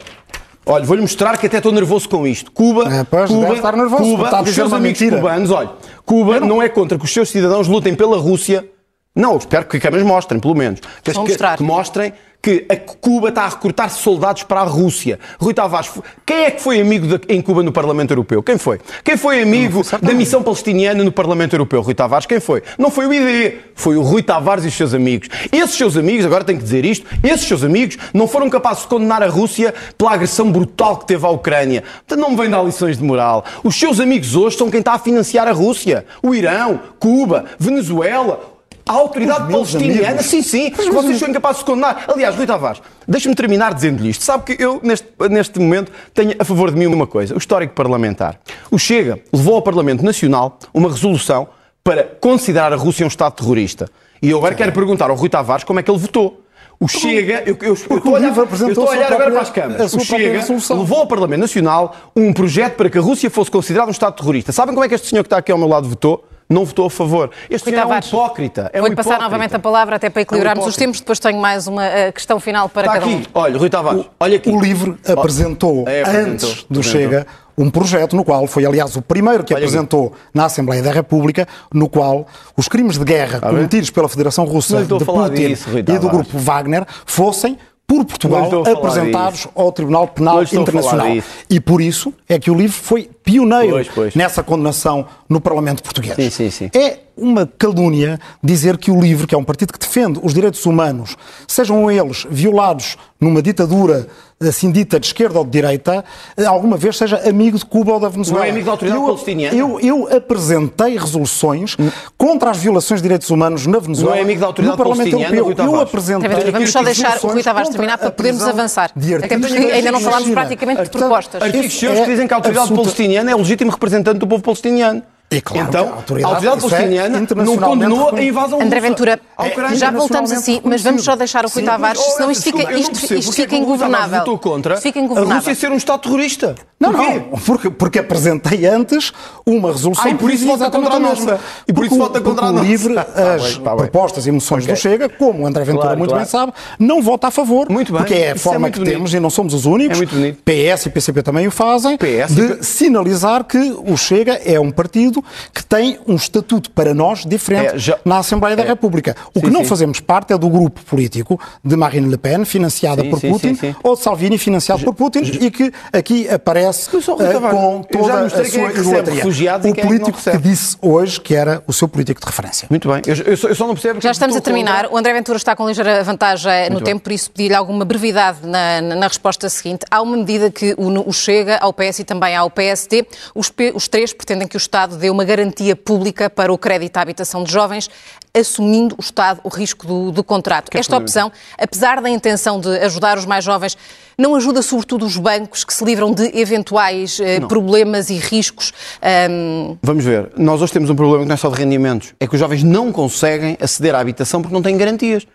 Olha, 0.65 0.83
vou-lhe 0.83 1.01
mostrar 1.01 1.37
que 1.37 1.45
até 1.45 1.57
estou 1.57 1.71
nervoso 1.71 2.09
com 2.09 2.25
isto. 2.25 2.51
Cuba, 2.51 2.91
é, 2.91 3.03
pois, 3.03 3.29
Cuba, 3.29 3.53
estar 3.53 3.77
nervoso, 3.77 4.03
Cuba 4.03 4.41
os 4.41 4.49
seus 4.49 4.73
amigos 4.73 4.99
mentira. 4.99 5.21
cubanos, 5.21 5.51
olha, 5.51 5.69
Cuba 6.03 6.39
não... 6.39 6.47
não... 6.47 6.61
é 6.61 6.67
contra 6.67 6.97
que 6.97 7.05
os 7.05 7.13
seus 7.13 7.29
cidadãos 7.29 7.67
lutem 7.67 7.93
pela 7.93 8.17
Rússia. 8.17 8.67
Não, 9.15 9.37
espero 9.37 9.65
que 9.65 9.79
câmeras 9.79 10.05
mostrem, 10.05 10.39
pelo 10.41 10.55
menos. 10.55 10.81
Que, 11.03 11.13
que, 11.13 11.57
que 11.57 11.63
mostrem 11.63 12.13
que 12.45 12.63
a 12.69 12.75
Cuba 12.75 13.29
está 13.29 13.45
a 13.45 13.49
recrutar 13.49 13.89
soldados 13.89 14.43
para 14.43 14.61
a 14.61 14.63
Rússia. 14.63 15.19
Rui 15.39 15.51
Tavares, 15.51 15.89
quem 16.23 16.43
é 16.43 16.51
que 16.51 16.61
foi 16.61 16.79
amigo 16.79 17.07
de, 17.07 17.19
em 17.27 17.41
Cuba 17.41 17.63
no 17.63 17.71
Parlamento 17.71 18.11
Europeu? 18.11 18.43
Quem 18.43 18.55
foi? 18.55 18.79
Quem 19.03 19.17
foi 19.17 19.41
amigo 19.41 19.81
da 19.99 20.13
missão 20.13 20.43
palestiniana 20.43 21.03
no 21.03 21.11
Parlamento 21.11 21.55
Europeu? 21.55 21.81
Rui 21.81 21.95
Tavares, 21.95 22.27
quem 22.27 22.39
foi? 22.39 22.61
Não 22.77 22.91
foi 22.91 23.07
o 23.07 23.13
ID, 23.15 23.55
foi 23.73 23.97
o 23.97 24.03
Rui 24.03 24.21
Tavares 24.21 24.63
e 24.63 24.67
os 24.67 24.75
seus 24.75 24.93
amigos. 24.93 25.27
Esses 25.51 25.75
seus 25.75 25.97
amigos, 25.97 26.23
agora 26.23 26.43
tenho 26.43 26.59
que 26.59 26.63
dizer 26.63 26.85
isto, 26.85 27.07
esses 27.23 27.47
seus 27.47 27.63
amigos 27.63 27.97
não 28.13 28.27
foram 28.27 28.47
capazes 28.47 28.83
de 28.83 28.89
condenar 28.89 29.23
a 29.23 29.27
Rússia 29.27 29.73
pela 29.97 30.13
agressão 30.13 30.51
brutal 30.51 30.97
que 30.97 31.07
teve 31.07 31.25
à 31.25 31.29
Ucrânia. 31.29 31.83
Portanto, 32.05 32.19
não 32.19 32.29
me 32.29 32.37
vem 32.37 32.47
dar 32.47 32.61
lições 32.61 32.95
de 32.95 33.03
moral. 33.03 33.43
Os 33.63 33.73
seus 33.73 33.99
amigos 33.99 34.35
hoje 34.35 34.55
são 34.55 34.69
quem 34.69 34.81
está 34.81 34.93
a 34.93 34.99
financiar 34.99 35.47
a 35.47 35.51
Rússia. 35.51 36.05
O 36.21 36.35
Irão, 36.35 36.79
Cuba, 36.99 37.45
Venezuela, 37.57 38.54
a 38.87 38.93
autoridade 38.93 39.51
palestiniana, 39.51 40.21
sim, 40.21 40.41
sim, 40.43 40.69
que 40.69 40.91
vocês 40.91 41.17
são 41.17 41.27
incapazes 41.27 41.59
de 41.59 41.65
condenar. 41.65 42.05
Aliás, 42.07 42.35
Rui 42.35 42.45
Tavares, 42.45 42.81
deixe-me 43.07 43.33
terminar 43.33 43.73
dizendo-lhe 43.73 44.09
isto. 44.09 44.23
Sabe 44.23 44.43
que 44.43 44.63
eu, 44.63 44.79
neste, 44.83 45.07
neste 45.29 45.59
momento, 45.59 45.91
tenho 46.13 46.35
a 46.37 46.45
favor 46.45 46.69
de 46.69 46.77
mim 46.77 46.85
uma 46.85 47.07
coisa: 47.07 47.33
o 47.33 47.37
histórico 47.37 47.73
parlamentar. 47.73 48.39
O 48.69 48.77
Chega 48.77 49.19
levou 49.33 49.55
ao 49.55 49.61
Parlamento 49.61 50.03
Nacional 50.03 50.59
uma 50.73 50.89
resolução 50.89 51.47
para 51.83 52.03
considerar 52.03 52.71
a 52.73 52.75
Rússia 52.75 53.03
um 53.03 53.07
Estado 53.07 53.33
terrorista. 53.33 53.89
E 54.21 54.29
eu 54.29 54.37
agora 54.37 54.53
quero 54.53 54.71
perguntar 54.71 55.09
ao 55.09 55.15
Rui 55.15 55.29
Tavares 55.29 55.63
como 55.63 55.79
é 55.79 55.83
que 55.83 55.89
ele 55.89 55.99
votou. 55.99 56.41
O 56.79 56.87
Chega, 56.87 57.41
eu, 57.45 57.57
eu, 57.61 57.67
eu 57.67 57.73
estou 57.73 57.97
a 57.97 58.19
olhar, 58.19 58.35
eu 58.35 58.69
estou 58.69 58.87
a 58.87 58.91
olhar 58.91 59.11
agora 59.11 59.31
para 59.31 59.41
as 59.41 59.49
câmaras. 59.49 59.93
O 59.93 59.99
Chega 59.99 60.43
levou 60.75 60.99
ao 60.99 61.07
Parlamento 61.07 61.39
Nacional 61.39 61.95
um 62.15 62.31
projeto 62.33 62.75
para 62.75 62.89
que 62.89 62.97
a 62.97 63.01
Rússia 63.01 63.29
fosse 63.29 63.49
considerada 63.49 63.87
um 63.87 63.91
Estado 63.91 64.15
terrorista. 64.15 64.51
Sabem 64.51 64.75
como 64.75 64.85
é 64.85 64.89
que 64.89 64.93
este 64.93 65.07
senhor 65.07 65.23
que 65.23 65.27
está 65.27 65.37
aqui 65.37 65.51
ao 65.51 65.57
meu 65.57 65.67
lado 65.67 65.87
votou? 65.87 66.23
Não 66.49 66.63
votou 66.63 66.85
a 66.85 66.89
favor. 66.89 67.31
Este 67.49 67.69
senhor 67.69 67.81
é 67.81 67.85
um 67.85 67.97
hipócrita. 67.97 68.69
É 68.73 68.79
Vou-lhe 68.79 68.93
um 68.93 68.95
passar 68.95 69.19
novamente 69.19 69.55
a 69.55 69.59
palavra 69.59 69.95
até 69.95 70.09
para 70.09 70.21
equilibrarmos 70.21 70.63
é 70.63 70.67
um 70.67 70.69
os 70.69 70.75
tempos. 70.75 70.99
Depois 70.99 71.19
tenho 71.19 71.39
mais 71.39 71.67
uma 71.67 71.83
uh, 71.87 72.13
questão 72.13 72.39
final 72.39 72.69
para 72.69 72.87
Está 72.87 72.93
cada 72.93 73.05
aqui. 73.05 73.15
um. 73.15 73.23
Olha, 73.33 73.57
Rui 73.57 73.69
Tavares, 73.69 74.01
o, 74.01 74.09
olha 74.19 74.37
aqui. 74.37 74.49
O 74.49 74.61
LIVRE 74.61 74.95
apresentou, 75.07 75.85
é, 75.87 76.01
apresentou 76.01 76.31
antes 76.31 76.63
do 76.69 76.79
apresentou. 76.79 76.83
Chega, 76.83 77.27
um 77.57 77.69
projeto 77.69 78.15
no 78.15 78.23
qual 78.23 78.45
foi, 78.47 78.65
aliás, 78.65 78.95
o 78.95 79.01
primeiro 79.01 79.43
que 79.43 79.53
olha 79.53 79.63
apresentou 79.63 80.07
aqui. 80.07 80.15
na 80.33 80.45
Assembleia 80.45 80.83
da 80.83 80.91
República, 80.91 81.47
no 81.73 81.87
qual 81.89 82.27
os 82.55 82.67
crimes 82.67 82.97
de 82.97 83.05
guerra 83.05 83.39
cometidos 83.39 83.89
pela 83.89 84.09
Federação 84.09 84.45
Russa 84.45 84.83
de 84.83 84.87
Putin 84.87 85.33
disso, 85.33 85.69
e 85.77 85.81
do 85.81 86.09
grupo 86.09 86.37
Wagner 86.37 86.85
fossem 87.05 87.57
por 87.87 88.03
Portugal 88.03 88.63
apresentados 88.65 89.47
ao 89.55 89.71
Tribunal 89.71 90.07
Penal 90.07 90.43
Internacional. 90.43 91.07
E 91.49 91.59
por 91.59 91.81
isso 91.81 92.13
é 92.27 92.39
que 92.39 92.49
o 92.49 92.55
livro 92.55 92.75
foi 92.75 93.09
pioneiro 93.25 93.71
Pois, 93.73 93.87
pois. 93.93 94.15
nessa 94.15 94.43
condenação 94.43 95.05
no 95.27 95.41
Parlamento 95.41 95.81
português. 95.83 96.15
Sim, 96.15 96.29
sim, 96.29 96.49
sim. 96.51 96.69
É 96.73 96.99
uma 97.17 97.45
calúnia 97.57 98.19
dizer 98.43 98.77
que 98.77 98.91
o 98.91 99.01
LIVRE, 99.01 99.25
que 99.25 99.33
é 99.33 99.37
um 99.37 99.43
partido 99.43 99.73
que 99.73 99.79
defende 99.79 100.19
os 100.21 100.33
direitos 100.33 100.65
humanos, 100.65 101.17
sejam 101.47 101.89
eles 101.89 102.25
violados 102.29 102.97
numa 103.19 103.41
ditadura 103.41 104.07
assim 104.41 104.69
dita 104.69 104.99
de 104.99 105.07
esquerda 105.07 105.39
ou 105.39 105.45
de 105.45 105.51
direita, 105.51 106.03
alguma 106.45 106.75
vez 106.75 106.97
seja 106.97 107.17
amigo 107.27 107.57
de 107.57 107.65
Cuba 107.65 107.93
ou 107.93 107.99
da 108.01 108.09
Venezuela. 108.09 108.41
Não 108.41 108.45
é 108.47 108.51
amigo 108.51 108.65
da 108.65 108.71
autoridade 108.73 109.01
eu, 109.01 109.07
palestiniana? 109.07 109.57
Eu, 109.57 109.79
eu 109.79 110.15
apresentei 110.17 110.97
resoluções 110.97 111.77
contra 112.17 112.51
as 112.51 112.57
violações 112.57 112.99
de 112.99 113.03
direitos 113.03 113.29
humanos 113.29 113.65
na 113.65 113.79
Venezuela. 113.79 114.11
Não 114.11 114.19
é 114.19 114.23
amigo 114.23 114.41
da 114.41 114.47
autoridade 114.47 114.77
no 114.77 114.83
Parlamento 114.83 115.11
palestiniana, 115.11 115.35
Europeu. 115.47 115.65
Eu 115.65 115.79
apresentei. 115.79 116.29
Vamos 116.29 116.53
Aqui 116.55 116.67
só 116.67 116.83
deixar 116.83 117.17
o 117.23 117.27
Rui 117.27 117.41
Tavares 117.41 117.69
terminar 117.69 117.97
para 117.97 118.11
podermos 118.11 118.43
avançar. 118.43 118.91
de 118.93 119.15
Até 119.15 119.37
porque 119.39 119.57
ainda 119.57 119.91
não 119.93 120.01
falámos 120.01 120.29
praticamente 120.29 120.83
de 120.83 120.89
propostas. 120.89 121.41
Artigos 121.41 121.73
seus 121.79 121.97
é 121.97 122.03
que 122.03 122.09
dizem 122.11 122.27
que 122.27 122.33
a 122.33 122.37
autoridade 122.37 122.67
absoluta- 122.67 122.89
palestiniana 123.15 123.31
é 123.31 123.35
legítimo 123.35 123.71
representante 123.71 124.19
do 124.19 124.27
povo 124.27 124.43
palestiniano. 124.43 125.01
É 125.31 125.41
claro 125.41 125.67
então, 125.67 125.87
a 125.87 125.95
autoridade- 125.95 126.23
a 126.25 126.35
autoridade 126.51 126.65
é 126.65 126.69
palestiniana 126.69 127.09
não 127.17 127.23
internacionalmente 127.23 127.65
condenou 127.89 128.15
a 128.15 128.23
invasão 128.23 128.61
André 128.61 128.77
russa 128.79 128.89
Ventura, 128.89 129.19
Ucrânia. 129.37 129.75
já 129.75 129.91
voltamos 129.91 130.31
internacionalmente 130.31 130.33
assim, 130.35 130.61
mas 130.63 130.81
vamos 130.83 131.03
só 131.03 131.15
deixar 131.15 131.45
o 131.45 131.49
Rui 131.49 131.63
Tavares, 131.63 132.01
senão 132.01 132.31
isto 132.31 132.43
fica, 132.43 132.63
não 132.63 132.77
isto, 132.77 132.91
percebo 132.91 133.19
isto 133.19 133.31
é 133.31 133.35
fica 133.35 133.55
ingovernável. 133.55 134.19
votou 134.19 134.37
contra 134.37 134.77
Fica 134.77 134.99
a 134.99 135.03
ingovernável. 135.03 135.37
Rússia 135.37 135.55
ser 135.55 135.71
um 135.71 135.75
Estado 135.77 136.01
terrorista. 136.01 136.55
Não, 136.79 136.91
Porquê? 136.91 137.13
não, 137.13 137.39
porque, 137.39 137.69
porque 137.69 137.99
apresentei 137.99 138.65
antes 138.67 139.11
uma 139.45 139.71
resolução 139.71 140.03
Ah, 140.05 140.09
e 140.09 140.15
por 140.15 140.29
isso 140.29 140.45
vota 140.45 140.69
contra 140.69 140.93
a 140.95 140.99
nossa. 140.99 141.39
E 141.67 141.73
por 141.73 141.85
isso 141.85 141.97
vota 141.97 142.21
contra 142.21 142.45
a 142.47 142.51
nossa. 142.51 142.65
LIVRE, 142.65 142.93
Tá 142.95 143.01
as 143.35 143.41
bem, 143.55 143.63
tá 143.63 143.69
bem. 143.71 143.77
propostas 143.77 144.27
e 144.27 144.31
moções 144.31 144.65
do 144.67 144.75
Chega, 144.75 145.09
como 145.09 145.43
o 145.43 145.47
André 145.47 145.63
Ventura 145.63 145.83
Claro, 145.85 145.97
muito 145.97 146.09
claro. 146.11 146.23
bem 146.23 146.29
sabe, 146.31 146.53
não 146.77 147.01
vota 147.01 147.27
a 147.27 147.31
favor. 147.31 147.67
Muito 147.69 147.91
bem. 147.91 148.01
Porque 148.01 148.13
é 148.13 148.31
a 148.31 148.35
Isso 148.35 148.41
é 148.41 148.43
forma 148.43 148.59
muito 148.59 148.73
que 148.73 148.79
bonito. 148.79 148.93
temos, 148.93 149.13
e 149.13 149.19
não 149.19 149.29
somos 149.29 149.53
os 149.53 149.65
únicos, 149.65 149.99
É. 150.01 150.05
PS 150.43 150.85
e 150.85 150.89
PCP 150.91 151.23
também 151.23 151.47
o 151.47 151.51
fazem, 151.51 151.97
PS 151.97 152.31
e 152.37 152.57
de 152.57 152.65
sinalizar 152.65 153.43
que 153.45 153.57
o 153.85 153.95
Chega 153.97 154.33
é 154.45 154.59
um 154.59 154.69
partido 154.69 155.14
que 155.53 155.63
tem 155.63 155.99
um 156.07 156.15
estatuto 156.15 156.69
para 156.71 156.93
nós 156.93 157.25
diferente 157.25 157.75
É, 157.75 157.77
já- 157.77 157.97
na 158.05 158.19
Assembleia 158.19 158.55
da 158.55 158.63
é. 158.63 158.67
República. 158.67 159.15
O 159.33 159.39
Sim, 159.39 159.45
que 159.45 159.51
não 159.51 159.61
sim. 159.61 159.67
fazemos 159.67 159.99
parte 159.99 160.33
é 160.33 160.37
do 160.37 160.49
grupo 160.49 160.81
político 160.85 161.39
de 161.63 161.75
Marine 161.75 162.07
Le 162.09 162.17
Pen, 162.17 162.45
financiada 162.45 163.01
Sim, 163.03 163.09
por 163.09 163.19
sim, 163.19 163.31
Putin, 163.31 163.55
sim, 163.55 163.71
sim. 163.71 163.75
ou 163.83 163.95
de 163.95 164.01
Salvini, 164.01 164.37
financiado 164.37 164.83
por 164.83 164.93
Putin, 164.93 165.19
e 165.41 165.51
que 165.51 165.71
aqui 165.93 166.29
aparece 166.29 166.89
sou 167.01 167.15
Tavares. 167.17 167.57
com 167.57 167.81
já 167.91 167.99
toda 167.99 168.13
a 168.21 168.25
é 168.25 168.29
sua 168.29 168.43
que 168.43 168.57
recebe 168.57 168.79
idolatria. 168.79 169.15
refugiados 169.15 169.65
O 169.65 169.69
é 169.69 169.73
que 169.73 169.81
político 169.81 170.11
que 170.11 170.17
recebe. 170.17 170.49
disse 170.49 170.77
hoje 170.81 171.19
que 171.21 171.35
era 171.35 171.63
o 171.67 171.73
seu 171.73 171.87
político 171.87 172.19
de 172.21 172.25
referência. 172.27 172.67
Muito 172.69 172.87
bem. 172.89 173.01
Eu, 173.05 173.15
eu 173.15 173.37
só, 173.37 173.47
eu 173.47 173.55
só 173.55 173.67
não 173.67 173.73
percebo... 173.73 174.01
Já 174.01 174.11
estamos 174.11 174.35
a 174.35 174.41
terminar. 174.41 174.87
O 174.91 174.97
André 174.97 175.13
Ventura 175.13 175.37
está 175.37 175.55
com 175.55 175.67
ligeira 175.67 176.03
vantagem 176.03 176.69
no 176.69 176.75
bem. 176.77 176.83
tempo, 176.85 177.01
por 177.03 177.11
isso 177.11 177.29
pedi-lhe 177.31 177.53
alguma 177.55 177.85
brevidade 177.85 178.39
na, 178.43 178.81
na- 178.81 178.95
na 178.95 179.07
resposta 179.07 179.49
seguinte. 179.49 179.85
Há 179.89 180.01
uma 180.01 180.17
medida 180.17 180.49
que 180.49 180.73
o, 180.77 181.09
o 181.09 181.13
Chega, 181.13 181.57
ao 181.57 181.73
PS 181.73 181.99
e 181.99 182.03
também 182.03 182.35
ao 182.35 182.49
PSD, 182.49 183.05
os, 183.33 183.49
P- 183.49 183.71
os 183.75 183.87
três 183.87 184.13
pretendem 184.13 184.47
que 184.47 184.55
o 184.55 184.59
Estado 184.59 184.95
dê 184.97 185.04
uma 185.09 185.23
garantia 185.23 185.75
pública 185.75 186.29
para 186.29 186.51
o 186.51 186.57
crédito 186.57 186.97
à 186.97 187.01
habitação 187.01 187.43
de 187.43 187.51
jovens, 187.51 187.89
assumindo 188.33 188.95
o 188.97 189.01
Estado 189.01 189.39
o 189.43 189.49
risco 189.49 189.85
do, 189.87 190.11
do 190.11 190.23
contrato. 190.23 190.69
é 190.73 190.79
Esta 190.79 190.97
opção, 190.97 191.31
apesar 191.57 192.01
da 192.01 192.09
intenção 192.09 192.59
de 192.59 192.69
ajudar 192.79 193.17
os 193.17 193.25
mais 193.25 193.43
jovens, 193.43 193.77
não 194.17 194.35
ajuda 194.35 194.61
sobretudo 194.61 195.05
os 195.05 195.17
bancos 195.17 195.63
que 195.63 195.73
se 195.73 195.83
livram 195.83 196.13
de 196.13 196.37
eventuais 196.37 197.19
eh, 197.19 197.39
problemas 197.41 198.09
e 198.09 198.15
riscos. 198.17 198.71
ahm, 199.01 199.77
Vamos 199.81 200.03
ver. 200.05 200.31
Nós 200.37 200.61
hoje 200.61 200.73
temos 200.73 200.89
um 200.89 200.95
problema 200.95 201.23
que 201.23 201.27
não 201.27 201.33
é 201.33 201.37
só 201.37 201.49
de 201.49 201.55
rendimentos. 201.57 202.13
É 202.19 202.27
que 202.27 202.33
os 202.33 202.39
jovens 202.39 202.63
não 202.63 202.91
conseguem 202.91 203.57
aceder 203.59 203.93
à 203.95 203.99
habitação 203.99 204.41
porque 204.41 204.53
não 204.53 204.61
têm 204.61 204.77
garantias. 204.77 205.27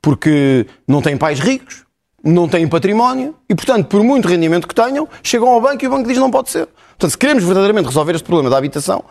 Porque 0.00 0.66
não 0.86 1.02
têm 1.02 1.16
pais 1.16 1.40
ricos, 1.40 1.84
não 2.24 2.48
têm 2.48 2.66
património 2.68 3.34
e, 3.48 3.54
portanto, 3.54 3.86
por 3.86 4.02
muito 4.02 4.26
rendimento 4.28 4.66
que 4.66 4.74
tenham, 4.74 5.08
chegam 5.22 5.48
ao 5.48 5.60
banco 5.60 5.84
e 5.84 5.86
o 5.86 5.90
banco 5.90 6.08
diz 6.08 6.18
não 6.18 6.30
pode 6.30 6.50
ser. 6.50 6.66
Portanto, 6.66 7.10
se 7.10 7.18
queremos 7.18 7.44
verdadeiramente 7.44 7.86
resolver 7.86 8.14
este 8.14 8.24
problema 8.24 8.50
da 8.50 8.58
habitação 8.58 9.04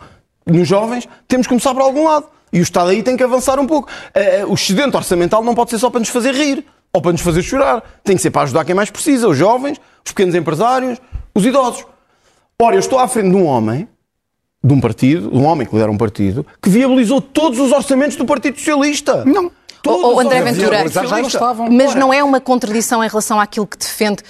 nos 0.46 0.68
jovens, 0.68 1.08
temos 1.26 1.46
que 1.46 1.50
começar 1.50 1.72
por 1.74 1.82
algum 1.82 2.04
lado. 2.04 2.26
E 2.52 2.60
o 2.60 2.62
Estado 2.62 2.90
aí 2.90 3.02
tem 3.02 3.16
que 3.16 3.22
avançar 3.22 3.58
um 3.58 3.66
pouco. 3.66 3.88
Eh, 4.14 4.44
O 4.46 4.54
excedente 4.54 4.96
orçamental 4.96 5.42
não 5.44 5.54
pode 5.54 5.70
ser 5.70 5.78
só 5.78 5.90
para 5.90 6.00
nos 6.00 6.08
fazer 6.08 6.34
rir 6.34 6.64
ou 6.92 7.02
para 7.02 7.12
nos 7.12 7.20
fazer 7.20 7.42
chorar. 7.42 7.82
Tem 8.02 8.16
que 8.16 8.22
ser 8.22 8.30
para 8.30 8.42
ajudar 8.42 8.64
quem 8.64 8.74
mais 8.74 8.90
precisa, 8.90 9.28
os 9.28 9.36
jovens, 9.36 9.78
os 10.04 10.12
pequenos 10.12 10.34
empresários, 10.34 10.98
os 11.34 11.44
idosos. 11.44 11.84
Ora, 12.60 12.76
eu 12.76 12.80
estou 12.80 12.98
à 12.98 13.06
frente 13.06 13.30
de 13.30 13.36
um 13.36 13.44
homem 13.44 13.86
de 14.64 14.74
um 14.74 14.80
partido, 14.80 15.30
de 15.30 15.36
um 15.36 15.44
homem 15.44 15.66
que 15.66 15.72
lidera 15.72 15.90
um 15.90 15.96
partido, 15.96 16.44
que 16.60 16.68
viabilizou 16.68 17.20
todos 17.20 17.60
os 17.60 17.70
orçamentos 17.70 18.16
do 18.16 18.24
Partido 18.24 18.58
Socialista. 18.58 19.24
Não. 19.24 19.52
Todos 19.82 20.12
os 20.12 20.24
André 20.24 20.42
Ventura. 20.42 20.84
Mas 21.70 21.94
não 21.94 22.12
é 22.12 22.22
uma 22.22 22.40
contradição 22.40 23.02
em 23.04 23.08
relação 23.08 23.40
àquilo 23.40 23.66
que 23.66 23.76
defende, 23.76 24.22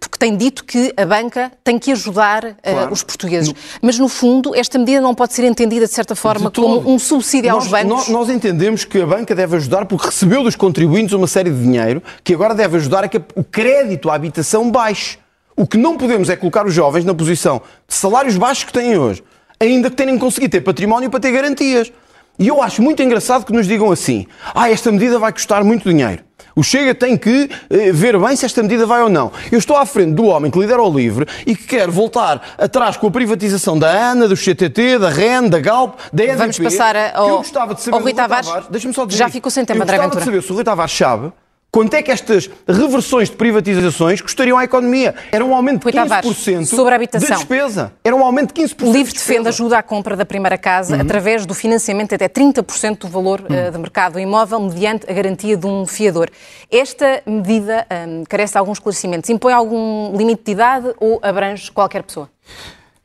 porque 0.00 0.18
tem 0.18 0.36
dito 0.36 0.64
que 0.64 0.92
a 0.96 1.04
banca 1.04 1.52
tem 1.62 1.78
que 1.78 1.92
ajudar 1.92 2.44
ah, 2.62 2.70
Claro. 2.72 2.92
os 2.92 3.02
portugueses. 3.02 3.52
Mas, 3.80 3.98
no 3.98 4.08
fundo, 4.08 4.54
esta 4.54 4.78
medida 4.78 5.00
não 5.00 5.14
pode 5.14 5.34
ser 5.34 5.44
entendida, 5.44 5.86
de 5.86 5.92
certa 5.92 6.14
forma, 6.14 6.50
De 6.50 6.60
como 6.60 6.90
um 6.90 6.98
subsídio 6.98 7.50
aos 7.52 7.64
nós, 7.64 7.70
bancos. 7.70 7.88
Nós, 7.88 8.08
nós 8.08 8.30
entendemos 8.30 8.84
que 8.84 9.00
a 9.00 9.06
banca 9.06 9.34
deve 9.34 9.56
ajudar 9.56 9.86
porque 9.86 10.06
recebeu 10.06 10.42
dos 10.42 10.56
contribuintes 10.56 11.12
uma 11.14 11.26
série 11.26 11.50
de 11.50 11.62
dinheiro 11.62 12.02
que 12.24 12.34
agora 12.34 12.54
deve 12.54 12.76
ajudar 12.76 13.04
a 13.04 13.08
que 13.08 13.20
o 13.34 13.44
crédito 13.44 14.10
à 14.10 14.14
habitação 14.14 14.70
baixe. 14.70 15.18
O 15.56 15.66
que 15.66 15.76
não 15.76 15.96
podemos 15.96 16.30
é 16.30 16.36
colocar 16.36 16.66
os 16.66 16.72
jovens 16.72 17.04
na 17.04 17.14
posição 17.14 17.60
de 17.86 17.94
salários 17.94 18.36
baixos 18.36 18.64
que 18.64 18.72
têm 18.72 18.96
hoje, 18.96 19.22
ainda 19.60 19.90
que 19.90 19.96
tenham 19.96 20.18
conseguido 20.18 20.52
ter 20.52 20.60
património 20.62 21.10
para 21.10 21.20
ter 21.20 21.30
garantias. 21.30 21.92
E 22.38 22.48
eu 22.48 22.62
acho 22.62 22.82
muito 22.82 23.02
engraçado 23.02 23.44
que 23.44 23.52
nos 23.52 23.66
digam 23.66 23.90
assim: 23.92 24.26
ah, 24.54 24.70
esta 24.70 24.90
medida 24.90 25.18
vai 25.18 25.32
custar 25.32 25.62
muito 25.64 25.88
dinheiro. 25.88 26.22
O 26.54 26.62
Chega 26.62 26.94
tem 26.94 27.16
que 27.16 27.48
eh, 27.70 27.92
ver 27.92 28.18
bem 28.18 28.36
se 28.36 28.44
esta 28.44 28.62
medida 28.62 28.84
vai 28.84 29.02
ou 29.02 29.08
não. 29.08 29.32
Eu 29.50 29.58
estou 29.58 29.74
à 29.76 29.86
frente 29.86 30.12
do 30.12 30.24
homem 30.26 30.50
que 30.50 30.58
lidera 30.58 30.82
o 30.82 30.94
LIVRE 30.94 31.26
e 31.46 31.56
que 31.56 31.64
quer 31.64 31.88
voltar 31.88 32.42
atrás 32.58 32.96
com 32.98 33.06
a 33.06 33.10
privatização 33.10 33.78
da 33.78 33.88
ANA, 33.90 34.28
do 34.28 34.36
CTT, 34.36 34.98
da 34.98 35.08
REN, 35.08 35.48
da 35.48 35.58
Galp, 35.60 35.98
da 36.12 36.24
EDP. 36.24 36.36
Vamos 36.36 36.58
passar 36.58 36.94
a- 36.94 37.10
que 37.10 37.16
eu 37.18 37.22
ao- 37.22 37.36
gostava 37.38 37.74
de 37.74 37.80
saber 37.80 37.94
ao 37.94 38.00
Rui 38.02 38.12
Rui 38.12 38.14
Tavares. 38.16 38.50
Deixa-me 38.68 38.92
só 38.92 39.06
dizer 39.06 39.18
Já 39.18 39.28
ficou 39.30 39.50
sem 39.50 39.64
tema, 39.64 39.84
eu 39.84 39.86
gostava 39.86 40.16
de 40.16 40.24
saber 40.24 40.42
se 40.42 40.52
o 40.52 40.54
Rui 40.54 40.64
Tavares 40.64 40.92
sabe 40.92 41.32
quanto 41.72 41.94
é 41.94 42.02
que 42.02 42.10
estas 42.10 42.50
reversões 42.68 43.30
de 43.30 43.36
privatizações 43.36 44.20
custariam 44.20 44.58
à 44.58 44.64
economia. 44.64 45.14
Era 45.32 45.42
um 45.42 45.54
aumento 45.54 45.78
de 45.78 45.84
Rui 45.84 45.92
Tavares, 45.92 46.30
15% 46.30 46.66
sobre 46.66 46.92
a 46.92 46.96
habitação. 46.96 47.30
de 47.30 47.34
despesa. 47.36 47.92
Era 48.04 48.14
um 48.14 48.22
aumento 48.22 48.54
de 48.54 48.62
15% 48.62 48.82
O 48.82 48.92
de 48.92 48.98
LIVRE 48.98 49.12
defende 49.14 49.48
ajuda 49.48 49.78
à 49.78 49.82
compra 49.82 50.14
da 50.14 50.26
primeira 50.26 50.58
casa 50.58 50.94
Uhum. 50.96 51.00
através 51.00 51.46
do 51.46 51.54
financiamento 51.54 52.14
até 52.14 52.28
30% 52.28 52.98
do 52.98 53.08
valor 53.08 53.42
eh, 53.48 53.70
de 53.70 53.78
mercado 53.78 54.12
do 54.14 54.20
imóvel, 54.20 54.60
mediante 54.60 55.10
a 55.10 55.14
garantia 55.14 55.56
de 55.56 55.66
um 55.66 55.86
fiador. 55.86 56.28
Esta 56.70 57.22
medida 57.26 57.86
hum, 58.06 58.24
carece 58.28 58.52
de 58.52 58.58
alguns 58.58 58.76
esclarecimentos. 58.76 59.30
Impõe 59.30 59.54
algum 59.54 60.14
limite 60.14 60.42
de 60.44 60.52
idade 60.52 60.92
ou 61.00 61.18
abrange 61.22 61.70
qualquer 61.72 62.02
pessoa? 62.02 62.28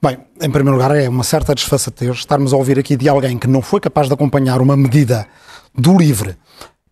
Bem, 0.01 0.17
em 0.41 0.51
primeiro 0.51 0.77
lugar, 0.77 0.93
é 0.95 1.07
uma 1.07 1.23
certa 1.23 1.55
desfaçatez 1.55 2.17
estarmos 2.17 2.53
a 2.53 2.57
ouvir 2.57 2.77
aqui 2.77 2.97
de 2.97 3.07
alguém 3.07 3.37
que 3.37 3.47
não 3.47 3.61
foi 3.61 3.79
capaz 3.79 4.07
de 4.07 4.13
acompanhar 4.13 4.59
uma 4.61 4.75
medida 4.75 5.25
do 5.73 5.97
LIVRE 5.97 6.35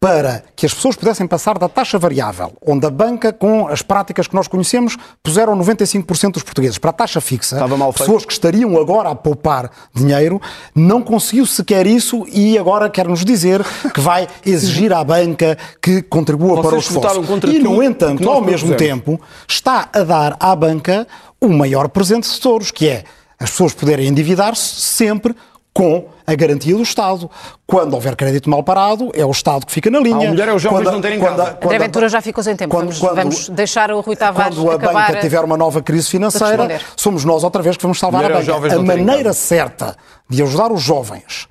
para 0.06 0.44
que 0.56 0.68
as 0.68 0.74
pessoas 0.76 0.96
pudessem 0.96 1.26
passar 1.26 1.58
da 1.58 1.68
taxa 1.68 1.98
variável, 1.98 2.54
onde 2.64 2.86
a 2.86 2.92
banca, 2.92 3.34
com 3.34 3.68
as 3.68 3.82
práticas 3.82 4.28
que 4.28 4.36
nós 4.36 4.48
conhecemos, 4.48 4.96
puseram 5.24 5.58
95% 5.58 6.34
dos 6.34 6.44
portugueses 6.44 6.78
para 6.78 6.92
a 6.92 6.94
taxa 6.94 7.20
fixa, 7.20 7.58
pessoas 7.98 8.24
que 8.24 8.32
estariam 8.32 8.80
agora 8.80 9.10
a 9.10 9.16
poupar 9.16 9.72
dinheiro, 9.92 10.40
não 10.76 11.02
conseguiu 11.02 11.44
sequer 11.48 11.88
isso 11.88 12.24
e 12.32 12.56
agora 12.56 12.88
quer-nos 12.88 13.26
dizer 13.26 13.66
que 13.92 14.00
vai 14.00 14.28
exigir 14.46 14.94
à 14.94 15.04
banca 15.04 15.58
que 15.82 16.04
contribua 16.04 16.62
para 16.62 16.76
o 16.76 16.82
Vocês 16.82 16.94
votaram 16.94 17.22
esforço. 17.22 17.32
contra 17.34 17.50
E, 17.50 17.58
no 17.58 17.82
entanto, 17.82 18.30
ao 18.30 18.44
mesmo 18.44 18.76
tempo, 18.76 19.20
está 19.48 19.90
a 19.92 20.04
dar 20.04 20.38
à 20.40 20.56
banca 20.56 21.08
o 21.42 21.50
maior 21.50 21.90
presente 21.90 22.30
de 22.30 22.40
todos, 22.40 22.70
que 22.70 22.88
é 22.88 23.06
as 23.40 23.50
pessoas 23.50 23.74
poderem 23.74 24.08
endividar-se 24.08 24.82
sempre 24.82 25.36
com 25.78 26.06
a 26.26 26.34
garantia 26.34 26.74
do 26.74 26.82
Estado. 26.82 27.30
Quando 27.68 27.94
houver 27.96 28.16
crédito 28.16 28.50
mal 28.50 28.64
parado, 28.64 29.12
é 29.14 29.26
o 29.26 29.30
Estado 29.32 29.66
que 29.66 29.74
fica 29.74 29.92
na 29.92 30.00
linha. 30.00 30.30
O 30.30 30.32
melhor 30.32 30.48
é 30.48 30.54
os 30.54 30.62
jovens 30.62 30.78
Quando 30.80 30.88
a- 30.88 30.92
não 30.94 31.02
terem 31.02 31.20
quando 31.20 31.42
a- 31.42 31.46
casa. 31.46 31.58
quando 31.62 31.76
a- 31.76 31.78
Ventura 31.78 32.08
já 32.10 32.22
ficou 32.22 32.42
sem 32.42 32.56
tempo. 32.56 32.72
quando- 32.74 32.86
vamos, 32.86 33.00
quando- 33.00 33.16
vamos 33.18 33.50
deixar 33.50 33.92
o 33.92 34.00
Rui 34.00 34.16
Tavares 34.16 34.56
quando 34.58 34.72
a 34.72 34.76
acabar. 34.76 35.08
banca 35.10 35.20
tiver 35.20 35.42
uma 35.42 35.58
nova 35.58 35.82
crise 35.82 36.08
financeira, 36.10 36.80
somos 36.96 37.26
nós 37.26 37.44
outra 37.44 37.62
vez 37.62 37.76
que 37.76 37.84
vamos 37.84 38.00
salvar 38.00 38.24
a 38.24 38.28
é 38.28 38.34
banca. 38.42 38.76
A 38.76 38.82
maneira 38.82 39.24
casa. 39.26 39.34
certa 39.34 39.98
de 40.30 40.42
ajudar 40.42 40.72
os 40.72 40.82
jovens 40.82 41.48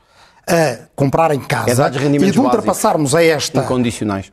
a 0.49 0.79
comprarem 0.97 1.41
É 1.41 1.47
casa 1.47 1.75
dar-lhes 1.91 2.23
e 2.23 2.31
de 2.31 2.41
ultrapassarmos 2.41 3.15
a 3.15 3.23
esta 3.23 3.61
Incondicionais. 3.61 4.33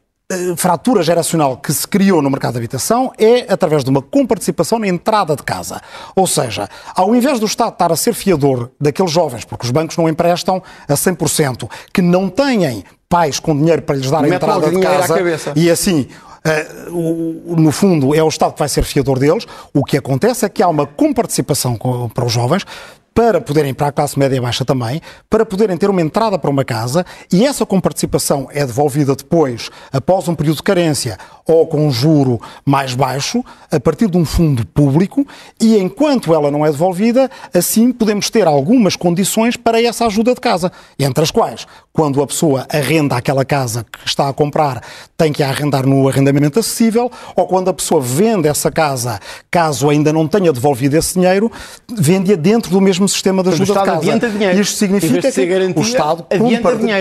Fratura 0.58 1.04
geracional 1.04 1.58
que 1.58 1.72
se 1.74 1.88
criou 1.88 2.22
no 2.22 2.30
mercado 2.30 2.54
de 2.54 2.58
habitação 2.60 3.12
é 3.18 3.52
através 3.52 3.84
de 3.84 3.90
uma 3.90 4.02
comparticipação 4.02 4.80
na 4.80 4.88
entrada 4.88 5.36
de 5.36 5.44
casa. 5.44 5.82
Ou 6.16 6.26
seja, 6.28 6.70
ao 6.96 7.14
invés 7.16 7.40
do 7.40 7.46
Estado 7.46 7.74
estar 7.74 7.92
a 7.92 7.96
ser 7.96 8.14
fiador 8.14 8.72
daqueles 8.80 9.12
jovens, 9.12 9.46
porque 9.46 9.66
os 9.66 9.72
bancos 9.72 9.98
não 9.98 10.08
emprestam 10.10 10.62
a 10.88 10.94
100%, 10.94 11.70
que 11.94 12.02
não 12.02 12.30
têm 12.30 12.84
pais 13.10 13.40
com 13.40 13.56
dinheiro 13.56 13.82
para 13.82 13.96
lhes 13.96 14.10
dar 14.10 14.20
a 14.20 14.22
entrada 14.36 14.68
de 14.70 14.76
casa 15.00 15.14
e 15.56 15.70
assim. 15.70 16.08
eh, 16.44 16.68
o- 16.90 17.56
no 17.56 17.72
fundo, 17.72 18.16
é 18.16 18.24
o 18.24 18.28
Estado 18.28 18.54
que 18.54 18.60
vai 18.60 18.68
ser 18.68 18.84
fiador 18.84 19.20
deles. 19.20 19.46
O 19.74 19.84
que 19.86 19.96
acontece 19.96 20.44
é 20.44 20.50
que 20.50 20.64
há 20.64 20.68
uma 20.68 20.88
comparticipação 20.88 21.76
com- 21.78 22.10
para 22.10 22.26
os 22.26 22.32
jovens 22.32 22.66
para 23.14 23.42
poderem, 23.42 23.74
para 23.74 23.88
a 23.88 23.92
classe 23.92 24.18
média 24.18 24.38
e 24.38 24.40
baixa 24.40 24.64
também, 24.64 25.02
para 25.30 25.46
poderem 25.46 25.76
ter 25.78 25.90
uma 25.90 26.02
entrada 26.02 26.40
para 26.40 26.50
uma 26.50 26.64
casa 26.64 27.06
e 27.32 27.46
essa 27.46 27.66
comparticipação 27.66 28.48
é 28.52 28.66
devolvida 28.66 29.16
depois, 29.16 29.70
após 29.92 30.28
um 30.28 30.36
período 30.36 30.58
de 30.58 30.64
carência 30.64 31.18
ou 31.46 31.68
com 31.68 31.86
um 31.88 31.92
juro 31.92 32.40
mais 32.66 32.94
baixo, 32.94 33.44
a 33.70 33.80
partir 33.80 34.10
de 34.10 34.18
um 34.18 34.24
fundo 34.24 34.66
público 34.66 35.28
e 35.60 35.78
enquanto 35.78 36.34
ela 36.34 36.50
não 36.50 36.66
é 36.66 36.72
devolvida, 36.72 37.30
assim 37.54 37.92
podemos 37.92 38.30
ter 38.30 38.48
algumas 38.48 38.96
condições 38.96 39.58
para 39.58 39.82
essa 39.82 40.06
ajuda 40.06 40.34
de 40.34 40.40
casa, 40.40 40.72
entre 40.98 41.24
as 41.24 41.32
quais, 41.32 41.68
quando 41.94 42.22
a 42.22 42.28
pessoa 42.28 42.66
arrenda 42.72 43.16
aquela 43.16 43.44
casa 43.44 43.84
que 43.84 44.08
está 44.08 44.30
a 44.30 44.34
comprar, 44.34 44.82
tem 45.18 45.32
que 45.32 45.44
a 45.44 45.50
arrendar 45.50 45.86
no 45.86 46.08
arrendamento 46.08 46.60
acessível, 46.60 47.12
ou 47.36 47.46
quando 47.48 47.70
a 47.70 47.74
pessoa 47.74 48.02
vende 48.02 48.48
essa 48.48 48.72
casa, 48.72 49.20
caso 49.50 49.90
ainda 49.90 50.14
não 50.14 50.28
tenha 50.28 50.52
devolvido 50.54 50.98
esse 50.98 51.16
dinheiro, 51.16 51.52
vende-a 51.90 52.36
dentro 52.36 52.72
do 52.72 52.80
mesmo 52.80 53.08
sistema 53.08 53.44
de 53.44 53.50
ajuda 53.50 53.66
de 53.66 53.86
casa. 53.86 54.20
Dinheiro. 54.30 54.62
Isto 54.62 54.78
significa 54.78 55.32
que 55.32 55.46
garantia, 55.46 55.82
o 55.82 55.86
Estado 55.86 56.26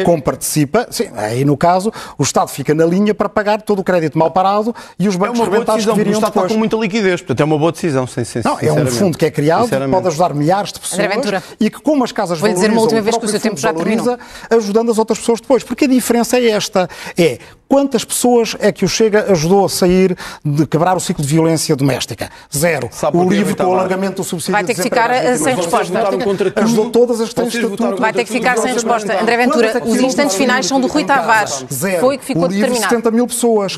comparticipa, 0.05 0.87
sim, 0.90 1.09
aí 1.14 1.44
no 1.44 1.57
caso, 1.57 1.92
o 2.18 2.22
Estado 2.22 2.48
fica 2.48 2.74
na 2.74 2.85
linha 2.85 3.14
para 3.14 3.29
pagar 3.29 3.62
todo 3.62 3.79
o 3.79 3.85
crédito 3.85 4.18
mal 4.18 4.31
parado 4.31 4.74
e 4.98 5.07
os 5.07 5.16
bancos 5.16 5.38
é 5.40 5.44
rebentados 5.44 5.87
que 5.87 5.92
viriam 5.92 6.14
o 6.14 6.18
Estado 6.18 6.33
depois. 6.33 6.44
está 6.46 6.55
com 6.55 6.59
muita 6.59 6.76
liquidez, 6.76 7.20
portanto 7.20 7.40
é 7.40 7.44
uma 7.44 7.59
boa 7.59 7.72
decisão, 7.72 8.07
sem, 8.07 8.24
Não, 8.44 8.59
é 8.61 8.72
um 8.72 8.87
fundo 8.87 9.16
que 9.16 9.24
é 9.24 9.31
criado, 9.31 9.68
pode 9.90 10.09
ajudar 10.09 10.35
milhares 10.35 10.73
de 10.73 10.81
pessoas 10.81 11.00
e 11.58 11.71
que 11.71 11.81
como 11.81 12.04
as 12.04 12.12
casas 12.12 12.40
Vou 12.40 12.52
dizer 12.52 12.71
uma 12.71 12.81
última 12.81 13.00
vez 13.00 13.17
que 13.17 13.25
o 13.25 13.29
seu 13.29 13.40
tempo 13.40 13.56
já 13.56 13.73
terminou. 13.73 14.19
Ajudando 14.81 14.90
as 14.90 14.98
outras 14.98 15.18
pessoas 15.18 15.40
depois. 15.40 15.62
Porque 15.62 15.85
a 15.85 15.88
diferença 15.88 16.38
é 16.38 16.48
esta, 16.48 16.88
é 17.16 17.38
Quantas 17.71 18.04
pessoas 18.04 18.56
é 18.58 18.73
que 18.73 18.85
o 18.85 18.88
Chega 18.88 19.31
ajudou 19.31 19.64
a 19.64 19.68
sair 19.68 20.16
de 20.44 20.66
quebrar 20.66 20.96
o 20.96 21.00
ciclo 21.00 21.25
de 21.25 21.31
violência 21.33 21.77
doméstica? 21.77 22.29
Zero. 22.52 22.88
Sabe 22.90 23.16
o 23.16 23.31
livro 23.31 23.54
com 23.54 23.62
o 23.62 23.73
alargamento 23.75 24.23
do 24.23 24.25
subsídio 24.25 24.50
Vai 24.50 24.64
ter 24.64 24.75
que 24.75 24.83
ficar 24.83 25.08
sem 25.38 25.54
resposta. 25.54 26.02
Ajudou 26.56 26.90
todas 26.90 27.21
as 27.21 27.29
que 27.29 27.35
têm 27.37 27.46
estatuto. 27.46 27.96
Vai 27.96 28.12
ter 28.12 28.25
que 28.25 28.33
ficar 28.33 28.58
sem 28.58 28.73
resposta. 28.73 29.23
André 29.23 29.37
Ventura, 29.37 29.68
é 29.68 29.85
os 29.85 30.00
instantes 30.00 30.35
finais 30.35 30.66
são 30.66 30.81
do 30.81 30.88
Rui 30.88 31.04
Tavares. 31.04 31.64
Zero. 31.73 32.00
Foi 32.00 32.18
que 32.18 32.25
ficou 32.25 32.42
o 32.42 32.46
livro, 32.48 32.62
determinado. 32.62 32.92
70 32.92 33.10
mil 33.12 33.29
pessoas. 33.29 33.77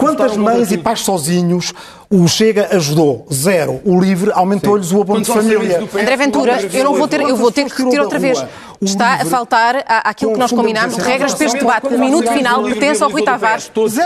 Quantas 0.00 0.36
mães 0.36 0.72
e 0.72 0.76
pais 0.78 1.02
sozinhos 1.02 1.72
o 2.10 2.26
Chega 2.26 2.70
ajudou? 2.72 3.24
Zero. 3.32 3.80
O 3.84 4.00
livre 4.00 4.32
aumentou-lhes 4.34 4.90
o 4.90 5.00
abono 5.00 5.22
de 5.22 5.32
família. 5.32 5.78
André 5.78 6.16
Ventura, 6.16 6.58
eu 6.72 6.82
não 6.82 6.94
vou 6.94 7.06
ter, 7.06 7.20
eu 7.20 7.36
vou 7.36 7.52
ter 7.52 7.70
que 7.70 7.78
repetir 7.78 8.00
outra 8.00 8.18
vez. 8.18 8.44
Está 8.80 9.14
a 9.14 9.24
faltar 9.24 9.84
aquilo 9.86 10.32
que 10.32 10.38
nós 10.38 10.52
combinámos, 10.52 10.96
regras 10.96 11.34
para 11.34 11.46
este 11.46 11.58
debate. 11.58 11.86
O 11.86 11.98
minuto 11.98 12.32
final 12.32 12.64
pertence 12.64 13.02
ao 13.02 13.10
Rui 13.10 13.27
Tavares. 13.30 13.70
Os, 13.76 13.96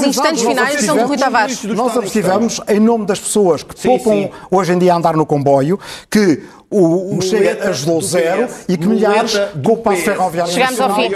os 0.00 0.06
instantes 0.06 0.42
finais 0.42 0.84
são 0.84 0.96
do 0.96 1.06
Rui 1.06 1.16
Tavares. 1.16 1.62
Nós 1.64 1.96
abstivemos 1.96 2.60
em 2.68 2.80
nome 2.80 3.06
das 3.06 3.20
pessoas 3.20 3.62
que 3.62 3.74
poupam 3.74 4.30
hoje 4.50 4.72
em 4.72 4.78
dia 4.78 4.92
a 4.92 4.96
andar 4.96 5.16
no 5.16 5.26
comboio, 5.26 5.78
que 6.10 6.42
o, 6.70 7.16
o 7.16 7.22
Chega 7.22 7.70
ajudou 7.70 8.02
zero 8.02 8.46
e 8.68 8.76
que 8.76 8.86
milhares 8.86 9.32
com 9.64 9.72
o 9.72 9.76
passo 9.78 10.02
ferroviário 10.02 10.52
Chegamos 10.52 10.80
ao 10.80 10.94
fim. 10.94 11.10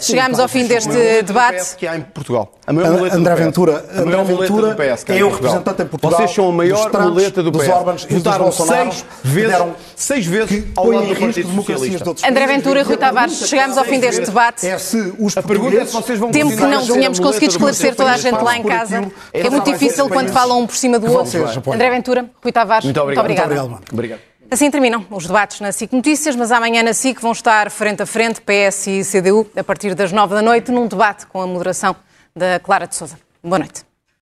Chegamos 0.00 0.40
ao 0.40 0.48
fim 0.48 0.66
deste 0.66 1.22
debate. 1.22 1.76
que 1.76 1.86
há 1.86 1.96
em 1.96 2.00
Portugal. 2.00 2.52
A 2.66 2.72
maior 2.72 2.92
muleta 2.92 3.16
André 3.16 3.34
Ventura, 3.36 3.84
André 3.94 4.24
Ventura 4.24 4.76
é 5.08 5.22
o 5.24 5.30
representante 5.30 5.82
em 5.82 5.86
Portugal. 5.86 6.18
Vocês 6.18 6.30
são 6.32 6.48
a 6.48 6.52
maior 6.52 6.90
muleta 7.00 7.42
do 7.44 7.52
PS. 7.52 8.06
Votaram 8.10 8.50
seis 8.50 9.04
vezes, 9.22 9.56
seis 9.94 10.26
vezes 10.26 10.64
ao 10.74 10.90
lado 10.90 11.06
do 11.06 11.16
Partido 11.16 11.54
Socialista. 11.54 12.28
André 12.28 12.46
Ventura 12.48 12.80
e 12.80 12.82
Rui 12.82 12.96
Tavares, 12.96 13.46
chegamos 13.46 13.78
ao 13.78 13.84
fim 13.84 14.00
deste 14.00 14.22
debate. 14.22 14.66
É 14.66 14.78
se 14.78 15.14
os 15.18 15.36
a 15.36 15.42
pergunta 15.42 15.76
é 15.76 15.84
se 15.84 15.92
vocês 15.92 16.18
vão 16.18 16.32
Temo 16.32 16.50
que 16.50 16.62
não 16.62 16.84
tenhamos 16.84 17.20
conseguido 17.20 17.52
esclarecer 17.52 17.94
toda 17.94 18.10
a 18.10 18.16
gente 18.16 18.42
lá 18.42 18.56
em 18.56 18.64
casa. 18.64 19.12
É 19.32 19.48
muito 19.48 19.70
difícil 19.70 20.08
quando 20.08 20.32
falam 20.32 20.60
um 20.60 20.66
por 20.66 20.74
cima 20.76 20.98
do 20.98 21.12
outro. 21.12 21.72
André 21.72 21.90
Ventura, 21.90 22.28
Rui 22.42 22.50
Tavares, 22.50 22.84
muito 22.84 23.00
obrigado. 23.00 23.80
Obrigado. 23.92 24.35
Assim 24.48 24.70
terminam 24.70 25.04
os 25.10 25.26
debates 25.26 25.60
na 25.60 25.72
SIC 25.72 25.92
Notícias, 25.92 26.36
mas 26.36 26.52
amanhã 26.52 26.82
na 26.82 26.94
SIC 26.94 27.20
vão 27.20 27.32
estar 27.32 27.68
frente 27.70 28.02
a 28.02 28.06
frente 28.06 28.40
PS 28.40 28.86
e 28.86 29.02
CDU 29.02 29.46
a 29.56 29.64
partir 29.64 29.94
das 29.94 30.12
nove 30.12 30.34
da 30.34 30.42
noite 30.42 30.70
num 30.70 30.86
debate 30.86 31.26
com 31.26 31.40
a 31.42 31.46
moderação 31.46 31.96
da 32.34 32.60
Clara 32.60 32.86
de 32.86 32.94
Souza. 32.94 33.18
Boa 33.42 33.58
noite. 33.58 33.95